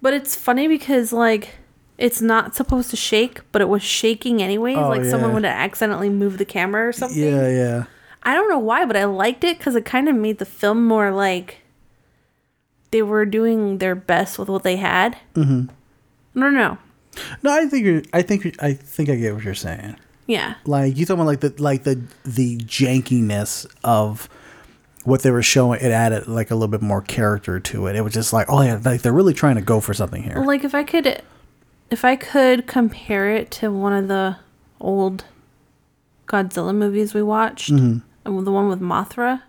[0.00, 1.56] But it's funny because like
[1.98, 4.78] it's not supposed to shake, but it was shaking anyways.
[4.78, 7.22] Oh, like someone would have accidentally moved the camera or something.
[7.22, 7.84] Yeah, yeah.
[8.22, 10.86] I don't know why, but I liked it because it kind of made the film
[10.86, 11.58] more like
[12.90, 15.18] they were doing their best with what they had.
[15.34, 15.64] hmm
[16.36, 16.78] I don't know.
[17.42, 19.96] No, I think you're, I think I think I get what you're saying.
[20.26, 20.54] Yeah.
[20.64, 24.28] Like you talking about like the like the the jankiness of
[25.04, 25.80] what they were showing.
[25.80, 27.96] It added like a little bit more character to it.
[27.96, 30.36] It was just like, oh yeah, like they're really trying to go for something here.
[30.44, 31.22] Like if I could,
[31.90, 34.36] if I could compare it to one of the
[34.80, 35.24] old
[36.26, 38.02] Godzilla movies we watched, Mhm.
[38.26, 39.42] uh, the one with Mothra.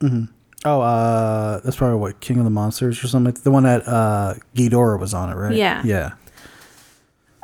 [0.00, 0.24] hmm
[0.64, 3.36] Oh, uh, that's probably what King of the Monsters or something.
[3.44, 5.54] The one that uh Ghidorah was on it, right?
[5.54, 5.82] Yeah.
[5.84, 6.12] Yeah.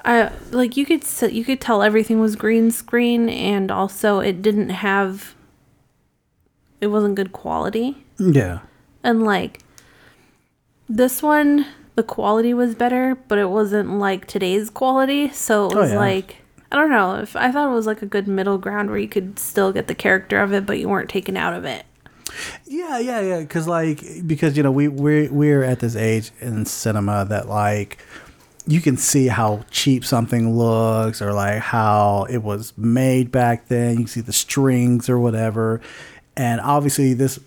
[0.04, 4.70] I like you could you could tell everything was green screen, and also it didn't
[4.70, 5.34] have.
[6.82, 8.58] It wasn't good quality, Yeah.
[9.02, 9.60] and like
[10.88, 11.64] this one,
[11.94, 15.30] the quality was better, but it wasn't like today's quality.
[15.30, 15.98] So it Oh, was yeah.
[15.98, 16.36] like
[16.72, 17.16] I don't know.
[17.16, 19.88] If I thought it was like a good middle ground where you could still get
[19.88, 21.84] the character of it, but you weren't taken out of it.
[22.66, 23.40] Yeah, yeah, yeah.
[23.40, 27.98] Because like, because you know, we we we're at this age in cinema that like
[28.66, 33.90] you can see how cheap something looks or like how it was made back then.
[33.92, 35.80] You can see the strings or whatever,
[36.36, 37.38] and obviously this.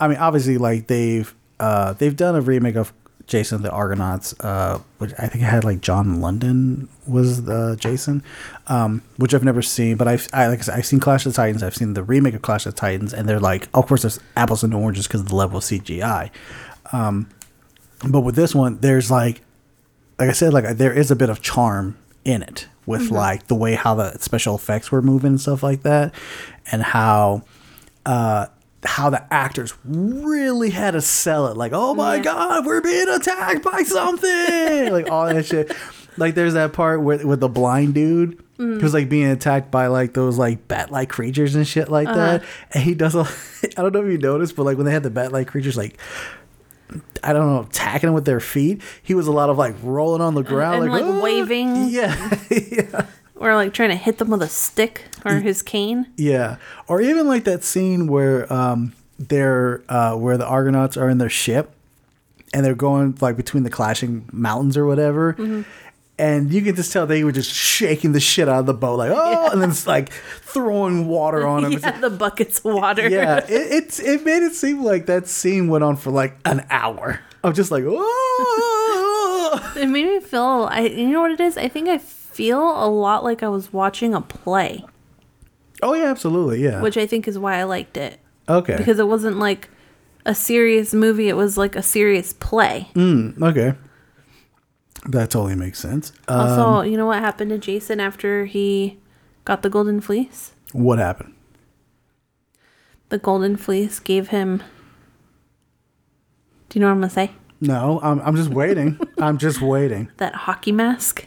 [0.00, 2.92] I mean, obviously, like they've uh, they've done a remake of
[3.28, 8.22] Jason the Argonauts, uh, which I think had like John London was the Jason,
[8.66, 9.96] um, which I've never seen.
[9.96, 11.62] But I've I, like I said, I've seen Clash of the Titans.
[11.62, 14.18] I've seen the remake of Clash of the Titans, and they're like, of course, there's
[14.36, 16.30] apples and oranges because of the level of CGI.
[16.92, 17.28] Um,
[18.08, 19.40] but with this one, there's like,
[20.18, 23.10] like I said, like there is a bit of charm in it with Mhm.
[23.12, 26.12] like the way how the special effects were moving and stuff like that,
[26.72, 27.42] and how.
[28.04, 28.46] Uh,
[28.84, 33.62] how the actors really had to sell it, like, oh my god, we're being attacked
[33.62, 35.72] by something, like all that shit.
[36.16, 38.80] Like, there's that part with with the blind dude Mm.
[38.82, 42.42] who's like being attacked by like those like bat like creatures and shit like that,
[42.42, 42.68] Uh-huh.
[42.74, 43.14] and he does.
[43.14, 43.20] A,
[43.78, 45.76] I don't know if you noticed, but like when they had the bat like creatures,
[45.76, 45.98] like.
[47.24, 48.82] I don't know, attacking him with their feet.
[49.02, 51.88] He was a lot of like rolling on the ground, and like, "Ah!" waving.
[51.88, 52.12] Yeah.
[53.42, 56.06] Or like trying to hit them with a stick or his cane.
[56.16, 56.56] Yeah,
[56.86, 61.28] or even like that scene where um they're uh where the Argonauts are in their
[61.28, 61.72] ship
[62.54, 65.34] and they're going like between the clashing mountains or whatever.
[65.34, 65.64] Mhm.
[66.18, 68.96] And you can just tell they were just shaking the shit out of the boat,
[68.98, 71.72] like oh, and then it's like throwing water on them.
[71.72, 73.08] yeah, the buckets of water.
[73.08, 76.64] yeah, it, it's it made it seem like that scene went on for like an
[76.70, 77.18] hour.
[77.42, 80.68] I'm just like, oh, it made me feel.
[80.70, 81.56] I you know what it is?
[81.56, 81.98] I think I
[82.32, 84.84] feel a lot like I was watching a play,
[85.82, 86.80] oh yeah, absolutely, yeah.
[86.82, 88.18] which I think is why I liked it.
[88.48, 89.68] okay, Because it wasn't like
[90.24, 92.88] a serious movie; it was like a serious play.
[92.94, 93.76] mm, okay,
[95.08, 96.12] that totally makes sense.
[96.28, 98.98] also, Um, you know what happened to Jason after he
[99.44, 100.52] got the golden fleece?
[100.72, 101.34] what happened?
[103.10, 104.62] The golden fleece gave him.
[106.70, 107.30] Do you know what I'm gonna say?
[107.60, 108.98] No, I'm I'm just waiting.
[109.18, 110.08] I'm just waiting.
[110.16, 111.26] That hockey mask.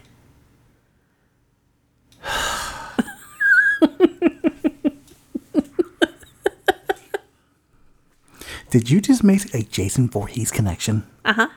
[8.69, 11.06] Did you just make a Jason Voorhees connection?
[11.23, 11.47] Uh huh.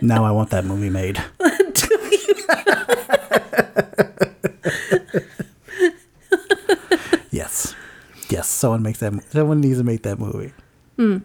[0.00, 1.22] now I want that movie made.
[7.30, 7.74] yes,
[8.28, 8.46] yes.
[8.46, 9.12] Someone makes that.
[9.30, 10.52] Someone needs to make that movie.
[10.96, 11.18] Hmm.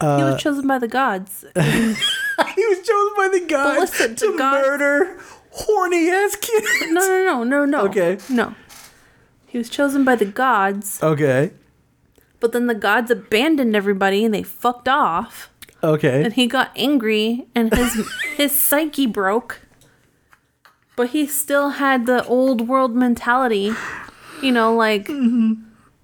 [0.00, 1.44] Uh, he was chosen by the gods.
[1.54, 3.90] he was chosen by the gods
[4.20, 5.18] to murder
[5.50, 6.66] horny ass kids.
[6.90, 7.80] No, no, no, no, no.
[7.86, 8.18] Okay.
[8.30, 8.54] No.
[9.46, 11.52] He was chosen by the gods, Okay.
[12.40, 15.50] but then the gods abandoned everybody and they fucked off.
[15.84, 16.24] Okay.
[16.24, 19.60] And he got angry and his his psyche broke.
[20.96, 23.74] But he still had the old world mentality.
[24.42, 25.06] You know, like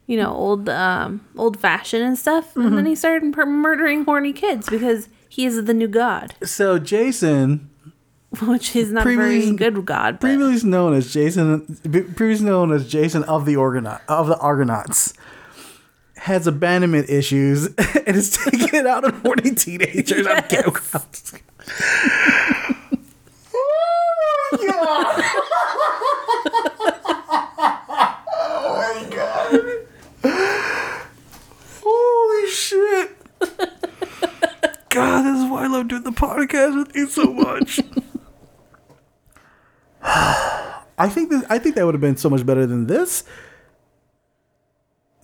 [0.09, 2.56] you know, old um old fashioned and stuff.
[2.56, 6.35] And then he started murdering horny kids because he is the new god.
[6.43, 7.70] So Jason,
[8.43, 10.14] Which is not a very Previously- good god.
[10.20, 11.78] But previously known as Jason,
[12.16, 15.14] previously known as Jason of the Argonaut of the Argonauts,
[16.16, 17.66] has abandonment issues
[18.06, 20.26] and is taking it out on horny teenagers.
[20.26, 20.74] I'm kidding.
[28.60, 29.86] oh my god!
[31.82, 33.16] Holy shit!
[34.90, 37.81] God, this is why I love doing the podcast with you so much.
[40.03, 43.24] I think that I think that would have been so much better than this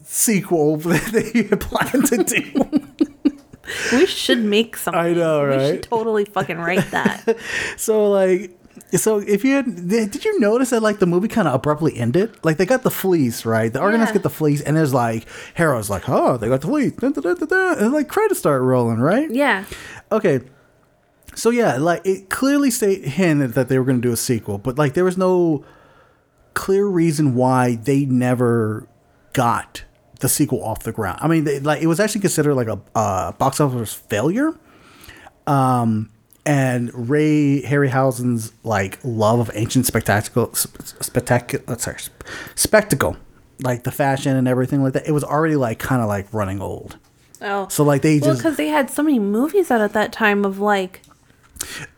[0.03, 3.97] sequel that you had planned to do.
[3.97, 5.01] we should make something.
[5.01, 5.67] I know, We right?
[5.69, 7.37] should totally fucking write that.
[7.77, 8.57] so like,
[8.97, 12.37] so if you had, did you notice that like the movie kind of abruptly ended?
[12.45, 13.73] Like they got the fleece, right?
[13.73, 14.15] The Argonauts Yeah.
[14.15, 15.27] get the fleece, and there's like
[15.57, 18.99] Hero's like, oh, they got the fleece, da, da, da, and like credits start rolling,
[18.99, 19.31] right?
[19.31, 19.65] Yeah.
[20.13, 20.41] Okay.
[21.35, 24.59] So yeah, like it clearly state hinted that they were going to do a sequel,
[24.59, 25.65] but like there was no
[26.55, 28.87] clear reason why they never
[29.33, 29.83] got
[30.21, 31.19] the sequel off the ground.
[31.21, 34.55] I mean, they, like it was actually considered like a uh, box office failure.
[35.49, 36.11] Um,
[36.47, 43.17] and Ray Harryhausen's like love of ancient spectacle, spectacular, uh, sorry, sp- spectacle,
[43.61, 45.09] like the fashion and everything like that.
[45.09, 46.99] It was already like kind of like running old.
[47.41, 47.69] Oh.
[47.69, 50.45] So like they well, just because they had so many movies out at that time
[50.45, 51.03] of like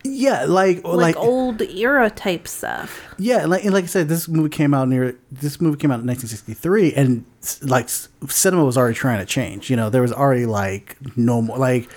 [0.03, 3.03] yeah, like like, like old era type stuff.
[3.17, 5.99] Yeah, like and like I said, this movie came out near this movie came out
[5.99, 7.25] in 1963, and
[7.63, 7.89] like
[8.29, 9.69] cinema was already trying to change.
[9.69, 11.89] You know, there was already like no more like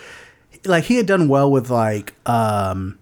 [0.64, 2.98] like he had done well with like um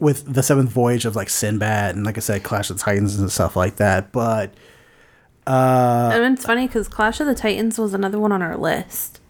[0.00, 3.18] with the seventh voyage of like Sinbad and like I said, Clash of the Titans
[3.18, 4.12] and stuff like that.
[4.12, 4.52] But
[5.46, 9.20] uh, and it's funny because Clash of the Titans was another one on our list.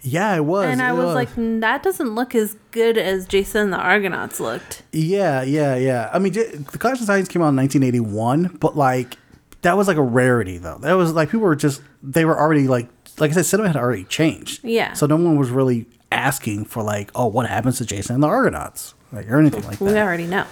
[0.00, 0.66] yeah, it was.
[0.66, 3.78] and I it was, like, "Mm, that doesn't look as good as Jason and the
[3.78, 4.82] Argonauts looked.
[4.92, 6.10] Yeah, yeah, yeah.
[6.12, 9.16] I mean, J- the Clash of the Titans came out in 1981, but like
[9.62, 10.78] that was like a rarity though.
[10.78, 13.76] That was like people were just they were already like like I said, cinema had
[13.76, 14.64] already changed.
[14.64, 14.94] Yeah.
[14.94, 18.28] So no one was really asking for like, oh, what happens to Jason and the
[18.28, 19.84] Argonauts, like or anything like that.
[19.84, 20.46] We already know.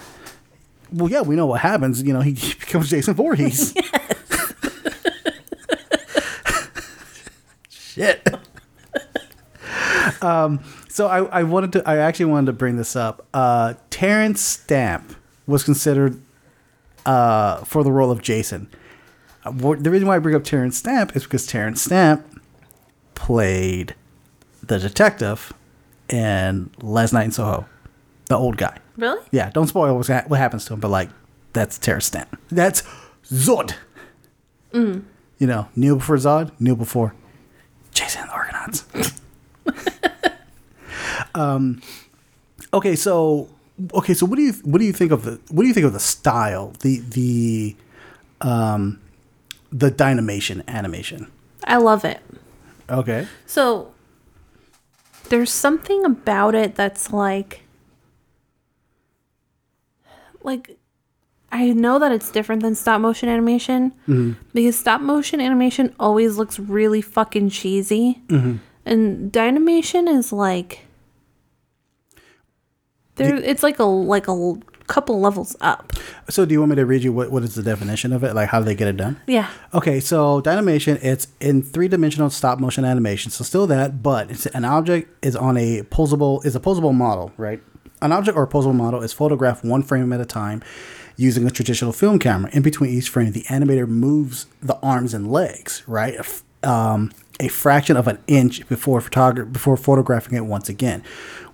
[0.92, 2.02] Well, yeah, we know what happens.
[2.02, 3.72] You know, he becomes Jason Voorhees.
[7.70, 8.26] Shit.
[10.22, 11.88] um, so I, I wanted to.
[11.88, 13.26] I actually wanted to bring this up.
[13.32, 15.14] Uh, Terence Stamp
[15.46, 16.20] was considered
[17.06, 18.68] uh, for the role of Jason.
[19.44, 22.42] Uh, the reason why I bring up Terence Stamp is because Terence Stamp
[23.14, 23.94] played
[24.62, 25.52] the detective
[26.08, 27.66] in Last Night in Soho,
[28.26, 28.78] the old guy.
[28.96, 29.22] Really?
[29.30, 31.10] Yeah, don't spoil what happens to him, but like
[31.52, 32.38] that's Terence Stamp.
[32.50, 32.82] That's
[33.26, 33.74] Zod.
[34.72, 35.04] Mm.
[35.38, 37.14] You know, kneel before Zod, kneel before
[37.92, 38.84] Jason the Argonauts.
[41.34, 41.82] um,
[42.72, 43.48] okay, so
[43.94, 45.86] okay, so what do you what do you think of the what do you think
[45.86, 47.76] of the style, the the
[48.40, 49.00] um,
[49.70, 51.30] the dynamation animation?
[51.64, 52.20] I love it.
[52.90, 53.91] Okay, So
[55.32, 57.62] there's something about it that's like
[60.42, 60.76] like
[61.50, 64.36] I know that it's different than stop motion animation Mhm.
[64.52, 68.20] because stop motion animation always looks really fucking cheesy.
[68.28, 68.58] Mhm.
[68.84, 70.80] And dynamation is like
[73.14, 74.54] there it's like a like a
[74.86, 75.92] couple levels up.
[76.28, 78.34] so do you want me to read you what what is the definition of it?
[78.34, 79.20] Like, how do they get it done?
[79.26, 79.50] Yeah.
[79.74, 83.30] Okay, so Dynamation, it's in three dimensional stop motion animation.
[83.30, 87.32] So still that, but it's an object is on a posable is a posable model,
[87.36, 87.62] right?
[88.00, 90.62] An object or a posable model is photographed one frame at a time
[91.16, 92.50] using a traditional film camera.
[92.52, 96.16] In between each frame, the animator moves the arms and legs, right?
[96.64, 101.02] Um, a fraction of an inch before photog- before photographing it once again.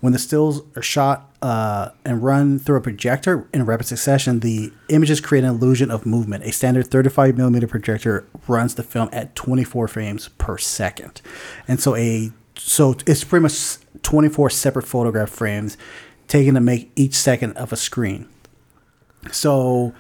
[0.01, 4.73] When the stills are shot uh, and run through a projector in rapid succession, the
[4.89, 6.45] images create an illusion of movement.
[6.45, 11.21] A standard 35 millimeter projector runs the film at 24 frames per second,
[11.69, 15.77] and so a so it's pretty much 24 separate photograph frames
[16.27, 18.27] taken to make each second of a screen.
[19.31, 19.95] So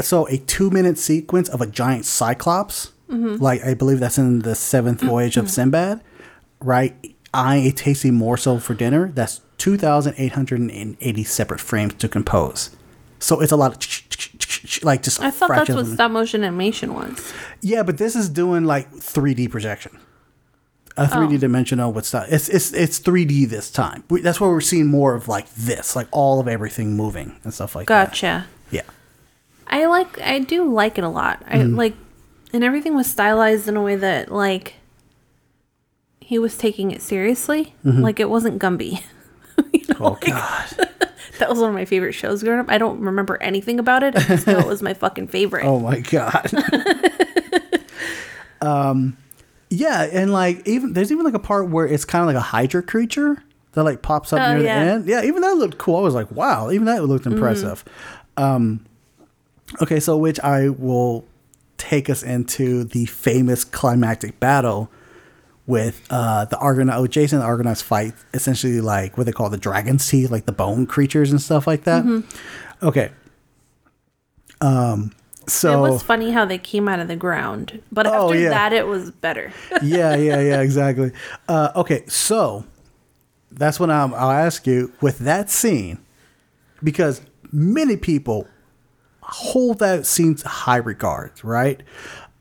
[0.00, 3.40] so a two minute sequence of a giant cyclops, Mhm.
[3.40, 6.00] like I believe that's in the seventh voyage of Sinbad,
[6.60, 6.96] right?
[7.34, 9.08] Eyeing a tasty morsel for dinner.
[9.14, 12.70] That's two thousand eight hundred and eighty separate frames to compose.
[13.18, 17.32] So it's a lot of like just I thought that's what stop motion animation was.
[17.60, 19.98] yeah, but this is doing like 3D projection.
[20.96, 21.38] A 3D Oh.
[21.38, 22.26] dimensional with stuff.
[22.30, 24.04] It's it's it's 3D this time.
[24.10, 27.54] We, that's where we're seeing more of like this, like all of everything moving and
[27.54, 28.08] stuff like that.
[28.08, 28.46] Gotcha.
[28.70, 28.82] Yeah.
[29.68, 31.42] I like I do like it a lot.
[31.46, 31.76] I Mhm.
[31.78, 31.94] like
[32.52, 34.74] and everything was stylized in a way that like
[36.24, 37.74] he was taking it seriously.
[37.84, 38.00] Mhm.
[38.00, 39.02] Like it wasn't Gumby.
[40.00, 40.68] Oh god.
[41.38, 42.66] That was one of my favorite shows growing up.
[42.68, 44.14] I don't remember anything about it.
[44.16, 45.64] I it was my fucking favorite.
[45.64, 46.50] Oh my god.
[48.60, 49.16] um,
[49.70, 52.40] yeah, and like even there's even like a part where it's kind of like a
[52.40, 53.42] Hydra creature
[53.72, 54.84] that like pops up Oh, near yeah.
[54.84, 55.06] the end.
[55.06, 55.96] Yeah, even that looked cool.
[55.96, 57.32] I was like, wow, even that looked Mhm.
[57.32, 57.84] impressive.
[58.36, 58.84] Um,
[59.80, 61.24] okay, so which I will
[61.78, 64.90] take us into the famous climactic battle
[65.66, 69.48] with uh the Argonaut oh, Jason and the Argonauts fight essentially like what they call
[69.50, 72.04] the dragon's teeth, like the bone creatures and stuff like that.
[72.04, 72.24] Mhm.
[72.82, 73.12] Okay.
[74.60, 75.12] Um
[75.48, 78.50] so it was funny how they came out of the ground, but Oh, after yeah.
[78.50, 79.52] that, it was better.
[79.82, 81.10] yeah, yeah, yeah, exactly.
[81.48, 82.64] Uh, okay, so
[83.50, 85.98] that's when I'm, I'll ask you with that scene,
[86.80, 88.46] because many people
[89.20, 91.82] hold that scene to high regards, right?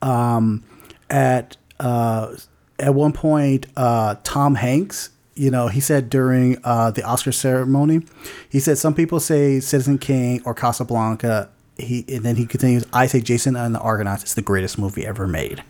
[0.03, 0.63] Um,
[1.09, 2.35] at uh,
[2.81, 8.01] at one point, uh, Tom Hanks, you know, he said during uh, the Oscar ceremony,
[8.49, 11.49] he said some people say Citizen Kane or Casablanca.
[11.77, 12.85] He and then he continues.
[12.93, 15.63] I say Jason and the Argonauts is the greatest movie ever made.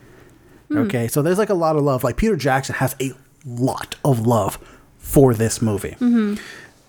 [0.69, 0.77] Hmm.
[0.79, 2.03] Okay, so there's like a lot of love.
[2.03, 3.11] Like Peter Jackson has a
[3.45, 4.57] lot of love
[4.97, 5.95] for this movie.
[5.99, 6.35] hmm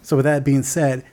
[0.02, 1.04] So with that being said,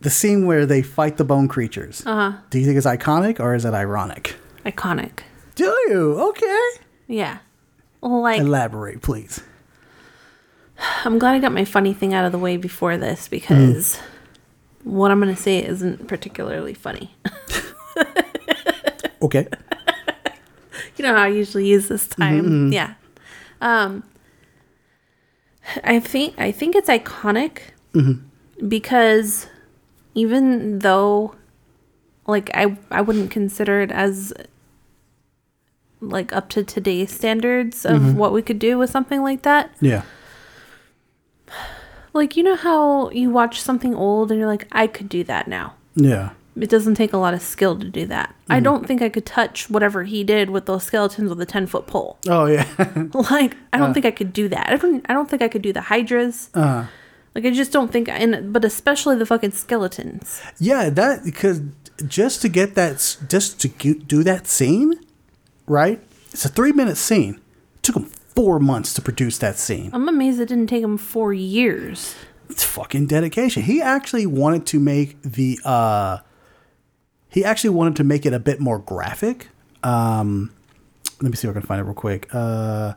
[0.00, 2.38] the scene where they fight the bone creatures, Uh huh.
[2.50, 4.36] do you think it's iconic or is it ironic?
[4.66, 5.20] Iconic.
[5.54, 6.20] Do you?
[6.30, 6.68] Okay.
[7.08, 7.38] Yeah.
[8.04, 9.42] Well, like Elaborate, please.
[11.04, 13.98] I'm glad I got my funny thing out of the way before this because
[14.82, 17.14] what I'm going to say isn't particularly funny.
[19.22, 19.48] Okay.
[20.96, 22.44] you know how I usually use this time.
[22.44, 22.72] Mhm, mhm.
[22.74, 22.94] Yeah.
[23.62, 24.02] Um
[25.82, 27.58] I think I think it's iconic
[27.94, 28.20] Mhm.
[28.68, 29.46] because
[30.14, 31.36] even though
[32.26, 34.34] like I I wouldn't consider it as
[36.00, 38.14] like up to today's standards of Mhm.
[38.14, 39.70] what we could do with something like that.
[39.80, 40.02] Yeah.
[42.12, 45.48] Like you know how you watch something old and you're like I could do that
[45.48, 45.74] now.
[45.96, 46.30] Yeah.
[46.56, 48.32] It doesn't take a lot of skill to do that.
[48.48, 48.64] I Mhm.
[48.64, 51.86] don't think I could touch whatever he did with those skeletons with a 10 foot
[51.88, 52.18] pole.
[52.28, 52.66] Oh yeah.
[53.30, 53.92] Like I don't Uh.
[53.94, 54.68] think I could do that.
[54.70, 56.50] I don't I don't think I could do the hydras.
[56.54, 56.84] uh,
[57.34, 60.40] Like I just don't think and but especially the fucking skeletons.
[60.60, 61.60] yeah, that because
[62.06, 64.94] just to get that, just to do that scene,
[65.66, 66.00] right?
[66.32, 67.40] It's a three minute scene.
[67.82, 69.90] took him four months to produce that scene.
[69.92, 72.14] I'm amazed it didn't take him 4 years.
[72.50, 73.62] It's fucking dedication.
[73.62, 76.18] He actually wanted to make the uh
[77.28, 79.48] he actually wanted to make it a bit more graphic.
[79.82, 80.52] Um
[81.22, 82.28] let me see if I can find it real quick.
[82.32, 82.94] Uh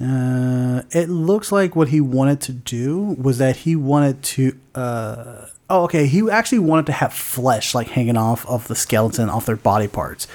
[0.00, 5.46] uh, it looks like what he wanted to do was that he wanted to uh
[5.68, 9.44] oh okay he actually wanted to have flesh like hanging off of the skeleton off
[9.44, 10.26] their body parts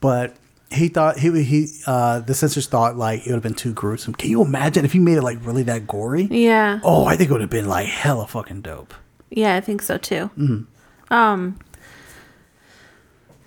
[0.00, 0.34] but
[0.72, 4.14] he thought he he uh the censors thought like it would have been too gruesome
[4.14, 6.80] can you imagine if he made it like really that gory Yeah.
[6.82, 8.94] Oh, I think it would have been like hella fucking dope.
[9.30, 10.30] Yeah, I think so too.
[10.38, 10.66] Mhm.
[11.10, 11.58] Um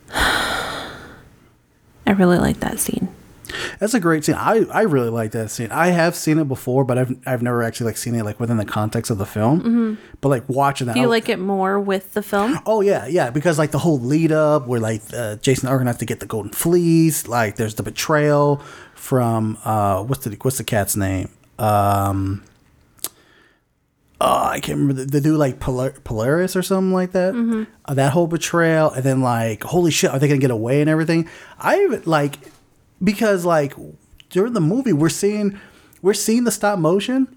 [2.07, 3.09] I really like that scene.
[3.79, 4.35] That's a great scene.
[4.35, 5.71] I, I really like that scene.
[5.71, 8.57] I have seen it before, but I've I've never actually like seen it like within
[8.57, 9.61] the context of the film.
[9.61, 9.97] Mhm.
[10.21, 12.59] But like watching that, Do you I- like it more with the film?
[12.65, 13.29] Oh yeah, yeah.
[13.29, 16.51] Because like the whole lead up, where like uh, Jason organized to get the golden
[16.51, 17.27] fleece.
[17.27, 18.61] Like there's the betrayal
[18.95, 21.29] from uh what's the what's the cat's name?
[21.59, 22.43] Um.
[24.21, 27.33] Oh, I can't remember the, the dude like Polar- Polaris or something like that.
[27.33, 27.67] Mhm.
[27.83, 30.89] Uh, that whole betrayal, and then like, holy shit, are they gonna get away and
[30.89, 31.27] everything?
[31.59, 32.39] I like
[33.03, 33.73] because like
[34.29, 35.59] during the movie we're seeing
[36.01, 37.27] we're seeing the stop motion.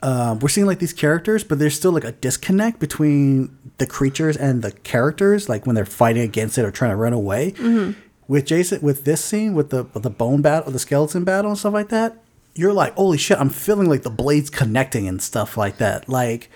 [0.00, 4.36] Um, we're seeing like these characters, but there's still like a disconnect between the creatures
[4.36, 7.52] and the characters, like when they're fighting against it or trying to run away.
[7.52, 7.96] Mhm.
[8.28, 11.58] With Jason, with this scene, with the with the bone battle, the skeleton battle, and
[11.58, 12.16] stuff like that,
[12.54, 13.40] you're like, holy shit!
[13.40, 16.08] I'm feeling like the blades connecting and stuff like that.
[16.08, 16.48] Like,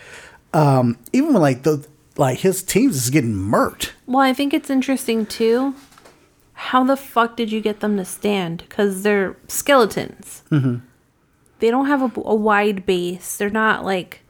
[0.53, 1.85] um, even when like the
[2.17, 3.91] like his teams is getting murked.
[4.07, 5.75] Well, I think it's interesting too.
[6.55, 8.65] How the fuck did you get them to stand?
[8.69, 10.43] Because they're skeletons.
[10.51, 10.77] Mm-hmm.
[11.61, 13.37] They don't have a, a wide base.
[13.37, 14.21] They're not like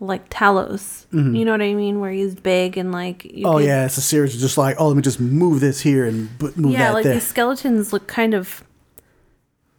[0.00, 1.06] like Talos.
[1.12, 1.38] Mhm.
[1.38, 2.00] You know what I mean?
[2.00, 3.24] Where he's big and like.
[3.24, 5.60] You oh could- yeah, it's a series of just like, oh, let me just move
[5.60, 7.14] this here and move yeah, that like there.
[7.14, 8.64] these skeletons look kind of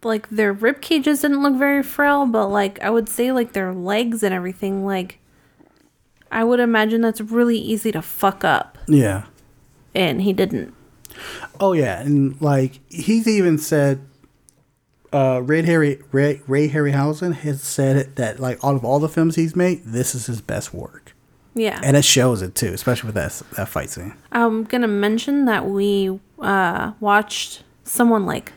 [0.04, 3.72] like their rib cages didn't look very frail, but like I would say like their
[3.74, 5.18] legs and everything like
[6.30, 9.24] I would imagine that's really easy to fuck up, yeah.
[9.94, 10.72] and he didn't.
[11.60, 14.00] Oh yeah, and like he's even said,
[15.12, 19.36] uh, Ray Harry Ray, Ray Harryhausen has said that like out of all the films
[19.36, 21.14] he's made, this is his best work,
[21.54, 24.14] Yeah, and it shows it too, especially with that that fight scene.
[24.32, 28.52] I'm gonna mention that we uh, watched someone like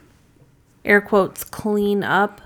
[0.86, 2.42] air quotes clean up.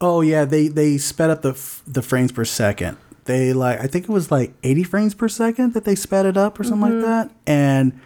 [0.00, 2.96] Oh yeah, they they sped up the f- the frames per second.
[3.26, 6.36] They like I think it was like 80 frames per second that they sped it
[6.36, 6.96] up or something Mhm.
[6.96, 8.00] like that, and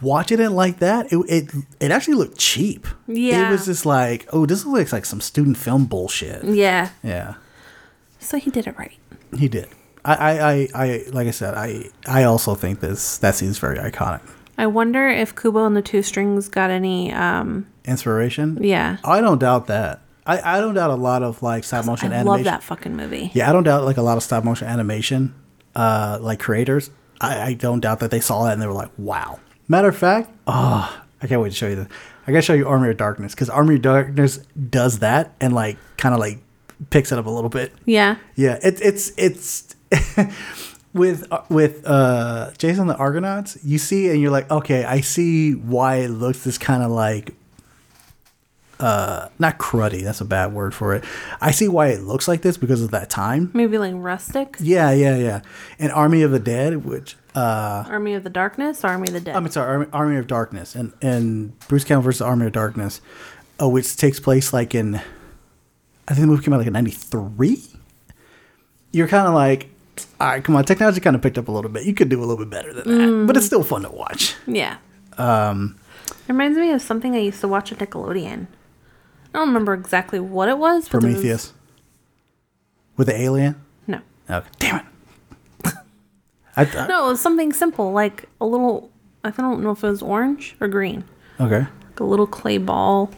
[0.00, 1.50] watching it like that, it it
[1.80, 2.86] it actually looked cheap.
[3.06, 3.48] Yeah.
[3.48, 6.44] it was just like oh, this looks like some student film bullshit.
[6.44, 7.34] Yeah, Yeah.
[8.18, 8.96] so he did it right.
[9.36, 9.68] He did.
[10.04, 13.76] I, I, I, I, like I said, I, I also think this that scene's very
[13.78, 14.20] iconic.
[14.56, 17.12] I wonder if Kubo and the Two Strings got any.
[17.12, 18.58] um Inspiration.
[18.62, 18.98] Yeah.
[19.04, 20.02] I don't doubt that.
[20.26, 22.26] I, I don't doubt a lot of like stop motion I animation.
[22.26, 23.30] love that fucking movie.
[23.34, 25.34] Yeah, I don't doubt like a lot of stop motion animation,
[25.74, 26.90] uh, like creators.
[27.20, 29.40] I, I don't doubt that they saw that and they were like, wow.
[29.68, 31.88] Matter of fact, oh, I can't wait to show you this.
[32.26, 34.38] I gotta show you Army of Darkness because Army of Darkness
[34.70, 36.38] does that and like kind of like
[36.90, 37.72] picks it up a little bit.
[37.84, 38.16] Yeah.
[38.34, 39.74] Yeah, it, it's it's
[40.92, 43.58] with uh, with uh Jason the Argonauts.
[43.62, 47.34] You see, and you're like, okay, I see why it looks this kind of like
[48.80, 50.02] uh not cruddy.
[50.02, 51.04] That's a bad word for it.
[51.40, 53.50] I see why it looks like this because of that time.
[53.52, 54.56] Maybe like rustic.
[54.60, 55.40] Yeah, yeah, yeah.
[55.78, 59.36] And Army of the Dead, which uh Army of the Darkness, Army of the Dead.
[59.36, 63.00] I'm sorry, Army, Army of Darkness, and and Bruce Campbell versus Army of Darkness,
[63.62, 67.62] uh, which takes place like in, I think the movie came out like in '93.
[68.92, 69.68] You're kind of like,
[70.20, 71.84] all right, come on, technology kind of picked up a little bit.
[71.84, 74.34] You could do a little bit better than that, but it's still fun to watch.
[74.46, 74.78] yeah.
[75.18, 75.78] Um,
[76.28, 78.46] Reminds me of something I used to watch at Nickelodeon.
[79.34, 80.88] I don't remember exactly what it was.
[80.88, 81.52] But there was- Prometheus
[82.96, 83.56] with the alien.
[83.86, 84.00] No.
[84.30, 84.84] Okay, damn it.
[86.58, 88.90] I, I, No, it was something simple, like a little.
[89.24, 91.04] I don't know if it was orange or green.
[91.40, 91.60] okay.
[91.90, 93.10] Like a little clay ball.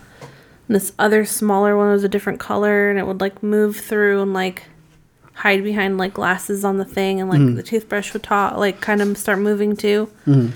[0.69, 4.23] And this other smaller one was a different color, and it would like move through
[4.23, 4.65] and like
[5.35, 7.57] hide behind like glasses on the thing, and like Mhm.
[7.57, 10.53] the toothbrush would talk, like kind of start moving too, Mhm.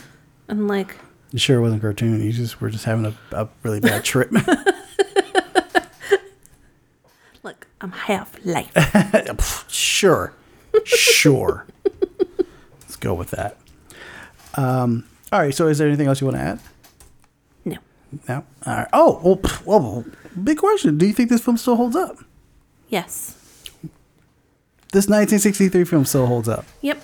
[0.49, 0.97] and like
[1.33, 2.23] You sure it wasn't cartoon?
[2.23, 4.31] You just were just having a, a really bad trip.
[7.43, 9.65] Look, I'm half life.
[9.69, 10.33] sure,
[10.85, 11.67] sure.
[13.05, 13.59] Go with that.
[14.55, 15.55] Um, all right.
[15.55, 16.61] So, is there anything else you want to add?
[17.67, 17.77] No.
[18.29, 18.45] No.
[18.67, 18.89] All right.
[18.95, 19.41] Oh, well,
[19.81, 20.05] well,
[20.43, 20.97] big question.
[20.97, 22.17] Do you think this film still holds up?
[22.89, 23.37] yes.
[24.93, 26.65] This 1963 film still holds up.
[26.81, 27.03] Yep.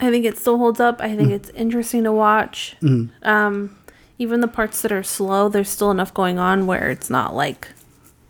[0.00, 1.00] I think it still holds up.
[1.00, 2.74] I think it's interesting to watch.
[2.82, 3.10] Mhm.
[3.22, 3.76] Um,
[4.18, 7.68] even the parts that are slow, there's still enough going on where it's not like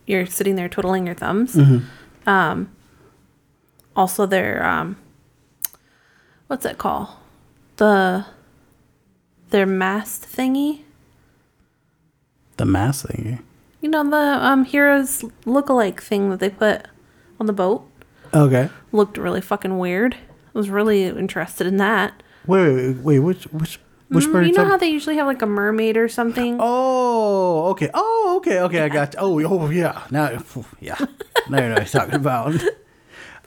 [0.06, 1.55] you're sitting there twiddling your thumbs.
[1.56, 1.84] Mhm.
[2.26, 2.68] Um,
[3.97, 4.97] also, their um,
[6.51, 7.09] what's it called?
[7.77, 8.27] The
[9.51, 10.81] their mast thingy.
[12.56, 13.40] The mass thingy.
[13.81, 16.86] You know the um heroes look-alike thing that they put
[17.39, 17.86] on the boat
[18.35, 18.68] Okay.
[18.93, 20.14] looked really fucking weird.
[20.14, 22.20] I was really interested in that.
[22.47, 23.78] Wait, wait, which which
[24.09, 24.47] which Mm, part?
[24.47, 26.59] you know how they usually have like a mermaid or something?
[26.60, 27.90] Oh, okay.
[27.94, 28.81] Oh, okay, okay.
[28.82, 29.14] I got.
[29.14, 29.20] You.
[29.20, 30.02] Oh, oh, yeah.
[30.10, 30.43] Now,
[30.81, 30.98] yeah.
[31.48, 32.55] Now you know what you're talking about.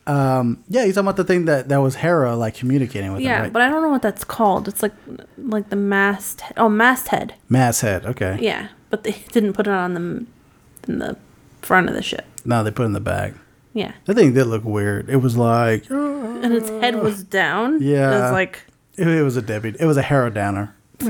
[0.06, 3.38] Um, yeah, you're talking about the thing that that was Hera like communicating with yeah,
[3.38, 3.54] him, right?
[3.54, 4.68] but I don't know what that's called.
[4.68, 4.94] It's like
[5.38, 6.42] like the mast.
[6.58, 7.36] Oh, masthead.
[7.48, 8.06] Masthead.
[8.06, 8.38] Okay.
[8.42, 10.26] Yeah, but they didn't put it on the
[10.92, 11.18] in the
[11.62, 12.26] front of the ship.
[12.44, 13.34] No, they put it in the back.
[13.76, 15.10] Yeah, That thing did look weird.
[15.10, 17.82] It was like, and its head was down.
[17.82, 18.62] yeah, it was like
[18.98, 19.74] it, it was a Debbie.
[19.80, 20.76] It was a Hera downer.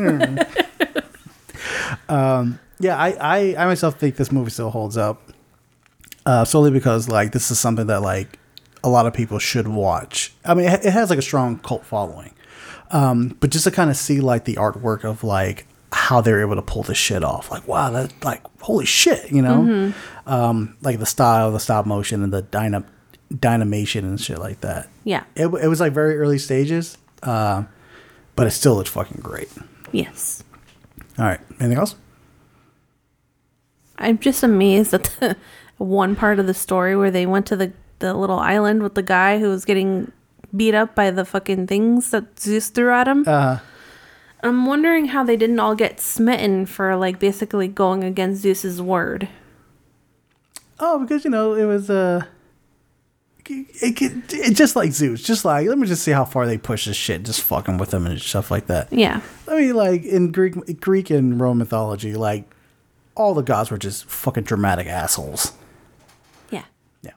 [2.07, 5.21] um, yeah, I, I, I myself think this movie still holds up,
[6.25, 8.39] uh, solely because like this is something that like
[8.83, 10.33] a lot of people should watch.
[10.43, 12.33] I mean, it, has like a strong cult following,
[12.91, 16.55] um, but just to kind of see like the artwork of like how they're able
[16.55, 19.93] to pull this shit off, like wow, that like holy shit, you know, Mhm.
[20.27, 22.85] um, like the style, the stop motion, and the dyna-
[23.39, 24.89] dynamation and shit like that.
[25.03, 25.23] Yeah.
[25.35, 27.63] it, it was like very early stages, uh,
[28.35, 29.49] but it still looked fucking great.
[29.91, 30.43] yes.
[31.19, 31.95] All right, anything else?
[33.97, 35.37] I'm just amazed at the
[35.77, 37.71] one part of the story where they went to the
[38.03, 40.11] the little island with the guy who was getting
[40.55, 43.23] beat up by the fucking things that Zeus threw at him.
[43.25, 43.59] Uh,
[44.43, 49.29] I'm wondering how they didn't all get smitten for like basically going against Zeus's word.
[50.79, 52.25] oh, because you know it was uh,
[53.47, 56.57] it, it, it just like Zeus, just like let me just see how far they
[56.57, 58.91] push this shit, just fucking with them and stuff like that.
[58.91, 59.21] Yeah.
[59.47, 62.43] I mean, like in Greek, Greek and Roman mythology, like
[63.15, 65.53] all the gods were just fucking dramatic assholes.
[66.51, 66.63] Yeah.
[67.01, 67.11] Yeah.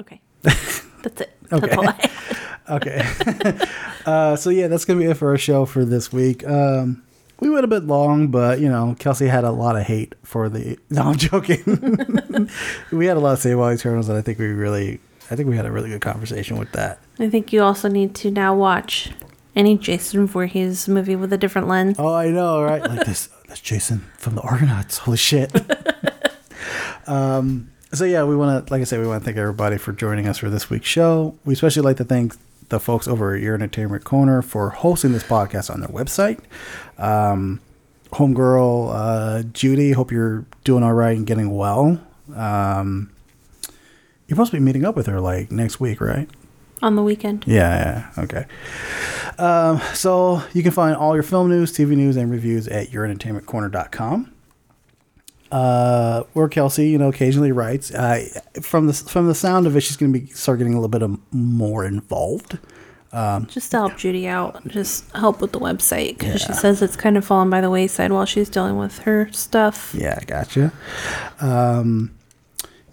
[0.00, 0.20] Okay.
[1.02, 1.36] That's it.
[1.52, 1.76] Okay.
[2.70, 3.58] okay.
[4.06, 6.46] uh, so yeah, that's gonna be it for our show for this week.
[6.46, 7.02] Um,
[7.40, 10.48] we went a bit long, but you know, Kelsey had a lot of hate for
[10.48, 10.78] the.
[10.90, 11.62] No, I'm joking.
[12.92, 15.00] we had a lot to say about Eternals, and I think we really,
[15.30, 16.98] I think we had a really good conversation with that.
[17.18, 19.10] I think you also need to now watch
[19.54, 21.96] any Jason Voorhees movie with a different lens.
[21.98, 22.82] Oh, I know, right?
[22.82, 24.98] Like this, that's Jason from the Argonauts.
[24.98, 25.52] Holy shit.
[27.06, 29.92] um, so yeah, we want to, like I said, we want to thank everybody for
[29.92, 31.36] joining us for this week's show.
[31.44, 32.34] We especially like to thank
[32.68, 36.40] the folks over at Your Entertainment Corner for hosting this podcast on their website.
[36.98, 37.60] Um,
[38.12, 42.00] homegirl uh, Judy, hope you're doing all right and getting well.
[42.34, 43.10] Um,
[44.26, 46.28] you're supposed to be meeting up with her like next week, right?
[46.82, 47.44] On the weekend.
[47.46, 48.44] Yeah, yeah, okay.
[49.38, 54.32] Um, so you can find all your film news, TV news, and reviews at yourentertainmentcorner.com.
[55.50, 57.90] Uh, where Kelsey, you know, occasionally writes.
[57.90, 58.22] Uh,
[58.60, 60.88] from the from the sound of it, she's going to be start getting a little
[60.88, 62.58] bit of more involved.
[63.10, 66.96] Um, Just to help Judy out, just help with the website because she says it's
[66.96, 69.94] kind of fallen by the wayside while she's dealing with her stuff.
[69.96, 70.72] Yeah, gotcha.
[71.40, 72.14] Um,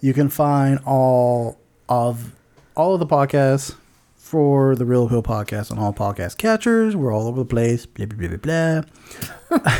[0.00, 1.58] you can find all
[1.90, 2.32] of
[2.74, 3.74] all of the podcasts
[4.14, 6.96] for the Reel Appeal podcast on all podcast catchers.
[6.96, 7.84] We're all over the place.
[7.84, 8.82] Blah blah blah blah.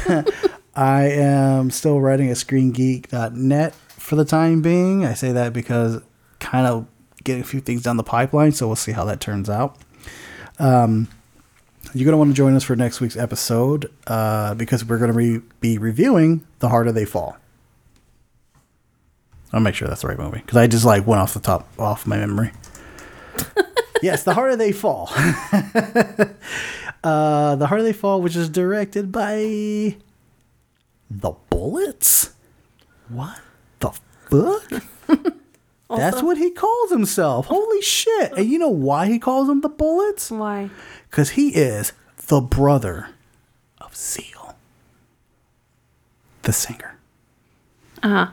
[0.08, 0.22] blah.
[0.76, 5.06] I am still writing at ScreenGeek.net for the time being.
[5.06, 6.02] I say that because
[6.38, 6.86] kind of
[7.24, 9.78] getting a few things down the pipeline, so we'll see how that turns out.
[10.58, 11.08] Um,
[11.94, 15.10] you're going to want to join us for next week's episode uh, because we're going
[15.10, 17.38] to re- be reviewing The Harder They Fall.
[19.52, 21.66] I'll make sure that's the right movie because I just like went off the top
[21.78, 22.52] off my memory.
[24.02, 25.08] yes, The Harder They Fall.
[27.02, 29.96] uh, the Harder They Fall, which is directed by
[31.10, 32.32] The Bullitts.
[33.08, 33.40] What
[33.80, 33.90] the
[34.28, 34.82] fuck?
[35.88, 37.46] That's what he calls himself.
[37.46, 38.32] Holy shit.
[38.32, 40.36] And you know why he calls them the Bullitts?
[40.36, 40.70] Why?
[41.08, 41.92] Because he is
[42.26, 43.10] the brother
[43.80, 44.56] of Seal,
[46.42, 46.98] the singer.
[48.02, 48.26] Uh huh.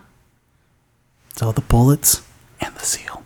[1.35, 2.23] So the Bullitts
[2.59, 3.23] and the Seal.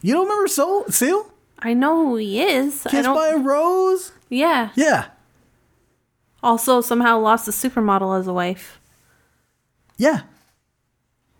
[0.00, 1.30] You don't remember Soul Seal?
[1.58, 2.84] I know who he is.
[2.86, 4.12] I Kissed by a Rose?
[4.30, 4.70] yeah.
[4.74, 5.06] Yeah.
[6.42, 8.80] Also, somehow lost a supermodel as a wife.
[9.96, 10.22] Yeah.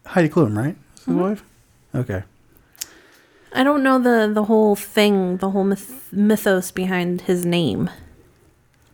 [0.06, 0.76] Heidi Klum, right?
[0.96, 1.18] Is Mm-hmm.
[1.20, 1.44] wife?
[1.94, 2.22] Okay.
[3.52, 7.90] I don't know the the whole thing, the whole myth- mythos behind his name.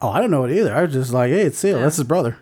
[0.03, 0.75] Oh, I don't know it either.
[0.75, 1.77] I was just like, hey, it's Seal.
[1.77, 1.83] Yeah.
[1.85, 2.39] That's his brother.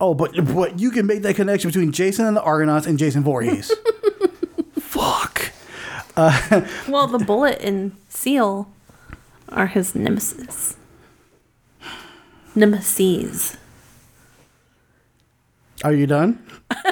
[0.00, 3.22] Oh, but but you can make that connection between Jason and the Argonauts and Jason
[3.24, 3.72] Voorhees.
[4.78, 5.52] Fuck.
[6.88, 8.68] Well, the bullet and seal
[9.50, 10.76] are his nemesis.
[12.56, 13.56] Nemesis.
[15.84, 16.44] Are you done?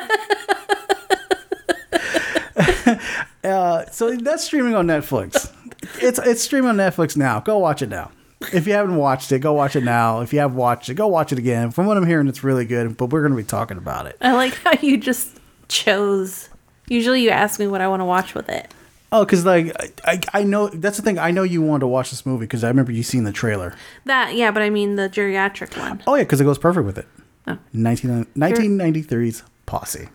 [3.45, 5.53] uh, so that's streaming on Netflix.
[6.01, 7.41] It's it's streaming on Netflix now.
[7.41, 8.11] Go watch it now.
[8.53, 10.21] If you haven't watched it, go watch it now.
[10.21, 11.71] If you have watched it, go watch it again.
[11.71, 12.97] From what I'm hearing, it's really good.
[12.97, 14.17] But we're going to be talking about it.
[14.21, 15.39] I like how you just
[15.69, 16.51] chose.
[16.89, 18.73] Usually, you ask me what I want to watch with it.
[19.15, 19.73] Oh, because like
[20.05, 21.21] I, I know that's the thing.
[21.21, 23.77] I know you wanted to watch this movie because I remember you seen the trailer.
[24.07, 26.03] That yeah, but I mean the geriatric one.
[26.07, 27.07] Oh yeah, because it goes perfect with it.
[27.47, 27.57] Oh.
[27.73, 30.09] 19, 1993's Posse.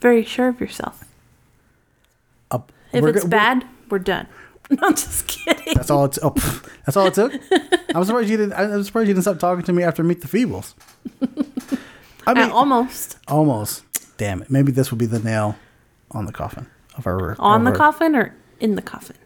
[0.00, 1.02] Very sure of yourself.
[2.52, 2.60] Uh,
[2.92, 4.26] If it's go- bad, we're done.
[4.70, 5.74] No, I'm just kidding.
[5.74, 6.18] That's all it's.
[6.22, 7.32] Oh, pff, that's all it took.
[7.94, 8.52] I'm surprised you didn't.
[8.52, 10.74] I'm surprised you didn't stop talking to me after Meet the Feebles.
[12.26, 13.84] I mean, Uh, almost almost.
[14.16, 14.50] Damn it.
[14.50, 15.56] Maybe this will be the nail
[16.10, 16.66] on the coffin
[16.96, 17.36] of our.
[17.40, 19.16] on of the our- coffin or in the coffin.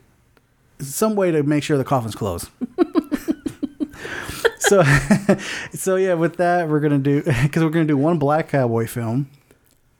[0.80, 2.48] Some way to make sure the coffin's closed.
[4.58, 4.82] so,
[5.74, 6.14] so yeah.
[6.14, 9.30] With that, we're gonna do because we're gonna do one black cowboy film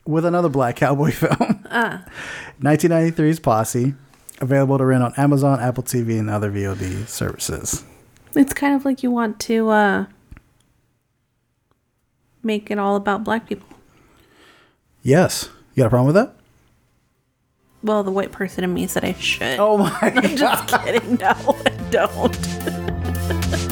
[0.06, 1.64] with another black cowboy film.
[1.70, 2.04] Ah.
[2.62, 3.94] 1993's Posse,
[4.40, 7.84] available to rent on Amazon, Apple TV, and other VOD services.
[8.34, 10.06] It's kind of like you want to uh,
[12.42, 13.66] make it all about black people.
[15.02, 15.48] Yes.
[15.74, 16.36] You got a problem with that?
[17.82, 19.58] Well, the white person in me said I should.
[19.58, 21.16] Oh my I'm just kidding.
[21.16, 21.34] No,
[21.64, 23.66] I don't.